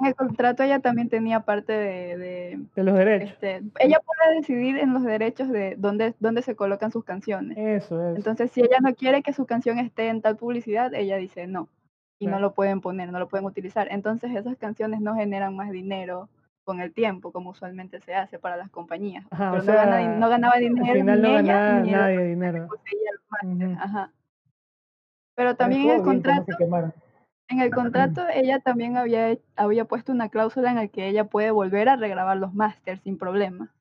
en 0.00 0.06
el 0.06 0.14
contrato 0.14 0.62
ella 0.62 0.80
también 0.80 1.08
tenía 1.08 1.40
parte 1.40 1.72
de, 1.72 2.16
de, 2.18 2.60
de 2.76 2.82
los 2.84 2.94
derechos. 2.96 3.30
este, 3.30 3.62
ella 3.80 3.98
puede 4.04 4.36
decidir 4.36 4.78
en 4.78 4.92
los 4.92 5.02
derechos 5.02 5.48
de 5.50 5.74
dónde, 5.76 6.14
dónde 6.20 6.42
se 6.42 6.54
colocan 6.56 6.92
sus 6.92 7.04
canciones. 7.04 7.56
Eso 7.58 8.10
es. 8.10 8.16
Entonces, 8.16 8.50
si 8.52 8.60
ella 8.60 8.78
no 8.80 8.94
quiere 8.94 9.22
que 9.22 9.32
su 9.32 9.46
canción 9.46 9.78
esté 9.78 10.08
en 10.08 10.20
tal 10.22 10.36
publicidad, 10.36 10.92
ella 10.94 11.16
dice 11.16 11.46
no. 11.46 11.68
Y 12.20 12.26
no 12.26 12.40
lo 12.40 12.52
pueden 12.52 12.80
poner, 12.80 13.10
no 13.12 13.18
lo 13.20 13.28
pueden 13.28 13.46
utilizar. 13.46 13.86
Entonces, 13.90 14.34
esas 14.34 14.56
canciones 14.56 15.00
no 15.00 15.14
generan 15.14 15.54
más 15.56 15.70
dinero 15.70 16.28
con 16.68 16.80
el 16.82 16.92
tiempo, 16.92 17.32
como 17.32 17.48
usualmente 17.48 17.98
se 17.98 18.14
hace 18.14 18.38
para 18.38 18.58
las 18.58 18.68
compañías. 18.68 19.24
Ajá, 19.30 19.54
o 19.54 19.64
Pero 19.64 20.18
no, 20.18 20.28
ganaba 20.28 20.52
Al 20.56 20.60
dinero 20.60 20.92
final 20.92 21.22
ni 21.22 21.28
no 21.28 21.38
ella, 21.38 21.52
ganaba 21.54 21.80
ni 21.80 21.90
nadie 21.92 22.26
dinero. 22.26 22.68
los 22.68 23.78
ajá. 23.78 24.12
Pero 25.34 25.56
también 25.56 25.88
en 25.88 25.90
el 25.92 26.02
contrato, 26.02 26.52
en 27.48 27.60
el 27.60 27.70
contrato 27.70 28.20
ella 28.34 28.60
también 28.60 28.98
había, 28.98 29.38
había 29.56 29.86
puesto 29.86 30.12
una 30.12 30.28
cláusula 30.28 30.68
en 30.68 30.76
la 30.76 30.88
que 30.88 31.08
ella 31.08 31.24
puede 31.24 31.50
volver 31.52 31.88
a 31.88 31.96
regrabar 31.96 32.36
los 32.36 32.52
másters 32.52 33.00
sin 33.00 33.16
problema. 33.16 33.72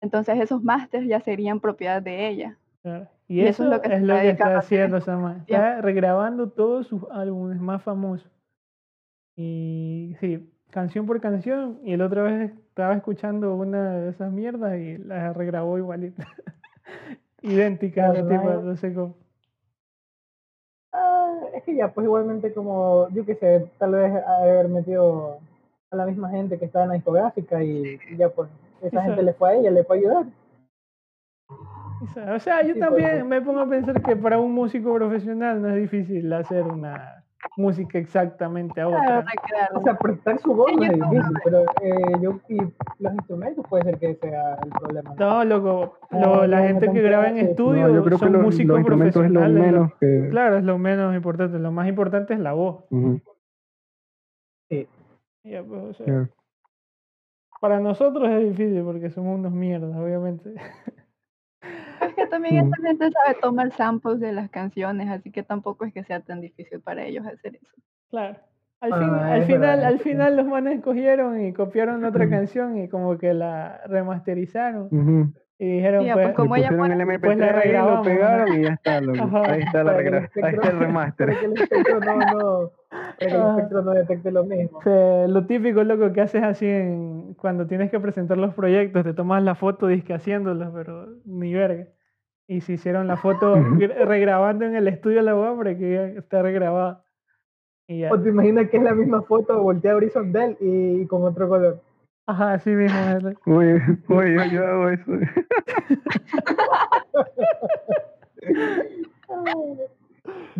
Entonces 0.00 0.40
esos 0.40 0.62
másters 0.62 1.06
ya 1.06 1.20
serían 1.20 1.60
propiedad 1.60 2.00
de 2.00 2.26
ella. 2.26 2.56
Claro. 2.80 3.06
Y, 3.28 3.40
Y 3.40 3.40
eso, 3.42 3.64
eso 3.64 3.64
es 3.64 3.68
lo 3.68 3.82
que 3.82 3.88
es 3.88 4.00
está 4.00 4.46
lo 4.46 4.52
que 4.52 4.56
haciendo 4.56 4.98
tiempos. 4.98 5.36
Está 5.42 5.82
regrabando 5.82 6.48
todos 6.48 6.86
sus 6.86 7.02
álbumes 7.10 7.60
más 7.60 7.82
famosos. 7.82 8.32
Y 9.36 10.16
sí, 10.20 10.48
canción 10.72 11.06
por 11.06 11.20
canción. 11.20 11.78
Y 11.84 11.96
la 11.96 12.06
otra 12.06 12.22
vez 12.22 12.50
estaba 12.50 12.94
escuchando 12.94 13.54
una 13.54 13.92
de 13.98 14.10
esas 14.10 14.32
mierdas 14.32 14.76
y 14.78 14.98
la 14.98 15.32
regrabó 15.32 15.78
igualita. 15.78 16.26
Idéntica 17.42 18.10
a 18.10 18.12
la 18.14 18.22
no 18.22 18.76
sé 18.76 18.92
cómo. 18.94 19.14
Ah, 20.92 21.40
es 21.54 21.62
que 21.62 21.76
ya, 21.76 21.92
pues 21.92 22.04
igualmente 22.04 22.52
como, 22.52 23.08
yo 23.10 23.24
qué 23.24 23.34
sé, 23.36 23.70
tal 23.78 23.92
vez 23.92 24.12
haber 24.26 24.68
metido 24.68 25.38
a 25.90 25.96
la 25.96 26.06
misma 26.06 26.30
gente 26.30 26.58
que 26.58 26.64
estaba 26.64 26.84
en 26.84 26.88
la 26.90 26.94
discográfica 26.96 27.62
y, 27.62 27.98
y 28.10 28.16
ya 28.16 28.28
pues 28.28 28.50
esa 28.82 29.02
gente 29.02 29.22
le 29.22 29.32
fue 29.34 29.50
a 29.50 29.54
ella, 29.54 29.70
le 29.70 29.84
fue 29.84 29.96
a 29.96 30.00
ayudar. 30.00 30.26
O 32.34 32.38
sea, 32.40 32.62
yo 32.62 32.74
Sí, 32.74 32.80
puede 32.80 32.80
también 32.80 33.28
me 33.28 33.40
pongo 33.40 33.60
a 33.60 33.68
pensar 33.68 34.02
que 34.02 34.16
para 34.16 34.38
un 34.38 34.52
músico 34.52 34.92
profesional 34.94 35.62
no 35.62 35.68
es 35.68 35.76
difícil 35.76 36.32
hacer 36.32 36.64
una 36.64 37.21
música 37.56 37.98
exactamente 37.98 38.80
a 38.80 38.86
Claro, 38.86 39.20
otra. 39.20 39.24
O 39.74 39.82
sea, 39.82 39.98
prestar 39.98 40.38
su 40.40 40.54
voz 40.54 40.72
no 40.76 40.84
es 40.84 40.92
difícil, 40.92 41.36
pero 41.44 41.64
eh, 41.82 42.18
yo, 42.20 42.40
y 42.48 42.58
los 42.98 43.12
instrumentos 43.14 43.66
puede 43.68 43.84
ser 43.84 43.98
que 43.98 44.14
sea 44.16 44.54
el 44.62 44.70
problema. 44.70 45.14
¿no? 45.18 45.26
No, 45.26 45.44
loco, 45.44 45.98
Ah, 46.10 46.18
lo- 46.18 46.46
la 46.46 46.60
no, 46.60 46.66
gente 46.68 46.90
que 46.92 47.02
graba 47.02 47.28
en 47.28 47.38
estudio 47.38 47.88
No, 47.88 47.94
yo 47.94 48.04
creo 48.04 48.18
que 48.18 48.24
son 48.24 48.32
los, 48.32 48.42
los 48.42 48.52
músicos 48.52 48.78
instrumentos 48.78 49.24
es 49.24 49.30
lo 49.30 49.40
profesionales. 49.40 49.72
menos 49.72 49.92
que... 50.00 50.28
Claro, 50.30 50.56
es 50.58 50.64
lo 50.64 50.78
menos 50.78 51.14
importante. 51.14 51.58
Lo 51.58 51.72
más 51.72 51.88
importante 51.88 52.34
es 52.34 52.40
la 52.40 52.52
voz. 52.52 52.84
Ujú, 52.90 53.20
Ya, 55.44 55.62
pues, 55.62 55.82
o 55.82 55.92
sea, 55.94 56.06
ya. 56.06 56.28
Para 57.60 57.78
nosotros 57.80 58.28
es 58.30 58.48
difícil 58.56 58.82
porque 58.82 59.10
somos 59.10 59.38
unos 59.38 59.52
mierdas, 59.52 59.94
obviamente. 59.96 60.54
Es 62.00 62.14
que 62.14 62.26
también 62.26 62.56
Mm. 62.56 62.64
esta 62.72 62.76
gente 62.88 63.10
sabe 63.10 63.38
tomar 63.40 63.70
samples 63.72 64.18
de 64.20 64.32
las 64.32 64.50
canciones, 64.50 65.08
así 65.08 65.30
que 65.30 65.42
tampoco 65.42 65.84
es 65.84 65.92
que 65.94 66.02
sea 66.04 66.20
tan 66.20 66.40
difícil 66.40 66.80
para 66.80 67.04
ellos 67.04 67.24
hacer 67.26 67.56
eso. 67.56 67.72
Claro. 68.10 68.36
Al, 68.80 68.92
Ah, 68.92 69.34
al 69.34 69.42
final, 69.44 69.60
verdad, 69.60 69.84
al 69.84 69.98
final 70.00 70.36
los 70.36 70.46
manes 70.46 70.80
cogieron 70.82 71.40
y 71.40 71.52
copiaron 71.52 72.04
otra 72.04 72.28
canción 72.28 72.76
y 72.78 72.88
como 72.88 73.16
que 73.16 73.32
la 73.32 73.80
remasterizaron 73.86 74.88
y 75.56 75.64
dijeron, 75.76 76.04
pues, 76.04 76.14
pues, 76.26 76.34
como 76.34 76.56
ella 76.56 76.66
el 76.70 76.74
MP3 77.00 77.20
pues 77.20 77.38
la 77.38 77.46
lo 77.46 77.52
regrabamos, 77.60 77.98
¿no? 77.98 78.02
pegaron 78.02 78.54
y 78.60 78.62
ya 78.64 78.70
está. 78.70 78.96
Ajá. 78.96 79.42
Ahí 79.52 79.62
está, 79.62 79.84
la 79.84 79.92
regra- 79.96 80.28
ahí 80.42 80.54
está 80.54 80.68
el 80.70 80.78
remaster. 80.80 81.36
No, 82.04 82.16
no, 82.16 82.70
el 83.18 83.36
Ah. 83.36 83.50
espectro 83.56 83.82
no 83.82 83.92
detecte 83.92 84.30
lo 84.32 84.44
mismo. 84.44 84.80
lo 84.84 85.46
típico 85.46 85.84
loco 85.84 86.12
que 86.12 86.20
haces 86.22 86.42
así 86.42 86.66
en, 86.66 87.34
cuando 87.34 87.66
tienes 87.66 87.90
que 87.90 88.00
presentar 88.00 88.36
los 88.38 88.54
proyectos, 88.54 89.04
te 89.04 89.14
tomas 89.14 89.42
la 89.42 89.54
foto 89.54 89.86
disque 89.86 90.14
haciéndolos, 90.14 90.70
pero 90.74 91.06
ni 91.24 91.54
verga. 91.54 91.86
Y 92.48 92.60
se 92.60 92.72
hicieron 92.74 93.06
la 93.06 93.16
foto 93.16 93.54
regrabando 94.06 94.64
en 94.64 94.74
el 94.74 94.88
estudio 94.88 95.22
la 95.22 95.36
web 95.36 95.56
para 95.58 95.78
que 95.78 95.92
ya 95.92 96.04
está 96.06 96.42
regrabada. 96.42 97.04
Y 97.86 98.00
ya. 98.00 98.12
O 98.12 98.20
te 98.20 98.28
imaginas 98.28 98.68
que 98.68 98.76
es 98.76 98.82
la 98.82 98.94
misma 98.94 99.22
foto 99.22 99.60
volteada 99.62 99.96
horizontal 99.96 100.56
y 100.60 101.06
con 101.06 101.22
otro 101.24 101.48
color. 101.48 101.80
Ajá, 102.26 102.54
así 102.54 102.70
mismo. 102.70 102.98
Uy, 103.46 103.80
uy, 104.08 104.34
yo, 104.36 104.44
yo 104.52 104.66
hago 104.66 104.88
eso. 104.90 105.12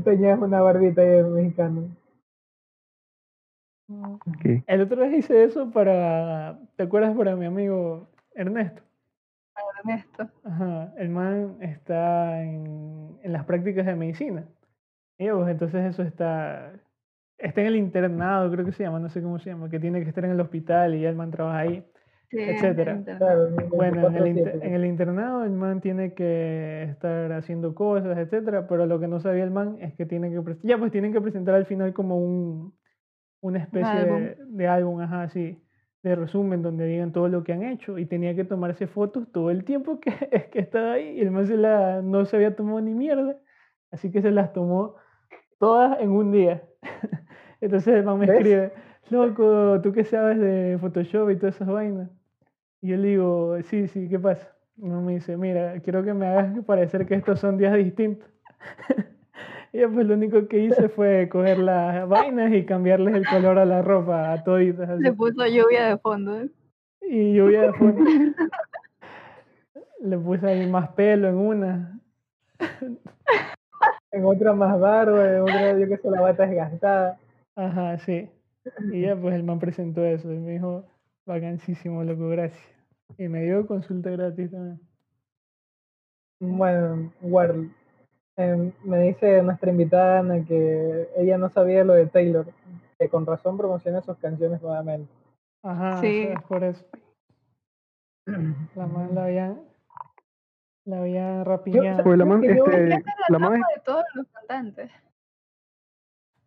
Tenías 0.05 0.41
una 0.41 0.61
barbita 0.61 1.03
ahí 1.03 1.09
de 1.09 1.23
mexicano. 1.25 1.89
El 4.67 4.81
otro 4.81 4.97
vez 5.01 5.13
hice 5.13 5.45
eso 5.45 5.71
para, 5.71 6.59
¿te 6.77 6.85
acuerdas? 6.85 7.17
Para 7.17 7.37
mi 7.37 7.47
amigo 7.47 8.09
Ernesto. 8.35 8.83
Ernesto. 9.85 10.29
Ajá, 10.45 10.93
el 10.97 11.09
man 11.11 11.57
está 11.61 12.43
en, 12.43 13.19
en 13.23 13.33
las 13.33 13.45
prácticas 13.45 13.87
de 13.87 13.95
medicina. 13.97 14.45
Y 15.19 15.29
pues 15.31 15.49
entonces 15.49 15.85
eso 15.85 16.03
está, 16.03 16.73
está 17.39 17.61
en 17.61 17.67
el 17.69 17.77
internado, 17.77 18.51
creo 18.51 18.65
que 18.65 18.73
se 18.73 18.83
llama, 18.85 18.99
no 18.99 19.09
sé 19.09 19.23
cómo 19.23 19.39
se 19.39 19.51
llama, 19.51 19.69
que 19.69 19.79
tiene 19.79 20.03
que 20.03 20.09
estar 20.09 20.25
en 20.25 20.33
el 20.33 20.41
hospital 20.41 20.95
y 20.95 21.05
el 21.05 21.15
man 21.17 21.31
trabaja 21.31 21.59
ahí. 21.59 21.85
Sí, 22.31 22.39
etcétera. 22.41 23.03
Claro, 23.19 23.51
Bueno, 23.69 24.09
en 24.09 24.17
el, 24.17 24.27
inter- 24.29 24.55
24/7. 24.61 24.67
en 24.67 24.75
el 24.75 24.87
internado 24.87 25.45
el 25.45 25.51
man 25.51 25.83
tiene 25.83 26.15
que 26.15 26.85
estar 26.85 27.31
haciendo 27.33 27.75
cosas, 27.75 28.17
etcétera, 28.17 28.67
pero 28.67 28.87
lo 28.87 28.99
que 28.99 29.07
no 29.07 29.21
sabía 29.21 29.45
el 29.45 29.51
man 29.51 29.77
es 29.81 29.93
que 29.95 30.07
tienen 30.07 30.33
que 30.33 30.57
ya 30.63 30.79
pues 30.79 30.91
tienen 30.93 31.13
que 31.13 31.21
presentar 31.21 31.55
al 31.55 31.67
final 31.67 31.93
como 31.93 32.17
un 32.17 32.73
una 33.43 33.61
especie 33.61 34.01
álbum. 34.01 34.07
de, 34.07 34.37
de 34.47 34.69
álbum, 34.69 35.01
ajá, 35.03 35.25
así, 35.25 35.63
de 36.03 36.17
resumen 36.17 36.63
donde 36.63 36.87
digan 36.87 37.13
todo 37.13 37.29
lo 37.29 37.45
que 37.45 37.53
han 37.53 37.65
hecho 37.65 37.99
y 37.99 38.07
tenía 38.07 38.35
que 38.37 38.45
tomarse 38.45 38.89
fotos 38.89 39.31
todo 39.33 39.51
el 39.51 39.65
tiempo 39.65 40.01
que, 40.01 40.13
que 40.53 40.61
estaba 40.61 40.95
ahí 40.95 41.19
y 41.19 41.23
el 41.23 41.33
man 41.33 41.47
se 41.47 41.59
la, 41.59 42.03
no 42.03 42.25
se 42.27 42.37
había 42.37 42.57
tomado 42.57 42.81
ni 42.83 42.95
mierda, 42.95 43.39
así 43.93 44.13
que 44.13 44.23
se 44.23 44.33
las 44.33 44.55
tomó 44.55 44.97
todas 45.59 46.01
en 46.01 46.11
un 46.13 46.33
día. 46.33 46.65
Entonces 47.61 47.95
el 47.97 48.05
man 48.05 48.19
me 48.21 48.27
¿Ves? 48.27 48.37
escribe, 48.37 48.75
loco, 49.11 49.81
¿tú 49.83 49.93
qué 49.93 50.05
sabes 50.05 50.39
de 50.41 50.79
Photoshop 50.81 51.31
y 51.31 51.37
todas 51.39 51.57
esas 51.57 51.69
vainas? 51.69 52.11
Y 52.83 52.91
yo 52.91 52.99
le 52.99 53.09
digo, 53.11 53.63
sí, 53.65 53.89
sí, 53.89 54.09
¿qué 54.09 54.19
pasa? 54.21 54.57
Y 54.79 54.89
me 54.91 55.15
dice, 55.15 55.37
mira, 55.39 55.81
quiero 55.83 56.05
que 56.05 56.15
me 56.15 56.27
hagas 56.27 56.65
parecer 56.67 57.07
que 57.07 57.17
estos 57.17 57.41
son 57.41 57.59
días 57.59 57.75
distintos. 57.77 58.29
yo, 59.73 59.91
pues 59.93 60.07
lo 60.07 60.15
único 60.15 60.47
que 60.49 60.59
hice 60.59 60.89
fue 60.91 61.29
coger 61.31 61.59
las 61.59 62.09
vainas 62.09 62.53
y 62.53 62.65
cambiarles 62.67 63.15
el 63.15 63.27
color 63.27 63.59
a 63.59 63.65
la 63.65 63.83
ropa, 63.83 64.33
a 64.33 64.45
toditas 64.45 64.89
así. 64.89 65.03
Le 65.03 65.13
puso 65.13 65.47
lluvia 65.47 65.87
de 65.89 65.99
fondo. 65.99 66.41
¿eh? 66.41 66.51
Y 67.01 67.35
lluvia 67.35 67.63
de 67.63 67.73
fondo. 67.73 68.11
Le 70.01 70.19
puse 70.19 70.47
ahí 70.47 70.69
más 70.69 70.91
pelo 70.91 71.29
en 71.29 71.37
una. 71.37 72.01
En 74.11 74.27
otra 74.27 74.53
más 74.53 74.79
barba, 74.79 75.37
en 75.37 75.41
otra 75.41 75.79
yo 75.79 75.89
que 75.89 75.97
sé, 75.97 76.11
la 76.11 76.21
bata 76.21 76.47
desgastada. 76.47 77.19
Ajá, 77.57 77.99
sí. 77.99 78.29
Y 78.93 79.01
ya 79.03 79.17
pues 79.17 79.35
el 79.35 79.43
man 79.43 79.59
presentó 79.59 80.05
eso 80.05 80.31
y 80.33 80.39
me 80.39 80.53
dijo, 80.53 80.85
vacancísimo, 81.25 82.05
loco, 82.05 82.29
gracias. 82.29 82.63
Y 83.17 83.29
me 83.29 83.43
dio 83.43 83.67
consulta 83.67 84.11
gratis 84.11 84.51
también. 84.51 84.81
Bueno, 86.41 87.13
Warl, 87.23 87.71
em, 88.37 88.73
me 88.85 88.99
dice 89.01 89.43
nuestra 89.43 89.71
invitada 89.71 90.21
Ana 90.21 90.45
que 90.45 91.09
ella 91.17 91.39
no 91.39 91.51
sabía 91.51 91.85
lo 91.85 91.95
de 91.95 92.07
Taylor, 92.07 92.47
que 92.99 93.09
con 93.09 93.27
razón 93.27 93.57
promociona 93.57 94.01
sus 94.03 94.17
canciones 94.19 94.61
nuevamente. 94.63 95.11
Ajá, 95.63 96.01
Sí. 96.01 96.23
o 96.25 96.27
sea, 96.27 96.35
es 96.35 96.43
por 96.43 96.65
eso. 96.65 96.85
La 98.75 98.87
man 98.87 99.15
la 99.15 99.25
habían, 99.25 99.61
la 100.85 100.99
habían 101.01 101.45
rapiñado. 101.45 102.05
Pues 102.05 102.19
la 102.19 102.25
man, 102.25 102.45
este, 102.45 102.89
la 102.89 103.03
la 103.29 103.39
man, 103.39 103.61
de 103.61 103.81
todos 103.85 104.05
los 104.15 104.27
cantantes. 104.29 104.91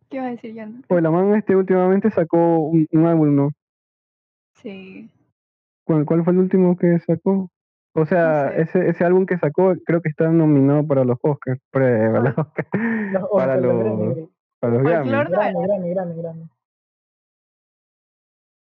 ¿Qué 0.08 0.16
ibas 0.18 0.28
a 0.28 0.30
decir, 0.30 0.54
Jan? 0.54 0.84
pues 0.86 1.02
la 1.02 1.10
man 1.10 1.34
este 1.34 1.56
últimamente 1.56 2.10
sacó 2.10 2.58
un, 2.58 2.86
un 2.92 3.06
álbum, 3.06 3.34
¿no? 3.34 3.50
Sí. 4.54 5.10
¿Cuál, 5.84 6.06
cuál 6.06 6.24
fue 6.24 6.32
el 6.32 6.38
último 6.40 6.76
que 6.76 6.98
sacó? 7.00 7.50
O 7.98 8.04
sea, 8.06 8.50
sé. 8.52 8.60
ese, 8.62 8.88
ese 8.90 9.04
álbum 9.04 9.24
que 9.26 9.38
sacó 9.38 9.74
creo 9.84 10.00
que 10.02 10.08
está 10.10 10.28
nominado 10.28 10.86
para 10.86 11.04
los 11.04 11.18
Oscars, 11.22 11.60
para, 11.70 12.12
para 12.12 12.20
los, 12.22 12.38
Oscars, 12.38 12.68
Los 13.12 13.28
para 13.30 13.56
los 13.56 13.74
los, 13.84 14.28
para 14.60 14.74
los 14.74 14.82
Grammy. 14.82 15.10
Folklore. 15.10 15.30
Grammy, 15.30 15.66
Grammy, 15.66 15.90
Grammy, 15.94 16.22
Grammy. 16.22 16.48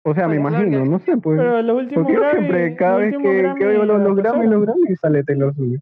O 0.05 0.13
sea, 0.13 0.27
me 0.27 0.35
imagino, 0.35 0.85
no 0.85 0.99
sé, 0.99 1.15
pues. 1.17 1.39
Pero 1.39 1.61
los 1.61 1.77
últimos 1.77 2.03
Porque 2.03 2.13
yo 2.21 2.29
siempre, 2.31 2.75
cada 2.75 2.97
vez 2.97 3.15
que, 3.17 3.53
que 3.57 3.65
oigo 3.65 3.85
los, 3.85 4.01
los 4.01 4.15
Grammy, 4.17 4.47
los 4.47 4.61
Grammy, 4.65 4.95
sale 4.97 5.23
Taylor 5.23 5.53
Swift. 5.55 5.81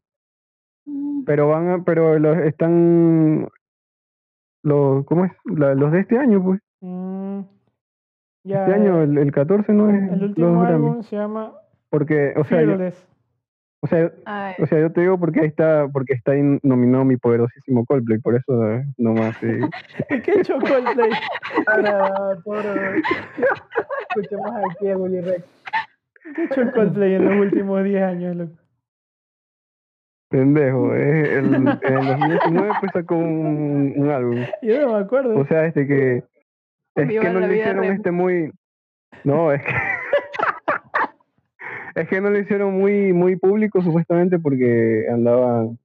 Mm, 0.85 1.23
Pero 1.25 1.47
van 1.49 1.69
a, 1.69 1.83
pero 1.83 2.19
los 2.19 2.37
están, 2.37 3.47
los, 4.63 5.05
¿cómo 5.05 5.25
es? 5.25 5.31
La- 5.45 5.73
los 5.73 5.91
de 5.91 6.01
este 6.01 6.19
año, 6.19 6.43
pues. 6.43 6.61
Mm, 6.81 7.39
ya, 8.43 8.61
Este 8.61 8.73
año, 8.75 9.01
el, 9.01 9.17
el 9.17 9.31
14 9.31 9.73
no 9.73 9.89
es 9.89 10.11
el 10.11 10.23
último 10.23 10.63
álbum 10.63 11.03
se 11.03 11.15
llama 11.15 11.53
Porque, 11.89 12.33
o 12.37 12.43
sea, 12.43 12.61
yo. 12.63 12.77
O 13.81 13.87
sea, 13.87 14.11
Ay, 14.25 14.55
o 14.59 14.65
sea, 14.65 14.79
yo 14.79 14.91
te 14.91 15.01
digo 15.01 15.19
porque 15.19 15.41
ahí 15.41 15.47
está, 15.47 15.87
porque 15.91 16.13
está 16.13 16.33
ahí 16.33 16.59
nominado 16.61 17.03
mi 17.03 17.17
poderosísimo 17.17 17.85
Coldplay, 17.85 18.19
por 18.19 18.35
eso 18.35 18.71
eh, 18.71 18.85
nomás, 18.97 19.35
sí. 19.37 19.47
¿Y 20.09 20.21
qué 20.21 20.39
hecho 20.39 20.59
Coldplay? 20.59 21.11
Para, 21.65 22.35
por, 22.43 22.63
escuchemos 24.09 24.51
aquí 24.69 24.89
a 24.89 24.97
Willy 24.97 25.21
Rex. 25.21 25.43
¿Qué 26.35 26.43
hecho 26.43 26.71
Coldplay 26.73 27.15
en 27.15 27.25
los 27.25 27.39
últimos 27.39 27.83
10 27.83 28.03
años, 28.03 28.35
loco? 28.35 28.53
Pendejo, 30.29 30.95
eh, 30.95 31.39
el, 31.39 31.53
en 31.53 31.67
el 31.67 31.79
2019 32.05 32.71
pues 32.79 32.91
sacó 32.93 33.15
un, 33.15 33.93
un 33.97 34.09
álbum. 34.09 34.45
Yo 34.61 34.81
no 34.81 34.93
me 34.93 34.99
acuerdo. 34.99 35.37
O 35.37 35.45
sea, 35.45 35.65
este 35.65 35.85
que 35.85 36.23
es 36.95 37.07
Viva 37.07 37.23
que 37.23 37.29
no 37.31 37.39
le 37.41 37.57
hicieron 37.57 37.83
este 37.83 38.11
muy 38.11 38.51
no, 39.23 39.51
es 39.51 39.61
que 39.63 39.73
es 41.95 42.08
que 42.08 42.21
no 42.21 42.30
lo 42.30 42.39
hicieron 42.39 42.77
muy 42.80 43.13
muy 43.13 43.36
público 43.36 43.82
supuestamente 43.82 44.39
porque 44.39 45.06
andaban 45.12 45.77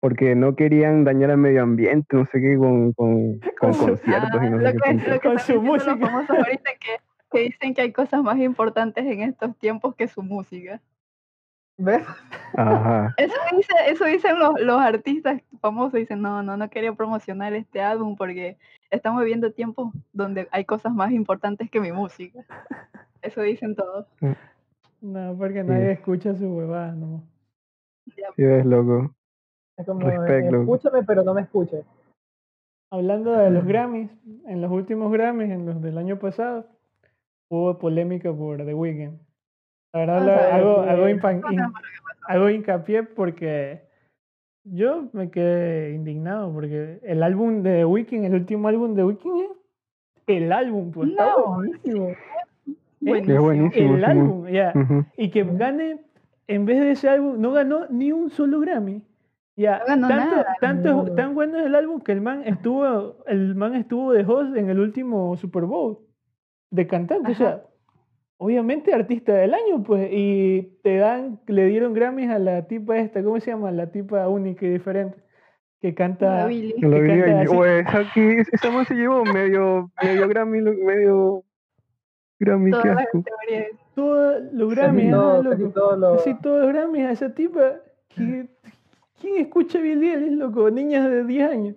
porque 0.00 0.34
no 0.34 0.54
querían 0.54 1.04
dañar 1.04 1.32
al 1.32 1.38
medio 1.38 1.62
ambiente, 1.62 2.16
no 2.16 2.24
sé 2.30 2.40
qué, 2.40 2.56
con, 2.56 2.92
con, 2.92 3.40
con 3.58 3.74
conciertos 3.74 4.42
y 4.42 4.50
no 4.50 4.58
ah, 4.58 4.60
sé 4.60 4.74
lo 4.74 4.80
qué. 4.80 4.92
lo 4.94 5.20
que 5.20 5.28
Con 5.28 5.38
su 5.40 5.60
música. 5.60 5.96
los 5.96 6.00
famosos 6.00 6.30
ahorita 6.38 6.70
que, 6.80 6.96
que 7.32 7.38
dicen 7.40 7.74
que 7.74 7.82
hay 7.82 7.92
cosas 7.92 8.22
más 8.22 8.38
importantes 8.38 9.04
en 9.04 9.22
estos 9.22 9.56
tiempos 9.58 9.96
que 9.96 10.06
su 10.06 10.22
música. 10.22 10.80
¿Ves? 11.78 12.04
Ajá. 12.54 13.14
Eso, 13.16 13.34
dice, 13.56 13.72
eso 13.86 14.04
dicen 14.04 14.38
los, 14.38 14.60
los 14.60 14.80
artistas 14.80 15.40
famosos, 15.60 15.92
dicen, 15.92 16.20
no, 16.20 16.42
no, 16.42 16.56
no 16.56 16.70
quería 16.70 16.92
promocionar 16.92 17.52
este 17.54 17.80
álbum 17.80 18.16
porque 18.16 18.56
estamos 18.90 19.20
viviendo 19.20 19.52
tiempos 19.52 19.92
donde 20.12 20.48
hay 20.50 20.64
cosas 20.64 20.92
más 20.92 21.12
importantes 21.12 21.70
que 21.70 21.80
mi 21.80 21.92
música. 21.92 22.40
Eso 23.22 23.42
dicen 23.42 23.74
todos. 23.74 24.06
No, 25.00 25.36
porque 25.36 25.62
Sí. 25.62 25.68
nadie 25.68 25.92
escucha 25.92 26.34
su 26.34 26.46
huevada, 26.46 26.92
no. 26.92 27.22
Sí, 28.36 28.42
ves, 28.42 28.66
loco. 28.66 29.14
Es 29.76 29.86
como, 29.86 30.00
Respect, 30.08 30.46
eh, 30.46 30.50
loco. 30.50 30.74
escúchame, 30.76 31.04
pero 31.04 31.22
no 31.22 31.34
me 31.34 31.42
escuches. 31.42 31.84
Hablando 32.90 33.32
de 33.32 33.50
los 33.50 33.64
Grammys, 33.66 34.10
en 34.46 34.60
los 34.62 34.70
últimos 34.72 35.12
Grammys, 35.12 35.50
en 35.50 35.66
los 35.66 35.80
del 35.82 35.98
año 35.98 36.18
pasado, 36.18 36.66
hubo 37.50 37.78
polémica 37.78 38.32
por 38.32 38.64
The 38.64 38.74
Weeknd. 38.74 39.18
La 39.92 40.00
verdad, 40.00 40.52
hago, 40.52 40.82
sí, 40.84 40.88
hago, 40.90 41.08
impan- 41.08 41.40
pasó. 41.42 41.72
hago 42.26 42.50
hincapié 42.50 43.02
porque 43.04 43.82
yo 44.64 45.08
me 45.12 45.30
quedé 45.30 45.92
indignado 45.94 46.52
porque 46.52 46.98
el 47.02 47.22
álbum 47.22 47.62
de 47.62 47.76
The 47.78 47.84
Weeknd, 47.84 48.24
el 48.24 48.34
último 48.34 48.68
álbum 48.68 48.90
de 48.94 49.02
The 49.02 49.04
Weeknd 49.04 49.56
el 50.26 50.52
álbum, 50.52 50.90
pues. 50.90 51.10
Está 51.10 51.26
No, 51.36 51.54
buenísimo. 51.56 52.08
Buenísimo. 53.00 53.42
buenísimo. 53.42 53.94
El 53.94 54.00
sí, 54.00 54.04
álbum, 54.10 54.46
ya. 54.48 54.72
Y 55.16 55.30
que 55.30 55.44
gane, 55.44 55.98
en 56.46 56.64
vez 56.66 56.80
de 56.80 56.90
ese 56.92 57.08
álbum, 57.08 57.40
no 57.40 57.52
ganó 57.52 57.86
ni 57.90 58.12
un 58.12 58.30
solo 58.30 58.60
Grammy. 58.60 59.02
Ya, 59.56 59.80
No 59.80 59.86
ganó 59.86 60.08
tanto, 60.08 60.36
nada. 60.36 60.56
tanto 60.60 60.88
es- 60.88 60.94
No. 61.08 61.14
tan 61.16 61.34
bueno 61.34 61.58
es 61.58 61.66
el 61.66 61.74
álbum 61.74 62.00
que 62.00 62.12
el 62.12 62.20
man 62.20 62.42
estuvo, 62.46 63.16
el 63.26 63.54
man 63.56 63.74
estuvo 63.74 64.12
de 64.12 64.24
host 64.24 64.56
en 64.56 64.70
el 64.70 64.78
último 64.78 65.36
Super 65.36 65.64
Bowl 65.64 65.98
de 66.70 66.86
cantante, 66.86 67.32
o 67.32 67.34
sea, 67.34 67.62
obviamente 68.36 68.94
artista 68.94 69.34
del 69.34 69.54
año, 69.54 69.82
pues, 69.82 70.08
y 70.12 70.78
te 70.84 70.98
dan, 70.98 71.40
le 71.48 71.66
dieron 71.66 71.92
Grammys 71.92 72.30
a 72.30 72.38
la 72.38 72.68
tipa 72.68 72.98
esta, 72.98 73.20
¿cómo 73.22 73.40
se 73.40 73.50
llama? 73.50 73.72
La 73.72 73.90
tipa 73.90 74.28
única 74.28 74.64
y 74.64 74.70
diferente, 74.70 75.18
que 75.80 75.88
La 75.88 75.94
canta, 75.94 76.46
Billie. 76.46 76.74
Yo, 76.78 76.88
así. 76.88 77.48
"Oye, 77.56 77.80
esa, 77.80 78.04
que- 78.14 78.44
esa 78.52 78.70
man 78.70 78.84
se 78.84 78.94
llevó 78.94 79.24
medio, 79.24 79.90
medio 80.04 80.28
Grammy, 80.28 80.60
medio 80.60 81.42
Grammy, 82.40 82.70
qué 82.70 82.76
Todas 82.78 82.94
las 82.96 83.06
todos 83.94 84.42
los 84.52 84.70
Grammys, 84.74 85.12
ajá, 85.12 85.16
todo- 85.42 85.50
casi 85.50 85.62
loco. 85.62 85.72
todos 85.74 85.98
los- 85.98 86.16
Casi 86.18 86.34
todos 86.40 86.60
los 86.64 86.68
Grammys 86.72 87.04
a 87.06 87.10
esa 87.12 87.34
tipa. 87.34 87.72
que- 88.08 88.48
¿Quién 89.20 89.36
escucha 89.44 89.80
Billie 89.80 90.14
Eilish, 90.14 90.38
loco? 90.38 90.70
Niñas 90.70 91.08
de 91.10 91.24
10 91.24 91.50
años. 91.50 91.76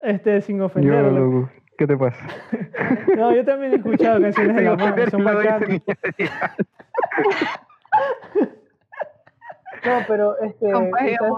Este, 0.00 0.40
sin 0.40 0.58
Yo, 0.58 0.66
ofenderlo. 0.66 1.10
loco, 1.10 1.50
¿qué 1.76 1.86
te 1.86 1.96
pasa? 1.96 2.24
No, 3.18 3.34
yo 3.34 3.44
también 3.44 3.72
he 3.72 3.76
escuchado 3.76 4.20
canciones 4.22 4.56
de 4.56 4.62
la 4.62 4.70
mano, 4.76 4.84
ofender, 4.84 5.10
son 5.10 5.24
bacanas. 5.24 5.68
No, 9.84 9.98
pero 10.08 10.38
este, 10.40 10.66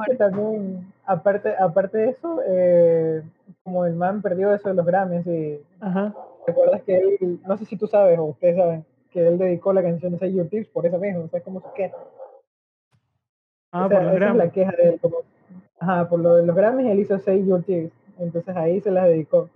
que 0.09 0.15
también, 0.17 0.93
aparte, 1.05 1.55
aparte 1.59 1.99
de 1.99 2.09
eso, 2.11 2.41
eh, 2.47 3.23
como 3.65 3.85
el 3.87 3.95
man 3.95 4.23
perdió 4.23 4.53
eso 4.55 4.69
de 4.71 4.75
los 4.75 4.87
Grammys 4.87 5.27
y 5.27 5.61
Ajá. 5.81 6.15
Recuerdas 6.47 6.83
que 6.83 6.97
él, 6.99 7.41
no 7.47 7.57
sé 7.57 7.65
si 7.65 7.77
tú 7.77 7.87
sabes 7.87 8.19
o 8.19 8.25
ustedes 8.25 8.57
saben, 8.57 8.85
que 9.11 9.27
él 9.27 9.39
dedicó 9.39 9.73
la 9.73 9.83
canción 9.83 10.19
Say 10.19 10.35
Your 10.35 10.49
Tips 10.49 10.69
por 10.69 10.87
eso 10.87 10.99
mismo, 10.99 11.25
o 11.25 11.29
sea, 11.29 11.39
es 11.39 11.45
como 11.45 11.61
su 11.61 11.73
queja. 11.73 11.97
Ah, 13.73 13.87
O 13.87 13.89
sea, 13.89 13.99
por 13.99 14.07
los 14.07 14.17
esa 14.17 14.31
es 14.31 14.37
la 14.37 14.51
queja 14.51 14.73
de 14.73 14.89
él, 14.91 15.01
como, 15.01 15.19
ajá, 15.79 16.09
por 16.09 16.21
lo 16.21 16.37
de 16.37 16.47
los 16.47 16.57
Grammys 16.57 16.87
él 16.89 17.01
hizo 17.01 17.19
Say 17.19 17.47
Your 17.47 17.63
Tips, 17.63 17.93
entonces 18.19 18.57
ahí 18.57 18.81
se 18.81 18.91
las 18.91 19.07
dedicó. 19.07 19.49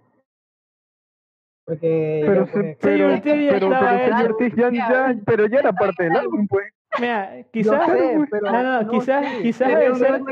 Porque 1.67 2.23
Pero, 2.27 2.45
ya, 2.45 2.53
se- 2.53 2.53
pues, 2.53 2.79
Say 2.79 2.99
Your 2.99 3.21
pero, 3.23 3.35
ya 3.35 3.51
pero, 3.51 4.37
pero, 4.37 4.57
ya, 4.57 4.71
ya, 4.71 5.17
pero 5.25 5.47
ya 5.47 5.59
era 5.61 5.73
parte 5.73 6.05
del 6.05 6.17
álbum, 6.17 6.47
pues. 6.47 6.67
Mira, 7.01 7.43
quizás. 7.53 7.87
sé, 7.91 8.19
pero 8.31 8.53
No, 8.53 8.83
no, 8.83 8.91
quizás, 8.91 9.27
sí, 9.37 9.43
quizás 9.43 9.75
ha 9.75 9.79
de 9.79 9.95
ser, 9.97 10.23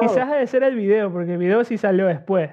quizás 0.00 0.28
ha 0.28 0.36
de 0.36 0.46
ser 0.46 0.62
el 0.62 0.76
video, 0.76 1.10
porque 1.10 1.32
el 1.32 1.38
video 1.38 1.64
sí 1.64 1.78
salió 1.78 2.06
después. 2.06 2.50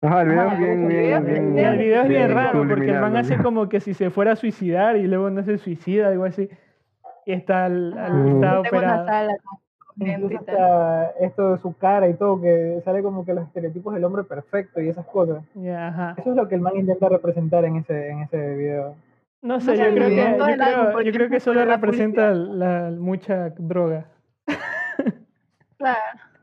Ajá, 0.00 0.22
el 0.22 0.28
video 0.28 0.48
es 0.50 0.58
bien, 0.58 0.70
el 0.82 0.88
video 0.88 1.00
bien, 1.02 1.16
es 1.18 1.24
bien, 1.26 1.54
bien- 1.54 1.58
Y 1.58 1.68
el 1.68 1.78
video 1.78 2.02
es 2.02 2.08
bien 2.08 2.26
bien 2.26 2.34
raro 2.36 2.68
porque 2.68 2.90
el 2.90 3.00
man 3.00 3.16
hace 3.16 3.36
como 3.38 3.68
que 3.68 3.80
si 3.80 3.94
se 3.94 4.10
fuera 4.10 4.32
a 4.32 4.36
suicidar 4.36 4.96
y 4.96 5.06
luego 5.06 5.28
no 5.30 5.42
se 5.42 5.58
suicida, 5.58 6.08
algo 6.08 6.24
así. 6.24 6.48
Y 7.26 7.32
está, 7.32 7.64
al- 7.64 7.98
al- 7.98 8.12
Ujú. 8.26 8.34
está 8.36 8.60
operado. 8.60 9.06
sala 9.06 9.36
esto 11.20 11.52
de 11.54 11.58
su 11.58 11.76
cara 11.76 12.08
y 12.08 12.14
todo, 12.14 12.40
que 12.40 12.80
sale 12.84 13.02
como 13.02 13.24
que 13.24 13.34
los 13.34 13.44
estereotipos 13.46 13.92
del 13.94 14.04
hombre 14.04 14.22
perfecto 14.22 14.80
y 14.80 14.88
esas 14.88 15.04
cosas. 15.06 15.42
Ya, 15.54 15.88
ajá. 15.88 16.14
Eso 16.16 16.30
es 16.30 16.36
lo 16.36 16.46
que 16.46 16.54
el 16.54 16.60
man 16.60 16.76
intenta 16.76 17.08
representar 17.08 17.64
en 17.64 17.76
ese, 17.76 18.10
en 18.10 18.20
ese 18.20 18.54
video. 18.54 18.94
No 19.42 19.60
sé, 19.60 19.76
yo 19.76 19.92
creo 19.94 20.08
que, 20.08 20.36
yo 20.38 20.44
creo, 20.56 21.00
yo 21.02 21.12
creo 21.12 21.28
que 21.28 21.40
solo 21.40 21.64
la 21.64 21.74
representa 21.76 22.30
la, 22.32 22.90
mucha 22.96 23.50
droga. 23.58 24.04
Claro. 25.78 25.98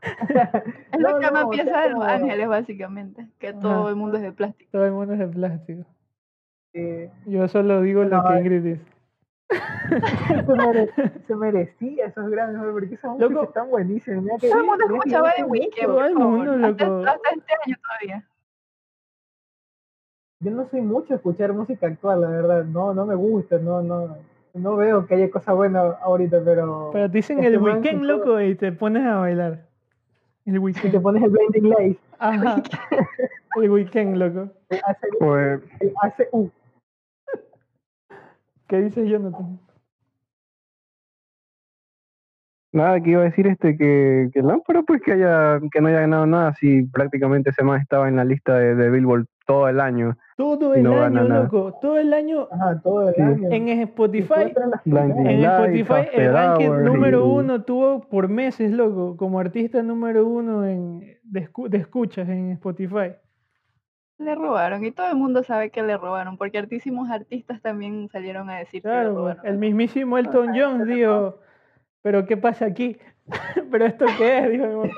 Es 0.94 1.00
No, 1.00 1.10
lo 1.12 1.20
que 1.20 1.26
no, 1.28 1.32
más 1.32 1.46
piensa 1.50 1.82
de 1.82 1.90
Los 1.92 2.04
Ángeles, 2.04 2.48
básicamente. 2.48 3.28
Que 3.40 3.54
todo 3.54 3.82
Ajá. 3.82 3.90
el 3.90 3.96
mundo 3.96 4.18
es 4.18 4.24
de 4.24 4.32
plástico. 4.32 4.70
Todo 4.72 4.86
el 4.86 4.92
mundo 4.92 5.14
es 5.14 5.20
de 5.20 5.28
plástico. 5.28 5.86
Eh, 6.74 7.10
Yo 7.26 7.48
solo 7.48 7.82
digo 7.82 8.04
lo 8.04 8.18
No, 8.22 8.28
que 8.28 8.34
eh. 8.34 8.40
Ingrid 8.40 8.62
dice. 8.64 8.82
se, 10.46 10.54
mere- 10.56 10.90
se 11.28 11.36
merecía 11.36 12.06
esos 12.08 12.26
¿no? 12.26 12.72
porque 12.72 12.96
esas 12.96 13.12
músicas 13.12 13.32
Loco. 13.32 13.78
Mira 13.78 14.38
que- 14.40 14.50
Todo 14.50 14.60
el 14.60 14.66
mundo 14.66 14.86
escuchaba 14.86 15.32
Weeknd, 15.46 15.48
mucho. 15.48 15.88
Todo 15.88 16.06
el 16.06 16.16
mundo, 16.16 16.56
loco. 16.58 16.84
hasta 17.08 17.30
este 17.36 17.54
año 17.66 17.76
todavía. 17.82 18.28
Yo 20.42 20.52
no 20.52 20.68
soy 20.70 20.82
mucho 20.82 21.14
a 21.14 21.18
escuchar 21.18 21.54
música 21.54 21.88
actual, 21.88 22.22
la 22.22 22.30
verdad. 22.30 22.66
No, 22.66 22.94
no 22.94 23.06
me 23.06 23.16
gusta, 23.16 23.58
no, 23.58 23.82
no, 23.82 24.18
no 24.54 24.76
veo 24.76 25.06
que 25.08 25.16
haya 25.16 25.32
cosa 25.32 25.54
buena 25.54 25.82
ahorita, 26.02 26.42
pero. 26.44 26.90
Pero 26.92 27.10
te 27.10 27.18
dicen 27.18 27.40
este 27.40 27.54
el 27.56 27.62
weekend, 27.62 28.04
loco, 28.04 28.40
y 28.42 28.56
te 28.56 28.72
pones 28.72 29.06
a 29.06 29.16
bailar. 29.20 29.66
El 30.46 30.54
Si 30.54 30.60
te 30.60 30.60
weekend. 30.60 31.02
pones 31.02 31.24
el 31.24 31.30
Blinding 31.32 31.70
Lights, 31.70 32.00
Ajá. 32.20 32.62
El 33.58 33.72
weekend, 33.72 34.18
loco. 34.18 34.52
el 34.70 34.80
AC 34.86 35.00
Pues, 35.20 35.62
el 35.80 35.94
ACU. 36.02 36.52
¿Qué 38.68 38.82
dices, 38.82 39.08
Jonathan? 39.10 39.60
nada, 42.74 43.00
que 43.02 43.12
iba 43.12 43.22
a 43.22 43.26
decir 43.26 43.48
este 43.48 43.78
que, 43.78 44.30
que 44.34 44.42
Lámpara 44.42 44.84
pues 44.84 45.02
que 45.02 45.14
haya, 45.14 45.62
que 45.72 45.80
no 45.80 45.88
haya 45.88 46.02
ganado 46.02 46.26
nada 46.26 46.54
si 46.56 46.84
prácticamente 46.84 47.52
ese 47.52 47.64
man 47.64 47.80
estaba 47.80 48.10
en 48.10 48.18
la 48.18 48.26
lista 48.26 48.58
de, 48.58 48.76
de 48.76 48.90
Billboard 48.90 49.28
todo 49.46 49.70
el 49.70 49.80
año. 49.80 50.18
Todo 50.38 50.74
el 50.74 50.84
no 50.84 51.02
año, 51.02 51.24
nada. 51.24 51.44
loco. 51.44 51.78
Todo 51.82 51.98
el 51.98 52.14
año 52.14 52.48
Ajá, 52.52 52.82
todo 52.84 53.10
el 53.10 53.16
Sí. 53.16 53.22
año. 53.22 53.48
en 53.52 53.70
Spotify. 53.82 54.52
En 54.86 55.44
Spotify 55.44 56.08
el 56.14 56.34
ranking 56.34 56.68
Hours 56.70 56.84
número 56.84 57.20
y- 57.20 57.30
uno 57.30 57.64
tuvo 57.64 58.02
por 58.02 58.28
meses, 58.28 58.72
loco, 58.72 59.16
como 59.18 59.40
artista 59.40 59.82
número 59.84 60.26
uno 60.28 60.66
en, 60.66 61.00
de, 61.24 61.48
escu- 61.50 61.70
de 61.70 61.78
escuchas 61.78 62.28
en 62.28 62.52
Spotify. 62.52 63.14
Le 64.18 64.34
robaron. 64.34 64.84
Y 64.86 64.92
todo 64.92 65.10
el 65.10 65.16
mundo 65.16 65.44
sabe 65.44 65.70
que 65.70 65.84
le 65.84 65.98
robaron. 65.98 66.38
Porque 66.38 66.58
altísimos 66.58 67.10
artistas 67.10 67.62
también 67.62 68.10
salieron 68.10 68.50
a 68.50 68.58
decir 68.60 68.82
que 68.82 68.88
le 68.88 68.94
Claro, 68.94 69.16
robaron. 69.16 69.46
el 69.46 69.58
mismísimo 69.58 70.18
Elton 70.18 70.54
John 70.58 70.86
dijo, 70.88 71.40
pero 72.02 72.26
¿qué 72.26 72.38
pasa 72.38 72.66
aquí? 72.66 72.98
¿Pero 73.72 73.86
esto 73.86 74.06
qué 74.18 74.38
es? 74.40 74.50
Dijo 74.52 74.66
mi 74.68 74.76
mamá. 74.76 74.94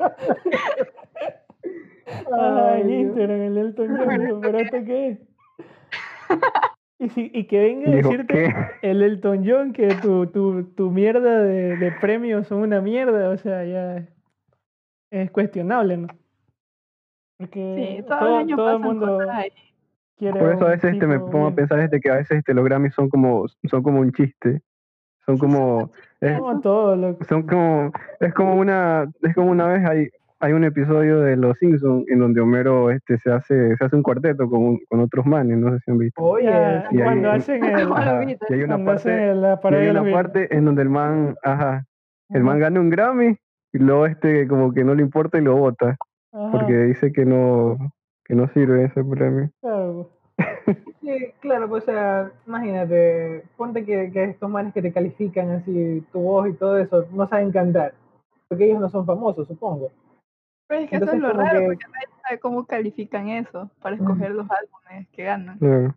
Ajá, 0.00 0.20
Ay, 2.38 2.82
en. 2.82 2.90
Instagram, 2.90 3.40
el 3.40 3.58
Elton 3.58 3.96
John 3.96 4.20
dijo, 4.20 4.40
¿pero 4.40 4.58
esto 4.58 4.76
qué? 4.84 5.18
Y, 6.98 7.08
si, 7.08 7.30
y 7.32 7.44
que 7.44 7.58
venga 7.60 7.90
a 7.90 7.94
decirte 7.94 8.34
¿qué? 8.34 8.54
el 8.82 9.02
Elton 9.02 9.42
John 9.46 9.72
que 9.72 9.88
tu, 10.02 10.26
tu, 10.26 10.64
tu 10.74 10.90
mierda 10.90 11.42
de, 11.42 11.76
de 11.76 11.92
premios 11.92 12.46
son 12.46 12.60
una 12.60 12.82
mierda, 12.82 13.30
o 13.30 13.38
sea, 13.38 13.64
ya 13.64 13.96
es, 13.96 14.08
es 15.10 15.30
cuestionable, 15.30 15.96
¿no? 15.96 16.08
Porque 17.38 17.96
Sí, 17.98 18.02
todo, 18.06 18.18
todo, 18.18 18.28
el 18.28 18.34
año 18.34 18.56
todo 18.56 18.70
el 18.72 18.78
mundo 18.80 19.18
ahí. 19.30 19.50
quiere 20.18 20.38
Por 20.38 20.52
eso 20.52 20.66
a 20.66 20.70
veces 20.70 20.92
este, 20.92 21.06
me 21.06 21.18
pongo 21.18 21.46
a 21.46 21.54
pensar 21.54 21.80
este 21.80 22.00
que 22.00 22.10
a 22.10 22.16
veces 22.16 22.38
este, 22.38 22.52
los 22.52 22.64
Grammys 22.66 22.92
son 22.92 23.08
como, 23.08 23.46
son 23.48 23.82
como 23.82 24.00
un 24.00 24.12
chiste. 24.12 24.60
Son 25.24 25.38
como, 25.38 25.90
es, 26.20 26.38
Como 26.38 26.60
todo, 26.60 26.96
loco. 26.96 27.24
son 27.24 27.46
como, 27.46 27.92
es 28.20 28.34
como 28.34 28.56
una, 28.56 29.10
es 29.22 29.34
como 29.34 29.50
una 29.50 29.68
vez 29.68 29.88
hay, 29.88 30.10
hay 30.40 30.52
un 30.54 30.64
episodio 30.64 31.20
de 31.20 31.36
Los 31.36 31.58
Simpsons 31.58 32.04
en 32.08 32.18
donde 32.18 32.40
Homero 32.40 32.90
este 32.90 33.18
se 33.18 33.30
hace, 33.30 33.76
se 33.76 33.84
hace 33.84 33.94
un 33.96 34.02
cuarteto 34.02 34.48
con, 34.48 34.62
un- 34.62 34.80
con 34.88 35.00
otros 35.00 35.26
manes, 35.26 35.58
no 35.58 35.70
sé 35.72 35.78
si 35.84 35.90
han 35.90 35.98
visto. 35.98 36.22
Oye, 36.22 36.82
y 36.90 36.98
cuando 36.98 37.30
hacen 37.30 37.64
el, 37.64 37.92
Ajá. 37.92 38.24
Y 38.48 38.52
hay 38.54 38.62
una 38.62 38.84
parte, 38.84 39.34
la 39.34 39.60
y 39.62 39.74
hay 39.74 39.88
una 39.88 40.10
parte 40.10 40.56
en 40.56 40.64
donde 40.64 40.82
el 40.82 40.88
man, 40.88 41.36
ajá, 41.42 41.84
el 42.30 42.42
man 42.42 42.58
gana 42.58 42.80
un 42.80 42.90
Grammy 42.90 43.36
y 43.72 43.78
luego 43.78 44.06
este 44.06 44.48
como 44.48 44.72
que 44.72 44.82
no 44.84 44.94
le 44.94 45.02
importa 45.02 45.38
y 45.38 45.42
lo 45.42 45.56
vota 45.56 45.96
porque 46.52 46.76
dice 46.84 47.12
que 47.12 47.24
no, 47.24 47.76
que 48.24 48.34
no 48.34 48.48
sirve 48.48 48.84
ese 48.84 49.04
premio. 49.04 49.50
claro, 49.60 50.10
Sí, 51.02 51.32
claro, 51.40 51.68
pues, 51.68 51.82
o 51.82 51.86
sea, 51.86 52.30
imagínate, 52.46 53.42
ponte 53.56 53.84
que, 53.84 54.10
que 54.12 54.24
estos 54.24 54.48
manes 54.50 54.72
que 54.72 54.80
te 54.82 54.92
califican 54.92 55.50
así, 55.50 56.04
tu 56.12 56.20
voz 56.20 56.48
y 56.48 56.52
todo 56.52 56.78
eso, 56.78 57.06
no 57.12 57.26
saben 57.26 57.50
cantar, 57.52 57.94
porque 58.48 58.66
ellos 58.66 58.80
no 58.80 58.88
son 58.88 59.04
famosos, 59.06 59.48
supongo. 59.48 59.90
Pero 60.70 60.82
es 60.82 60.88
que 60.90 60.96
eso 60.96 61.04
es 61.04 61.12
Entonces, 61.12 61.36
lo 61.36 61.42
raro, 61.42 61.58
que- 61.60 61.66
porque 61.66 61.84
nadie 61.92 62.06
sabe 62.22 62.38
cómo 62.38 62.64
califican 62.64 63.28
eso 63.28 63.70
para 63.82 63.96
escoger 63.96 64.30
los 64.30 64.46
álbumes 64.48 65.08
que 65.08 65.24
ganan. 65.24 65.58
Claro. 65.58 65.96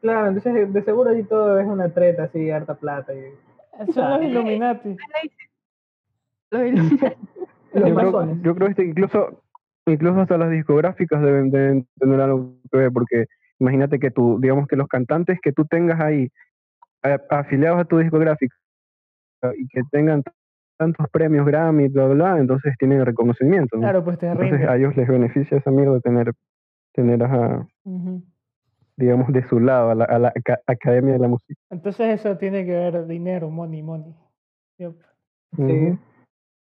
Claro, 0.00 0.26
entonces 0.28 0.72
de 0.72 0.82
seguro 0.82 1.10
ahí 1.10 1.22
todo 1.22 1.60
es 1.60 1.66
una 1.66 1.90
treta, 1.90 2.24
así, 2.24 2.50
harta 2.50 2.74
plata. 2.76 3.12
Y... 3.12 3.92
Son 3.92 4.10
los. 4.10 4.22
Illuminati. 4.22 4.96
Los 6.50 6.62
Illuminati. 6.62 7.16
Los 7.74 7.88
Yo 7.90 7.94
creo, 7.94 8.42
yo 8.42 8.54
creo 8.54 8.68
este 8.68 8.84
incluso 8.86 9.42
incluso 9.84 10.20
hasta 10.22 10.38
las 10.38 10.50
discográficas 10.50 11.20
deben, 11.20 11.50
deben 11.50 11.86
tener 11.98 12.20
algo 12.22 12.54
que 12.72 12.78
ver 12.78 12.90
porque 12.90 13.26
imagínate 13.58 13.98
que 13.98 14.10
tú 14.10 14.38
digamos 14.40 14.66
que 14.66 14.76
los 14.76 14.88
cantantes 14.88 15.38
que 15.42 15.52
tú 15.52 15.66
tengas 15.66 16.00
ahí 16.00 16.30
afiliados 17.28 17.80
a 17.80 17.84
tu 17.84 17.98
discográfica 17.98 18.56
y 19.58 19.68
que 19.68 19.82
tengan 19.90 20.22
tantos 20.76 21.06
premios 21.10 21.46
Grammy 21.46 21.88
bla 21.88 22.06
bla, 22.06 22.14
bla 22.14 22.38
entonces 22.38 22.74
tienen 22.78 23.04
reconocimiento 23.04 23.76
¿no? 23.76 23.82
Claro, 23.82 24.04
pues 24.04 24.18
te 24.18 24.26
entonces 24.28 24.66
a 24.68 24.76
ellos 24.76 24.96
les 24.96 25.08
beneficia 25.08 25.58
esa 25.58 25.70
mierda 25.70 26.00
tener 26.00 26.32
tener 26.92 27.22
Ujú. 27.84 28.22
digamos 28.96 29.32
de 29.32 29.46
su 29.48 29.60
lado 29.60 29.90
a 29.90 29.94
la, 29.94 30.04
a 30.04 30.18
la 30.18 30.28
aca- 30.28 30.60
academia 30.66 31.14
de 31.14 31.18
la 31.20 31.28
música 31.28 31.60
Entonces 31.70 32.20
eso 32.20 32.36
tiene 32.38 32.64
que 32.64 32.72
ver 32.72 33.06
dinero, 33.06 33.50
money, 33.50 33.82
money. 33.82 34.14
Yup. 34.78 34.96
Sí. 35.56 35.98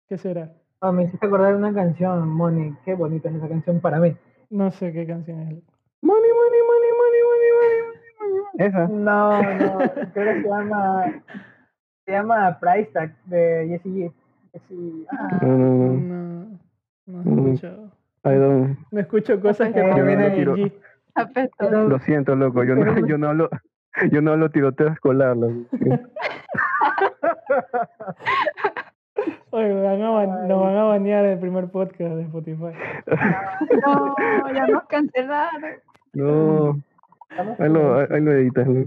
¿Qué 0.08 0.18
será? 0.18 0.52
Ah, 0.80 0.90
me 0.90 1.04
hiciste 1.04 1.24
acordar 1.26 1.52
de 1.52 1.58
una 1.58 1.72
canción, 1.72 2.28
Moni, 2.28 2.74
qué 2.84 2.94
bonita 2.94 3.28
es 3.28 3.36
esa 3.36 3.48
canción 3.48 3.80
para 3.80 4.00
mí. 4.00 4.16
No 4.50 4.70
sé 4.72 4.92
qué 4.92 5.06
canción 5.06 5.38
es. 5.40 5.48
money 5.48 5.62
money 6.02 6.60
money 6.68 6.90
money 6.98 7.22
money 7.28 7.50
money 8.18 8.40
money 8.40 8.66
esa 8.68 8.88
No, 8.88 9.42
no, 9.42 9.78
creo 10.12 10.34
que 10.34 10.42
se 10.42 10.48
llama, 10.48 11.22
se 12.04 12.12
llama 12.12 12.58
Price 12.60 12.90
Tag 12.92 13.14
de 13.26 13.66
Jessie 13.68 13.92
G. 13.92 14.12
Jessie- 14.52 15.06
ah, 15.10 15.38
no 15.42 15.48
no 15.48 15.96
no 15.96 16.58
No, 17.06 17.22
no 17.24 17.42
Mm. 17.42 17.48
escucho. 17.54 17.90
I 18.24 18.34
don't 18.36 18.78
No 18.92 19.00
escucho 19.00 19.40
cosas 19.40 19.68
que 19.72 19.80
terminan 19.80 20.18
no 20.20 20.24
en 20.26 20.34
quiero- 20.34 20.56
G. 20.56 20.72
Lo 21.88 21.98
siento, 22.00 22.34
loco, 22.36 22.62
yo 22.64 22.74
no, 22.74 23.06
yo 23.06 23.18
no 23.18 23.28
hablo, 23.28 23.50
yo 24.10 24.20
no 24.22 24.32
hablo 24.32 24.50
tiroteo 24.50 24.88
escolar, 24.88 25.36
loco. 25.36 25.66
Oye, 29.50 29.72
van 29.82 30.00
a 30.02 30.26
nos 30.46 30.60
van 30.62 30.76
a 30.76 30.84
banear 30.84 31.24
el 31.26 31.38
primer 31.38 31.68
podcast 31.68 32.14
de 32.14 32.22
Spotify. 32.22 32.72
No, 33.86 34.14
ya 34.54 34.66
nos 34.68 34.84
cancelaron. 34.84 35.62
No, 36.14 36.78
ahí 37.58 37.68
lo, 37.68 37.96
ahí 37.98 38.20
lo 38.20 38.32
editas, 38.32 38.66
¿no? 38.66 38.84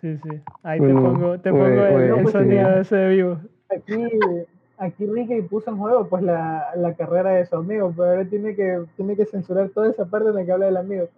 Sí, 0.00 0.16
sí. 0.22 0.40
Ahí 0.62 0.78
Bueno, 0.78 0.94
te 0.94 1.08
pongo, 1.08 1.40
te 1.40 1.50
pongo 1.50 1.64
el, 1.66 2.22
pues, 2.22 2.32
sonido 2.32 2.72
sí. 2.74 2.80
ese 2.80 2.96
de 2.96 3.08
vivo. 3.08 3.38
aquí, 3.70 4.08
aquí 4.78 5.06
Ricky 5.06 5.42
puso 5.42 5.70
en 5.70 5.76
juego 5.78 6.08
pues 6.08 6.22
la, 6.22 6.68
la 6.76 6.94
carrera 6.94 7.30
de 7.30 7.46
su 7.46 7.56
amigo, 7.56 7.92
pero 7.96 8.10
ahora 8.10 8.24
tiene 8.24 8.54
que, 8.54 8.84
tiene 8.96 9.16
que 9.16 9.26
censurar 9.26 9.68
toda 9.70 9.90
esa 9.90 10.04
parte 10.06 10.28
en 10.28 10.34
la 10.36 10.44
que 10.44 10.52
habla 10.52 10.66
del 10.66 10.76
amigo. 10.76 11.08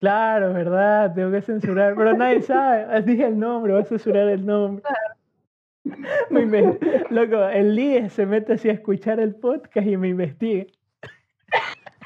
Claro, 0.00 0.48
es 0.48 0.54
verdad, 0.54 1.14
tengo 1.14 1.30
que 1.30 1.42
censurar, 1.42 1.94
pero 1.96 2.16
nadie 2.16 2.42
sabe. 2.42 3.02
Dije 3.02 3.26
el 3.26 3.38
nombre, 3.38 3.72
voy 3.72 3.82
a 3.82 3.86
censurar 3.86 4.28
el 4.28 4.44
nombre. 4.46 4.84
Me 6.30 6.42
inve- 6.46 7.06
Loco, 7.10 7.44
el 7.48 7.74
líder 7.74 8.10
se 8.10 8.24
mete 8.24 8.52
así 8.52 8.68
a 8.68 8.72
escuchar 8.72 9.18
el 9.20 9.34
podcast 9.34 9.86
y 9.86 9.96
me 9.96 10.08
investiga. 10.08 10.66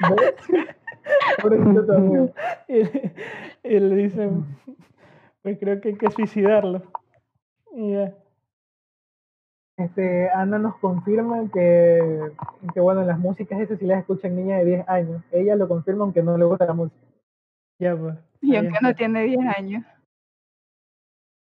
¿Ves? 0.09 0.35
Pobrecito 1.41 1.85
tu 1.85 1.91
amigo. 1.93 2.33
Y, 2.67 2.81
y 3.75 3.79
le 3.79 3.95
dicen, 3.95 4.45
pues 5.47 5.59
creo 5.59 5.79
que 5.79 5.87
hay 5.87 5.95
que 5.95 6.11
suicidarlo. 6.11 6.83
Y 7.73 7.93
ya. 7.93 8.13
Este, 9.77 10.29
Ana 10.31 10.59
nos 10.59 10.75
confirma 10.75 11.49
que, 11.53 12.19
que 12.73 12.79
bueno, 12.81 13.03
las 13.03 13.17
músicas 13.17 13.61
esas 13.61 13.79
sí 13.79 13.85
las 13.85 13.99
escuchan 13.99 14.35
niñas 14.35 14.59
de 14.59 14.65
10 14.65 14.89
años. 14.89 15.23
Ella 15.31 15.55
lo 15.55 15.69
confirma 15.69 16.03
aunque 16.03 16.21
no 16.21 16.37
le 16.37 16.43
gusta 16.43 16.65
la 16.65 16.73
música. 16.73 16.99
Ya, 17.79 17.95
pues. 17.95 18.17
Y 18.41 18.57
aunque 18.57 18.77
no 18.81 18.93
tiene 18.93 19.23
10 19.23 19.39
años. 19.57 19.85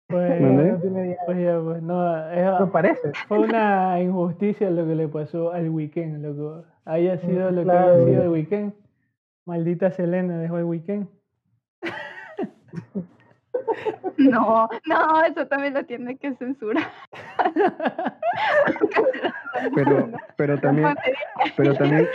Pues. 0.09 0.43
No 0.43 0.79
tiene 0.79 1.07
idea. 1.07 1.19
pues 1.25 1.39
ya, 1.39 1.59
pues 1.65 1.83
no, 1.83 2.31
es- 2.31 2.61
No 2.61 2.71
parece. 2.71 3.13
fue 3.29 3.39
una 3.39 3.99
injusticia 4.03 4.69
lo 4.69 4.87
que 4.87 4.95
le 4.95 5.09
pasó 5.09 5.53
al 5.53 5.71
weekend, 5.71 6.23
loco. 6.23 6.67
Haya 6.85 7.17
sido 7.17 7.51
lo 7.51 7.65
que 7.65 7.71
haya 7.71 8.05
sido 8.05 8.23
el 8.25 8.29
weekend. 8.29 8.75
Maldita 9.47 9.91
Selena 9.91 10.37
dejó 10.39 10.59
el 10.59 10.65
weekend. 10.65 11.09
No, 14.19 14.69
no, 14.87 15.25
eso 15.25 15.47
también 15.47 15.75
lo 15.75 15.85
tiene 15.85 16.17
que 16.17 16.35
censurar. 16.37 16.85
Pero, 19.75 20.11
pero 20.37 20.59
también, 20.61 20.95
pero 21.57 21.75
también, 21.79 22.07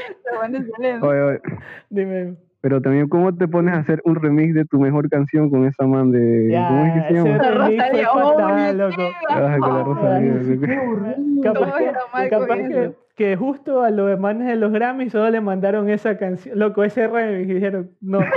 oye, 1.01 1.21
oye, 1.21 1.41
Dime. 1.89 2.35
pero 2.61 2.79
también, 2.79 3.09
¿cómo 3.09 3.35
te 3.35 3.47
pones 3.47 3.73
a 3.73 3.79
hacer 3.79 3.99
un 4.05 4.13
remix 4.15 4.53
de 4.53 4.63
tu 4.65 4.79
mejor 4.79 5.09
canción 5.09 5.49
con 5.49 5.65
esa 5.65 5.87
man 5.87 6.11
de, 6.11 6.51
¿cómo 6.67 6.85
es 6.85 6.93
que 6.93 6.99
Ya, 6.99 7.07
se 7.07 7.13
llama? 7.29 7.49
Rosalía, 7.51 8.09
fatal, 8.09 8.77
loco. 8.77 8.95
qué 8.95 9.11
Ah, 9.29 9.57
con 9.59 9.69
la 9.69 9.75
bajo. 9.75 9.93
Rosalía, 9.95 10.33
Ay, 10.39 10.55
loco. 10.55 10.61
Qué 10.67 10.75
aburrido. 10.77 11.41
Capaz, 11.41 11.73
que, 11.77 12.93
capaz 13.15 13.37
justo 13.39 13.81
a 13.81 13.89
los 13.89 14.07
demás 14.09 14.37
de 14.37 14.55
los 14.55 14.71
Grammy 14.71 15.09
solo 15.09 15.29
le 15.31 15.41
mandaron 15.41 15.89
esa 15.89 16.17
canción, 16.19 16.59
loco, 16.59 16.83
ese 16.83 17.07
remix 17.07 17.49
y 17.49 17.53
dijeron, 17.55 17.89
no, 18.01 18.19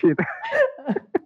Shit? 0.00 0.18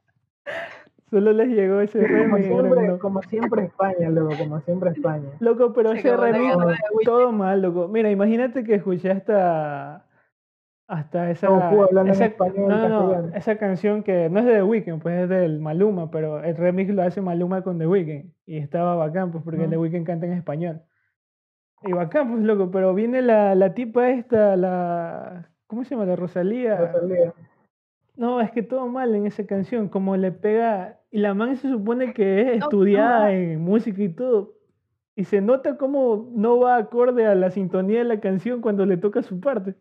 solo 1.12 1.32
les 1.32 1.48
llegó 1.48 1.80
ese 1.80 2.00
Como 2.00 2.36
remix 2.36 2.46
siempre, 2.46 2.88
no. 2.88 2.98
como 2.98 3.22
siempre 3.22 3.64
España, 3.64 4.08
loco, 4.08 4.34
como 4.38 4.60
siempre 4.60 4.90
España. 4.90 5.28
Loco, 5.40 5.74
pero 5.74 5.92
Se 5.92 5.98
ese 5.98 6.16
remix, 6.16 6.56
todo 7.04 7.32
mal, 7.32 7.60
loco. 7.60 7.86
Mira, 7.86 8.10
imagínate 8.10 8.64
que 8.64 8.76
escuché 8.76 9.10
hasta, 9.10 10.06
hasta 10.88 11.30
esa, 11.30 11.48
en 11.70 12.08
esa, 12.08 12.24
español, 12.24 12.66
no, 12.66 12.88
no, 12.88 13.22
no, 13.22 13.36
esa 13.36 13.58
canción 13.58 14.02
que 14.02 14.30
no 14.30 14.40
es 14.40 14.46
de 14.46 14.52
The 14.54 14.62
Weeknd, 14.62 15.02
pues 15.02 15.24
es 15.24 15.28
del 15.28 15.60
Maluma, 15.60 16.10
pero 16.10 16.42
el 16.42 16.56
remix 16.56 16.94
lo 16.94 17.02
hace 17.02 17.20
Maluma 17.20 17.60
con 17.60 17.78
The 17.78 17.86
Weeknd. 17.86 18.32
Y 18.46 18.56
estaba 18.56 18.96
bacán, 18.96 19.32
pues 19.32 19.44
porque 19.44 19.60
Ujú. 19.60 19.70
The 19.70 19.76
Weeknd 19.76 20.06
canta 20.06 20.24
en 20.24 20.32
español. 20.32 20.80
Y 21.82 21.92
bacán, 21.92 22.30
pues 22.30 22.42
loco, 22.42 22.70
pero 22.70 22.94
viene 22.94 23.20
la, 23.20 23.54
la 23.54 23.74
tipa 23.74 24.08
esta, 24.08 24.56
la... 24.56 25.50
¿Cómo 25.66 25.84
se 25.84 25.90
llama? 25.90 26.06
La 26.06 26.16
Rosalía. 26.16 26.76
Rosalía. 26.76 27.34
No, 28.22 28.40
es 28.40 28.52
que 28.52 28.62
todo 28.62 28.86
mal 28.86 29.12
en 29.16 29.26
esa 29.26 29.44
canción, 29.46 29.88
como 29.88 30.16
le 30.16 30.30
pega, 30.30 31.00
y 31.10 31.18
la 31.18 31.34
man 31.34 31.56
se 31.56 31.68
supone 31.68 32.12
que 32.14 32.42
es 32.42 32.62
estudiada 32.62 33.24
no. 33.24 33.30
en 33.30 33.60
música 33.60 34.00
y 34.00 34.10
todo, 34.10 34.52
y 35.16 35.24
se 35.24 35.40
nota 35.40 35.76
como 35.76 36.30
no 36.32 36.60
va 36.60 36.76
acorde 36.76 37.26
a 37.26 37.34
la 37.34 37.50
sintonía 37.50 37.98
de 37.98 38.04
la 38.04 38.20
canción 38.20 38.60
cuando 38.60 38.86
le 38.86 38.96
toca 38.96 39.24
su 39.24 39.40
parte, 39.40 39.74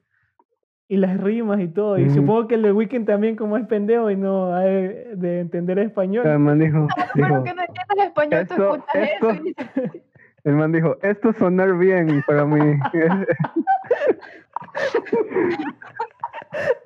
y 0.87 0.97
las 0.97 1.21
rimas 1.21 1.59
y 1.59 1.67
todo, 1.67 1.99
y 1.99 2.09
supongo 2.09 2.47
que 2.47 2.55
el 2.55 2.63
de 2.63 2.71
Weeknd 2.71 3.05
también 3.05 3.35
como 3.35 3.57
es 3.57 3.67
pendejo 3.67 4.09
y 4.09 4.15
no 4.15 4.51
ha 4.55 4.61
de, 4.61 5.15
de 5.17 5.39
entender 5.41 5.77
español, 5.77 6.25
El 6.25 6.39
man 6.39 6.57
dijo, 6.57 6.87
dijo, 7.13 7.43
que 7.43 7.53
no 7.53 7.61
entiendes 7.61 8.07
español, 8.07 8.47
tú 8.47 8.53
esto- 8.55 8.73
escuchas 8.75 8.95
esto- 8.95 9.29
eso 9.29 9.39
y 9.43 9.43
dices, 9.49 10.03
el 10.45 10.55
man 10.55 10.71
dijo, 10.71 10.97
esto 11.03 11.31
sonar 11.33 11.77
bien 11.77 12.23
para 12.25 12.43
mí. 12.43 12.59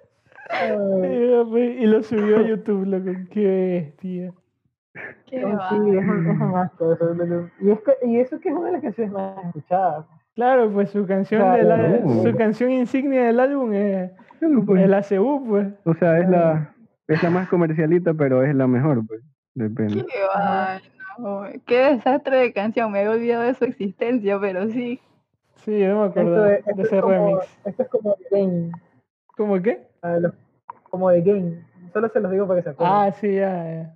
Ay, 0.61 0.71
y, 0.71 1.45
pues, 1.49 1.81
lo 1.89 2.03
subió 2.03 2.37
a 2.37 2.41
YouTube, 2.47 2.85
loco, 2.85 3.11
qué 3.31 3.93
bestia. 3.95 4.33
qué 5.25 5.43
va. 5.43 5.69
sí, 5.69 5.75
es 5.75 6.07
un, 6.07 6.27
es 6.27 6.39
loco. 7.29 7.49
Y, 7.61 7.71
es 7.71 7.79
que, 7.81 8.07
y 8.07 8.19
eso 8.19 8.39
que 8.39 8.49
es 8.49 8.55
una 8.55 8.67
de 8.67 8.71
las 8.73 8.81
canciones 8.81 9.13
más 9.13 9.45
escuchadas. 9.45 10.05
Claro, 10.35 10.69
pues 10.71 10.89
su 10.89 11.05
canción, 11.07 11.41
Claro, 11.41 11.73
al- 11.73 12.03
no. 12.05 12.23
su 12.23 12.35
canción 12.35 12.69
insignia 12.71 13.23
del 13.25 13.39
álbum 13.39 13.73
es 13.73 14.11
el 14.41 14.93
ACU, 14.93 15.45
pues. 15.47 15.67
o 15.85 15.93
sea, 15.93 16.19
es 16.19 16.29
la, 16.29 16.73
es 17.07 17.23
la 17.23 17.29
más 17.29 17.47
comercialita, 17.47 18.13
pero 18.13 18.43
es 18.43 18.53
la 18.53 18.67
mejor, 18.67 19.05
pues. 19.07 19.21
Depende. 19.53 20.05
Qué 20.05 20.19
va, 20.35 20.81
no, 21.17 21.43
Qué 21.65 21.77
desastre 21.93 22.37
de 22.39 22.51
canción, 22.53 22.91
me 22.91 22.99
había 22.99 23.11
olvidado 23.11 23.43
de 23.43 23.53
su 23.53 23.63
existencia, 23.63 24.37
pero 24.39 24.67
sí. 24.67 24.99
Sí, 25.63 25.79
yo 25.79 25.87
no 25.93 26.01
me 26.01 26.07
acuerdo 26.07 26.35
Esto, 26.35 26.43
de 26.45 26.53
es, 26.55 26.67
esto, 26.67 26.81
es 26.81 26.87
ese 26.87 27.01
como, 27.01 27.13
remix. 27.27 27.57
esto 27.65 27.83
es 27.83 27.89
como 27.89 28.15
de 28.15 28.25
game. 28.37 28.71
¿Cómo 29.37 29.61
qué? 29.61 29.87
a 30.01 30.17
los- 30.17 30.33
como 30.95 31.09
de 31.11 31.21
game. 31.21 31.63
Solo 31.93 32.09
se 32.09 32.19
los 32.19 32.31
digo 32.31 32.47
para 32.47 32.59
que 32.59 32.63
se 32.63 32.69
acuerden. 32.71 32.95
Ah, 32.97 33.11
sí, 33.11 33.35
ya, 33.35 33.63
ya. 33.71 33.93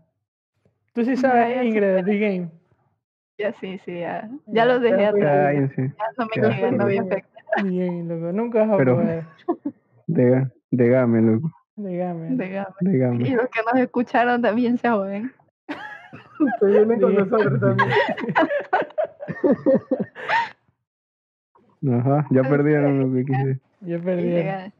Tú 0.93 1.03
sí 1.03 1.15
Ya, 1.15 1.21
sabes 1.21 1.55
ya 1.55 1.63
Ingrid 1.63 2.03
de 2.05 2.19
Game. 2.19 2.49
Ya 3.37 3.53
sí, 3.53 3.77
sí, 3.85 3.99
ya. 3.99 4.27
Ya, 4.47 4.53
Ya 4.53 4.65
los 4.65 4.81
dejé 4.81 5.01
ya 5.01 5.09
atrás. 5.09 5.45
Cállense. 5.45 5.81
Ya 5.97 6.05
no 6.17 6.25
me 6.25 6.41
Ya. 6.41 6.49
llega, 6.49 6.71
no 6.71 6.85
me 6.85 6.95
Game, 7.63 8.03
loco. 8.03 8.31
Nunca 8.33 8.59
vas 8.59 8.69
a 8.71 8.77
Pero- 8.77 8.95
poder. 8.95 9.23
De, 10.07 10.47
de 10.71 10.87
game, 10.89 11.21
loco. 11.21 11.51
De 11.75 11.93
Y 11.93 13.29
los 13.35 13.47
que 13.49 13.61
nos 13.71 13.75
escucharon 13.81 14.41
también 14.41 14.77
se 14.77 14.89
joden. 14.89 15.31
Se 16.59 16.65
vienen 16.65 16.99
con 16.99 17.11
Bien. 17.11 17.29
nosotros 17.29 17.59
también. 17.59 17.89
Ajá, 21.99 22.27
ya 22.31 22.41
perdieron 22.43 22.99
lo 22.99 23.13
que 23.15 23.25
quise. 23.25 23.59
Yo 23.81 23.97
Y 23.97 23.99
perdí. 23.99 24.23
llega- 24.23 24.71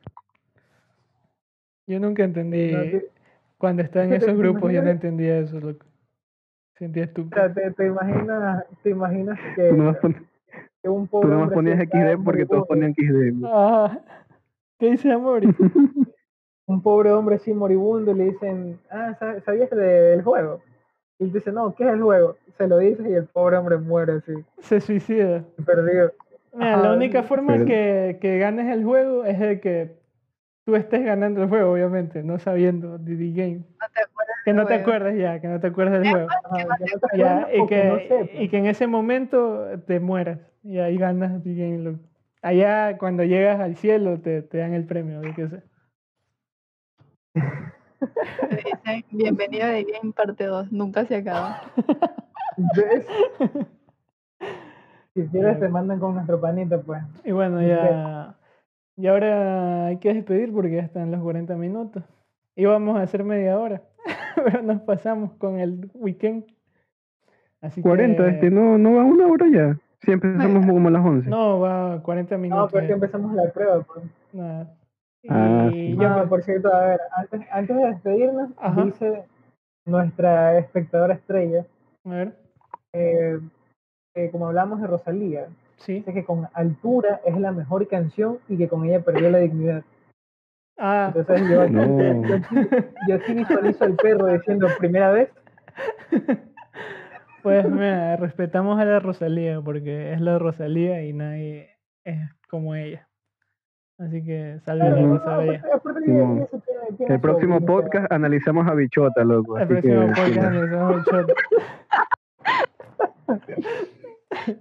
Yo 1.89 1.99
nunca 1.99 2.23
entendí. 2.23 2.71
No, 2.71 2.81
te- 2.83 3.09
Cuando 3.57 3.81
estaba 3.81 4.05
en 4.05 4.11
¿te- 4.11 4.19
te 4.19 4.25
esos 4.25 4.37
grupos, 4.37 4.71
yo 4.71 4.83
no 4.83 4.89
entendía 4.91 5.39
eso, 5.39 5.59
loco. 5.59 5.85
Sentía 6.77 7.03
o 7.03 7.05
estúpido. 7.07 7.35
sea, 7.41 7.51
te, 7.53 7.71
te 7.71 7.87
imaginas, 7.87 8.63
te 8.83 8.89
imaginas 8.91 9.39
que, 9.55 9.69
Tú 9.69 9.75
nomás, 9.75 9.97
pon- 9.97 10.27
que 10.83 10.87
un 10.89 11.05
tú 11.07 11.11
pobre 11.11 11.29
nomás 11.29 11.43
hombre 11.51 11.55
ponías 11.55 11.79
XD 11.89 12.23
porque 12.23 12.45
todos 12.45 12.65
moribundo, 12.69 12.93
ponían 12.93 12.93
XD. 12.93 13.45
Ah, 13.51 13.99
¿Qué 14.77 14.91
dice 14.91 15.11
Amori? 15.11 15.47
un 16.67 16.81
pobre 16.83 17.11
hombre 17.11 17.35
así 17.37 17.51
moribundo 17.53 18.11
y 18.11 18.15
le 18.15 18.23
dicen, 18.25 18.79
ah, 18.91 19.17
¿sab- 19.19 19.43
¿sabías 19.43 19.71
de- 19.71 19.75
del 19.77 20.21
juego? 20.21 20.61
Y 21.17 21.23
él 21.23 21.33
dice, 21.33 21.51
no, 21.51 21.73
¿qué 21.75 21.85
es 21.85 21.89
el 21.93 22.01
juego? 22.03 22.37
Se 22.57 22.67
lo 22.67 22.77
dice 22.77 23.09
y 23.09 23.13
el 23.13 23.25
pobre 23.25 23.57
hombre 23.57 23.77
muere 23.77 24.13
así, 24.13 24.33
Se 24.59 24.79
suicida. 24.79 25.43
perdido. 25.65 26.13
Mira, 26.53 26.77
la 26.77 26.83
Ajá, 26.89 26.93
única 26.93 27.23
forma 27.23 27.53
pero- 27.53 27.65
que, 27.65 28.17
que 28.21 28.37
ganes 28.37 28.67
el 28.71 28.83
juego 28.85 29.25
es 29.25 29.39
de 29.39 29.59
que 29.59 29.98
tú 30.69 30.75
estés 30.75 31.03
ganando 31.03 31.41
el 31.41 31.49
juego, 31.49 31.71
obviamente, 31.71 32.21
no 32.21 32.37
sabiendo 32.37 32.99
The 32.99 33.15
Game. 33.31 33.63
No 33.79 33.87
te 33.91 34.01
acuerdas 34.03 34.35
Que 34.45 34.53
no 34.53 34.65
te 34.67 34.67
juego. 34.75 34.81
acuerdas 34.83 35.15
ya, 35.17 35.41
que 35.41 35.47
no 35.47 35.59
te 35.59 35.67
acuerdas 35.67 35.99
del 35.99 36.11
juego. 36.11 36.27
Y 38.33 38.49
que 38.49 38.57
en 38.57 38.67
ese 38.67 38.85
momento 38.85 39.65
te 39.87 39.99
mueras 39.99 40.39
y 40.63 40.77
ahí 40.77 40.97
ganas 40.97 41.41
The 41.43 41.55
Game. 41.55 41.97
Allá 42.43 42.97
cuando 42.99 43.23
llegas 43.23 43.59
al 43.59 43.77
cielo 43.77 44.19
te, 44.19 44.43
te 44.43 44.59
dan 44.59 44.75
el 44.75 44.85
premio, 44.85 45.23
yo 45.23 45.33
qué 45.33 45.47
sé. 45.49 45.63
Dicen, 48.51 49.05
bienvenido 49.09 49.67
de 49.67 49.85
Game 49.85 50.13
parte 50.13 50.45
2, 50.45 50.71
nunca 50.71 51.05
se 51.05 51.15
acaba. 51.15 51.61
¿Ves? 52.75 53.07
Si 55.15 55.27
quieres 55.27 55.59
te 55.59 55.67
mandan 55.67 55.99
con 55.99 56.13
nuestro 56.13 56.39
panita, 56.39 56.79
pues. 56.79 57.01
Y 57.25 57.31
bueno, 57.31 57.61
ya. 57.61 58.35
Y 58.99 59.07
ahora 59.07 59.85
hay 59.85 59.97
que 59.97 60.13
despedir 60.13 60.51
porque 60.51 60.75
ya 60.75 60.81
están 60.81 61.09
los 61.11 61.21
40 61.21 61.55
minutos. 61.55 62.03
Íbamos 62.55 62.97
a 62.97 63.03
hacer 63.03 63.23
media 63.23 63.57
hora, 63.57 63.81
pero 64.43 64.61
nos 64.61 64.81
pasamos 64.81 65.31
con 65.37 65.57
el 65.59 65.89
weekend. 65.93 66.43
Así 67.61 67.81
40, 67.81 68.23
que, 68.23 68.29
este, 68.31 68.51
no, 68.51 68.77
no 68.77 68.95
va 68.95 69.05
una 69.05 69.27
hora 69.27 69.45
ya. 69.47 69.77
Si 70.01 70.11
empezamos 70.11 70.65
como 70.65 70.87
a 70.89 70.91
las 70.91 71.05
11. 71.05 71.29
No, 71.29 71.59
va 71.61 72.01
40 72.03 72.35
No, 72.35 72.41
minutos. 72.41 72.71
pero 72.71 72.81
es 72.83 72.87
que 72.87 72.89
ya. 72.89 72.95
empezamos 72.95 73.33
la 73.35 73.49
prueba, 73.51 73.81
pues. 73.83 74.05
Nada. 74.33 74.75
Ah, 75.29 75.69
Y 75.73 75.93
Ah, 76.03 76.15
pues, 76.17 76.29
por 76.29 76.41
cierto, 76.43 76.73
a 76.73 76.85
ver, 76.85 76.99
antes, 77.15 77.41
antes 77.51 77.75
de 77.77 77.85
despedirnos, 77.87 78.49
Ajá. 78.57 78.83
dice 78.83 79.23
nuestra 79.85 80.57
espectadora 80.57 81.13
estrella, 81.15 81.65
a 82.05 82.09
ver, 82.09 82.33
eh, 82.93 83.39
como 84.31 84.47
hablamos 84.47 84.81
de 84.81 84.87
Rosalía, 84.87 85.47
sí. 85.79 85.93
dice 85.95 86.13
que 86.13 86.23
con 86.23 86.47
altura 86.53 87.19
es 87.25 87.37
la 87.37 87.51
mejor 87.51 87.87
canción 87.87 88.39
y 88.47 88.57
que 88.57 88.67
con 88.67 88.85
ella 88.85 89.01
perdió 89.01 89.29
la 89.29 89.39
dignidad. 89.39 89.83
Ah, 90.77 91.11
Entonces 91.13 91.49
yo 91.49 91.61
aquí, 91.61 91.73
No. 91.73 92.23
yo 92.27 92.35
aquí- 92.35 92.55
yo 93.09 93.15
aquí 93.15 93.33
visualizo 93.33 93.83
al 93.83 93.95
perro 93.95 94.27
diciendo 94.27 94.67
primera 94.77 95.11
vez, 95.11 95.29
pues 97.43 97.67
mira, 97.69 98.15
respetamos 98.15 98.79
a 98.79 98.85
la 98.85 98.99
Rosalía 98.99 99.59
porque 99.61 100.13
es 100.13 100.21
la 100.21 100.39
Rosalía 100.39 101.03
y 101.03 101.11
nadie 101.13 101.69
es 102.05 102.17
como 102.49 102.75
ella. 102.75 103.07
Así 103.97 104.23
que 104.23 104.59
salve 104.63 104.85
claro, 104.85 104.95
la 104.95 105.01
no, 105.01 105.17
Rosalía. 105.17 105.61
El 107.09 107.19
próximo 107.19 107.59
podcast 107.65 108.09
analizamos 108.13 108.65
a 108.65 108.73
Bichota, 108.73 109.25
loco. 109.25 109.57
El 109.59 109.67
próximo 109.67 110.07
podcast 110.07 110.37
analizamos 110.37 110.95
el 110.95 111.03
shot. 111.03 111.31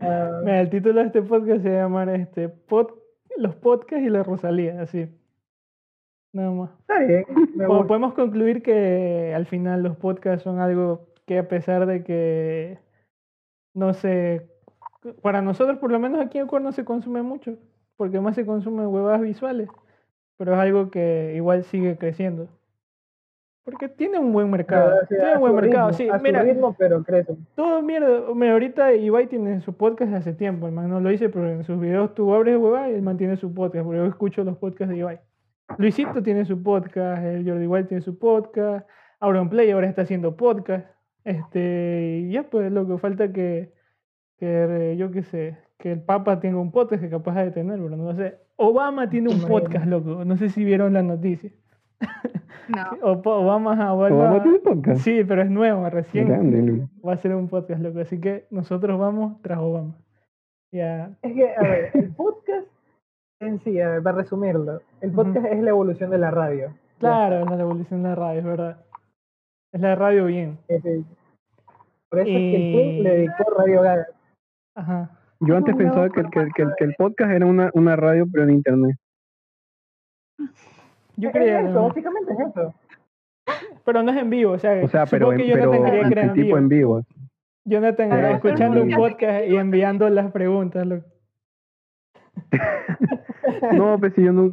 Ah, 0.00 0.40
Mira, 0.44 0.60
el 0.60 0.70
título 0.70 1.00
de 1.00 1.06
este 1.06 1.22
podcast 1.22 1.62
se 1.62 1.70
llama 1.72 2.04
este, 2.14 2.48
pod- 2.48 2.94
Los 3.36 3.54
podcasts 3.56 4.04
y 4.06 4.10
la 4.10 4.22
Rosalía, 4.22 4.80
así. 4.82 5.06
Nada 6.32 6.50
más. 6.50 6.70
está 6.80 6.98
bien, 7.00 7.24
Bueno, 7.54 7.86
podemos 7.86 8.14
concluir 8.14 8.62
que 8.62 9.32
al 9.34 9.46
final 9.46 9.82
los 9.82 9.96
podcasts 9.96 10.42
son 10.44 10.58
algo 10.60 11.08
que 11.26 11.38
a 11.38 11.48
pesar 11.48 11.86
de 11.86 12.04
que 12.04 12.78
no 13.74 13.94
sé, 13.94 14.48
para 15.22 15.40
nosotros 15.42 15.78
por 15.78 15.90
lo 15.92 15.98
menos 15.98 16.20
aquí 16.20 16.38
en 16.38 16.44
Ecuador 16.44 16.64
no 16.64 16.72
se 16.72 16.84
consume 16.84 17.22
mucho, 17.22 17.56
porque 17.96 18.20
más 18.20 18.34
se 18.34 18.44
consumen 18.44 18.86
huevadas 18.88 19.20
visuales, 19.20 19.68
pero 20.36 20.52
es 20.54 20.58
algo 20.58 20.90
que 20.90 21.32
igual 21.36 21.64
sigue 21.64 21.96
creciendo. 21.96 22.48
Porque 23.70 23.88
tiene 23.90 24.18
un 24.18 24.32
buen 24.32 24.50
mercado. 24.50 24.90
Pero, 24.90 25.02
o 25.02 25.06
sea, 25.06 25.18
tiene 25.18 25.34
un 25.34 25.40
buen 25.40 25.52
su 25.52 25.60
mercado, 25.60 25.88
ritmo, 25.90 25.98
sí. 25.98 26.08
a 26.08 26.16
su 26.16 26.22
Mira, 26.22 26.42
ritmo, 26.42 26.76
pero 26.78 27.04
crece. 27.04 27.36
todo 27.54 27.82
mierda. 27.82 28.22
Mira, 28.34 28.52
ahorita 28.54 28.94
Ibai 28.94 29.26
tiene 29.26 29.60
su 29.60 29.74
podcast 29.74 30.14
hace 30.14 30.32
tiempo, 30.32 30.66
hermano. 30.66 30.88
No 30.88 31.00
lo 31.00 31.10
dice, 31.10 31.28
pero 31.28 31.50
en 31.50 31.64
sus 31.64 31.78
videos 31.78 32.14
tú 32.14 32.32
abres 32.32 32.56
hueva 32.56 32.88
y 32.88 32.94
él 32.94 33.02
mantiene 33.02 33.36
su 33.36 33.52
podcast. 33.52 33.84
Porque 33.84 33.98
yo 33.98 34.06
escucho 34.06 34.42
los 34.42 34.56
podcasts 34.56 34.90
de 34.90 35.00
Ibai. 35.00 35.20
Luisito 35.76 36.22
tiene 36.22 36.46
su 36.46 36.62
podcast, 36.62 37.22
el 37.22 37.46
Jordi 37.46 37.66
Wild 37.66 37.88
tiene 37.88 38.00
su 38.00 38.18
podcast, 38.18 38.88
Auron 39.20 39.50
Play 39.50 39.70
ahora 39.70 39.86
está 39.86 40.02
haciendo 40.02 40.34
podcast. 40.34 40.86
Este, 41.24 42.22
y 42.24 42.32
ya 42.32 42.44
pues 42.44 42.72
lo 42.72 42.86
que 42.86 42.96
falta 42.96 43.32
que, 43.34 43.74
que 44.38 44.92
eh, 44.92 44.96
yo 44.96 45.10
qué 45.10 45.22
sé, 45.22 45.58
que 45.76 45.92
el 45.92 46.00
Papa 46.00 46.40
tenga 46.40 46.58
un 46.58 46.72
podcast 46.72 47.02
que 47.02 47.10
capaz 47.10 47.34
de 47.44 47.50
tener, 47.50 47.78
pero 47.78 47.96
no 47.96 48.14
sé. 48.14 48.38
Obama 48.56 49.10
tiene 49.10 49.28
un 49.28 49.42
podcast, 49.42 49.84
loco. 49.86 50.24
No 50.24 50.36
sé 50.38 50.48
si 50.48 50.64
vieron 50.64 50.94
la 50.94 51.02
noticia. 51.02 51.50
No. 52.00 52.84
O- 53.02 53.12
Obama, 53.24 53.92
Obama 53.94 54.36
a- 54.36 54.42
tiene 54.42 54.58
podcast. 54.58 55.00
Sí, 55.00 55.24
pero 55.24 55.42
es 55.42 55.50
nuevo, 55.50 55.88
recién 55.88 56.28
grande, 56.28 56.86
va 57.06 57.14
a 57.14 57.16
ser 57.16 57.34
un 57.34 57.48
podcast, 57.48 57.80
loco. 57.82 58.00
Así 58.00 58.20
que 58.20 58.46
nosotros 58.50 58.98
vamos 58.98 59.40
tras 59.42 59.58
Obama. 59.58 59.94
Ya. 60.72 61.10
Es 61.22 61.32
que, 61.34 61.54
a 61.56 61.62
ver, 61.62 61.90
el 61.94 62.10
podcast 62.14 62.66
en 63.40 63.58
sí, 63.60 63.80
a 63.80 63.88
ver, 63.88 64.02
para 64.02 64.18
resumirlo, 64.18 64.82
el 65.00 65.12
podcast 65.12 65.46
es 65.46 65.62
la 65.62 65.70
evolución 65.70 66.10
de 66.10 66.18
la 66.18 66.30
radio. 66.30 66.74
Claro, 66.98 67.40
es 67.40 67.50
la 67.50 67.56
revolución 67.56 68.02
de 68.02 68.08
la 68.10 68.14
radio, 68.16 68.40
es 68.40 68.44
verdad. 68.44 68.84
Es 69.72 69.80
la 69.80 69.94
radio 69.94 70.26
bien. 70.26 70.58
Por 70.66 72.18
eso 72.20 72.28
es 72.30 72.36
que 72.36 72.56
el 72.56 72.72
Queen 72.74 73.02
le 73.04 73.10
dedicó 73.16 73.44
Radio 73.56 73.80
Gaga. 73.82 74.06
Ajá. 74.76 75.10
Yo 75.40 75.56
antes 75.56 75.74
No, 75.74 75.78
pensaba 75.78 76.06
no, 76.06 76.12
que, 76.12 76.20
el- 76.20 76.30
que, 76.30 76.38
el- 76.40 76.52
que 76.52 76.62
el- 76.62 76.68
pero- 76.68 76.76
que 76.76 76.84
el 76.84 76.94
podcast 76.98 77.30
era 77.30 77.46
una, 77.46 77.70
una 77.74 77.96
radio, 77.96 78.26
pero 78.30 78.44
en 78.44 78.50
internet. 78.50 78.96
Yo 81.18 81.28
Es 81.30 81.34
creía, 81.34 81.60
eso, 81.60 81.72
¿no? 81.72 81.88
básicamente 81.88 82.32
es 82.32 82.38
eso. 82.38 82.74
pero 83.84 84.02
no 84.02 84.10
es 84.12 84.16
en 84.18 84.30
vivo, 84.30 84.52
o 84.52 84.58
sea, 84.58 84.84
O 84.84 84.88
sea, 84.88 85.06
pero, 85.06 85.30
que 85.30 85.36
pero 85.52 85.70
quería 85.72 86.00
en, 86.02 86.10
que 86.10 86.20
en 86.20 86.32
tipo 86.32 86.44
vivo. 86.46 86.58
en 86.58 86.68
vivo. 86.68 87.02
Jonathan 87.64 88.12
escuchando 88.34 88.82
un 88.82 88.90
podcast 88.90 89.46
y 89.46 89.56
enviando 89.56 90.08
las 90.08 90.30
preguntas, 90.32 90.86
loco. 90.86 91.06
No, 93.72 93.98
pues 93.98 94.14
si 94.14 94.22
yo, 94.24 94.32
no, 94.32 94.48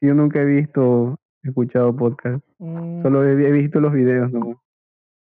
si 0.00 0.06
yo 0.06 0.14
nunca 0.14 0.40
he 0.40 0.44
visto, 0.44 1.18
escuchado 1.42 1.94
podcast. 1.94 2.42
Mm, 2.58 3.02
Solo 3.02 3.24
he, 3.24 3.32
he 3.32 3.52
visto 3.52 3.80
los 3.80 3.92
videos 3.92 4.32
nomás. 4.32 4.56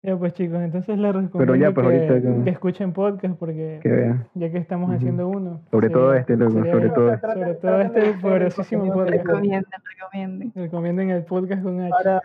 Ya 0.02 0.16
pues 0.16 0.34
chicos, 0.34 0.60
entonces 0.62 0.97
les 0.97 1.14
recomiendo 1.14 1.56
ya, 1.58 1.72
pues, 1.74 1.86
que, 1.88 1.93
ahorita 2.08 2.22
que- 2.38 2.43
que 2.45 2.50
escuchen 2.52 2.93
podcast 2.93 3.38
porque 3.38 3.80
Que 3.84 3.89
vean. 3.89 4.28
ya 4.34 4.50
que 4.50 4.58
estamos 4.58 4.95
haciendo 4.95 5.28
uno. 5.28 5.60
Sobre 5.72 5.89
todo 5.89 6.08
sería- 6.14 6.22
este, 6.22 6.38
loco, 6.38 6.52
sería 6.54 6.72
sobre 6.72 6.89
todo. 6.89 7.18
Sobre 7.20 7.54
todo 7.56 7.82
este 7.82 8.14
poderosísimo 8.22 8.86
podcast. 8.93 9.10
Recomienden, 9.26 9.66
recomienden. 10.00 10.52
Recomienden 10.56 11.10
el 11.10 11.24
podcast 11.24 11.64
con 11.64 11.82
H. 11.82 11.91
Ahora, 11.93 12.22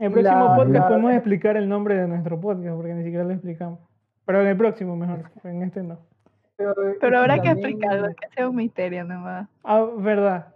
En 0.00 0.06
el 0.06 0.12
próximo 0.12 0.44
la- 0.48 0.56
podcast 0.56 0.74
la- 0.74 0.88
podemos 0.88 1.12
explicar 1.12 1.56
el 1.56 1.68
nombre 1.68 1.94
de 1.96 2.08
nuestro 2.08 2.40
podcast 2.40 2.74
porque 2.74 2.94
ni 2.94 3.04
siquiera 3.04 3.22
lo 3.24 3.30
explicamos. 3.32 3.78
Pero 4.26 4.40
en 4.42 4.46
el 4.48 4.56
próximo 4.56 4.96
mejor, 4.96 5.30
en 5.44 5.62
este 5.62 5.82
no. 5.84 5.98
pero, 6.56 6.74
Pero 7.00 7.18
habrá 7.20 7.40
que 7.40 7.50
explicarlo, 7.50 8.08
que 8.08 8.28
sea 8.34 8.48
un 8.48 8.56
misterio 8.56 9.04
nomás. 9.04 9.48
Ah, 9.62 9.86
verdad. 9.96 10.54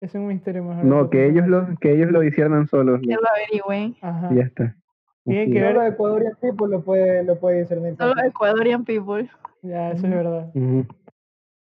Es 0.00 0.14
un 0.14 0.28
misterio 0.28 0.62
mejor. 0.62 0.84
No, 0.84 1.10
que 1.10 1.26
ellos 1.26 1.48
lo, 1.48 1.66
que 1.80 1.90
ellos 1.92 2.12
lo 2.12 2.22
hicieran 2.22 2.68
solos. 2.68 3.00
Que 3.00 3.14
lo 3.14 3.20
averigüen. 3.28 3.96
Ajá. 4.00 4.28
y 4.32 4.36
ya 4.36 4.42
está. 4.44 4.76
Tiene 5.24 5.50
que 5.52 5.58
es. 5.58 5.62
ver- 5.64 5.74
Solo 5.74 5.86
Ecuadorian 5.86 6.36
People 6.40 6.68
lo 6.68 6.80
puede, 6.82 7.24
lo 7.24 7.36
puede 7.38 7.60
discernir. 7.60 7.96
Solo 7.96 8.22
Ecuadorian 8.22 8.84
People. 8.84 9.30
Ya, 9.62 9.90
eso 9.92 10.06
es 10.06 10.12
verdad. 10.12 10.50
Ujú. 10.54 10.86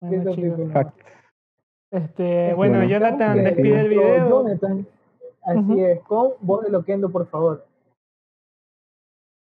Bueno, 0.00 0.20
Esos 0.22 0.34
chicos. 0.36 0.56
tipos, 0.56 0.74
no. 0.74 0.92
Este, 1.92 2.54
bueno, 2.54 2.78
Bueno. 2.78 2.88
Jonathan, 2.90 3.44
despide 3.44 3.80
el 3.80 3.88
video. 3.88 4.28
Jonathan, 4.28 4.86
así 5.44 5.58
Ujú. 5.58 5.84
es, 5.84 6.00
con 6.00 6.30
voz 6.40 6.64
de 6.64 6.70
Loquendo, 6.70 7.10
por 7.10 7.26
favor. 7.28 7.64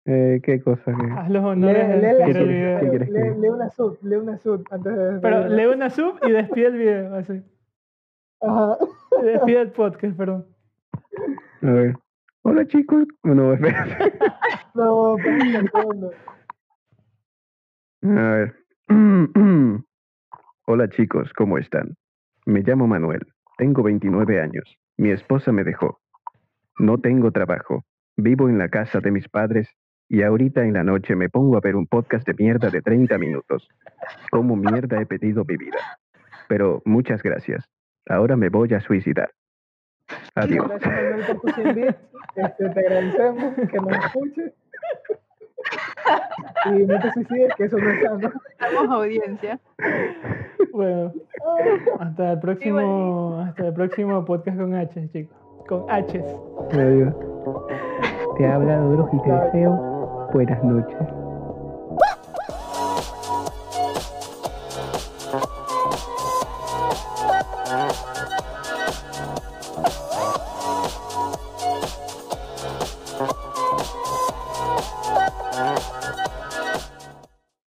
Eh, 0.05 0.39
¿Qué 0.43 0.61
cosa? 0.61 0.83
que- 0.85 1.11
Haz 1.13 1.29
los 1.29 1.43
Lee, 1.43 1.49
honores 1.49 1.87
de 1.87 1.95
lee 1.97 2.01
la 2.01 2.13
despedir 2.13 2.37
el 2.37 2.79
¿Qué 2.79 2.85
sub, 2.85 2.91
video. 3.09 3.33
lee- 3.35 3.41
lee 3.41 3.47
una 3.49 3.69
sub, 3.69 3.97
lee 4.01 4.15
una 4.15 4.37
sub 4.37 4.63
antes 4.71 4.95
de 4.97 5.19
Pero 5.19 5.47
lee 5.49 5.65
una 5.65 5.89
sub 5.89 6.19
y 6.27 6.31
despide 6.31 6.67
el 6.67 6.77
video. 6.77 7.15
Así. 7.15 7.43
Ajá. 8.41 8.77
Despide 9.23 9.61
el 9.61 9.71
podcast, 9.71 10.15
perdón. 10.17 10.45
A 11.61 11.71
ver. 11.71 11.95
Hola 12.49 12.65
chicos. 12.65 13.05
No, 13.21 13.53
espera. 13.53 13.85
No, 14.73 15.17
fondo. 15.71 16.11
A 18.01 18.07
ver. 18.07 18.55
Hola 20.65 20.89
chicos, 20.89 21.31
¿cómo 21.33 21.59
están? 21.59 21.95
Me 22.47 22.61
llamo 22.61 22.87
Manuel, 22.87 23.21
tengo 23.59 23.83
29 23.83 24.41
años. 24.41 24.63
Mi 24.97 25.11
esposa 25.11 25.51
me 25.51 25.63
dejó. 25.63 25.99
No 26.79 26.97
tengo 26.97 27.29
trabajo. 27.31 27.83
Vivo 28.17 28.49
en 28.49 28.57
la 28.57 28.69
casa 28.69 28.99
de 28.99 29.11
mis 29.11 29.29
padres 29.29 29.69
y 30.07 30.23
ahorita 30.23 30.63
en 30.63 30.73
la 30.73 30.83
noche 30.83 31.15
me 31.15 31.29
pongo 31.29 31.55
a 31.55 31.61
ver 31.61 31.75
un 31.75 31.85
podcast 31.85 32.25
de 32.25 32.33
mierda 32.33 32.71
de 32.71 32.81
30 32.81 33.15
minutos. 33.19 33.67
Como 34.31 34.55
mierda 34.55 34.99
he 34.99 35.05
pedido 35.05 35.45
mi 35.45 35.55
vida. 35.55 35.99
Pero 36.47 36.81
muchas 36.83 37.21
gracias. 37.21 37.69
Ahora 38.07 38.35
me 38.35 38.49
voy 38.49 38.73
a 38.73 38.79
suicidar. 38.79 39.29
Adiós. 40.39 40.67
Gracias 40.67 40.93
Manuel 40.93 41.25
por 41.25 41.41
tus 41.41 41.53
100 41.55 41.75
bits. 41.75 41.95
Este, 42.35 42.69
te 42.69 42.79
agradecemos 42.79 43.53
que 43.55 43.77
nos 43.77 44.05
escuches. 44.05 44.53
Y 46.65 46.69
no 46.85 46.99
te 46.99 47.11
suicides, 47.11 47.55
que 47.55 47.63
eso 47.65 47.77
no 47.77 47.89
es 47.89 48.01
sano. 48.01 48.31
Damos 48.59 48.89
audiencia. 48.89 49.59
Bueno, 50.71 51.11
hasta 51.99 52.33
el 52.33 52.39
próximo, 52.39 53.39
hasta 53.45 53.67
el 53.67 53.73
próximo 53.73 54.23
podcast 54.25 54.57
con 54.57 54.75
H, 54.75 55.09
chicos. 55.11 55.37
Con 55.67 55.85
H. 55.89 56.23
Adiós. 56.73 57.13
Te 58.37 58.47
habla 58.47 58.77
Doro 58.77 59.09
y 59.11 59.21
te 59.21 59.31
deseo 59.31 60.29
buenas 60.31 60.63
noches. 60.63 61.18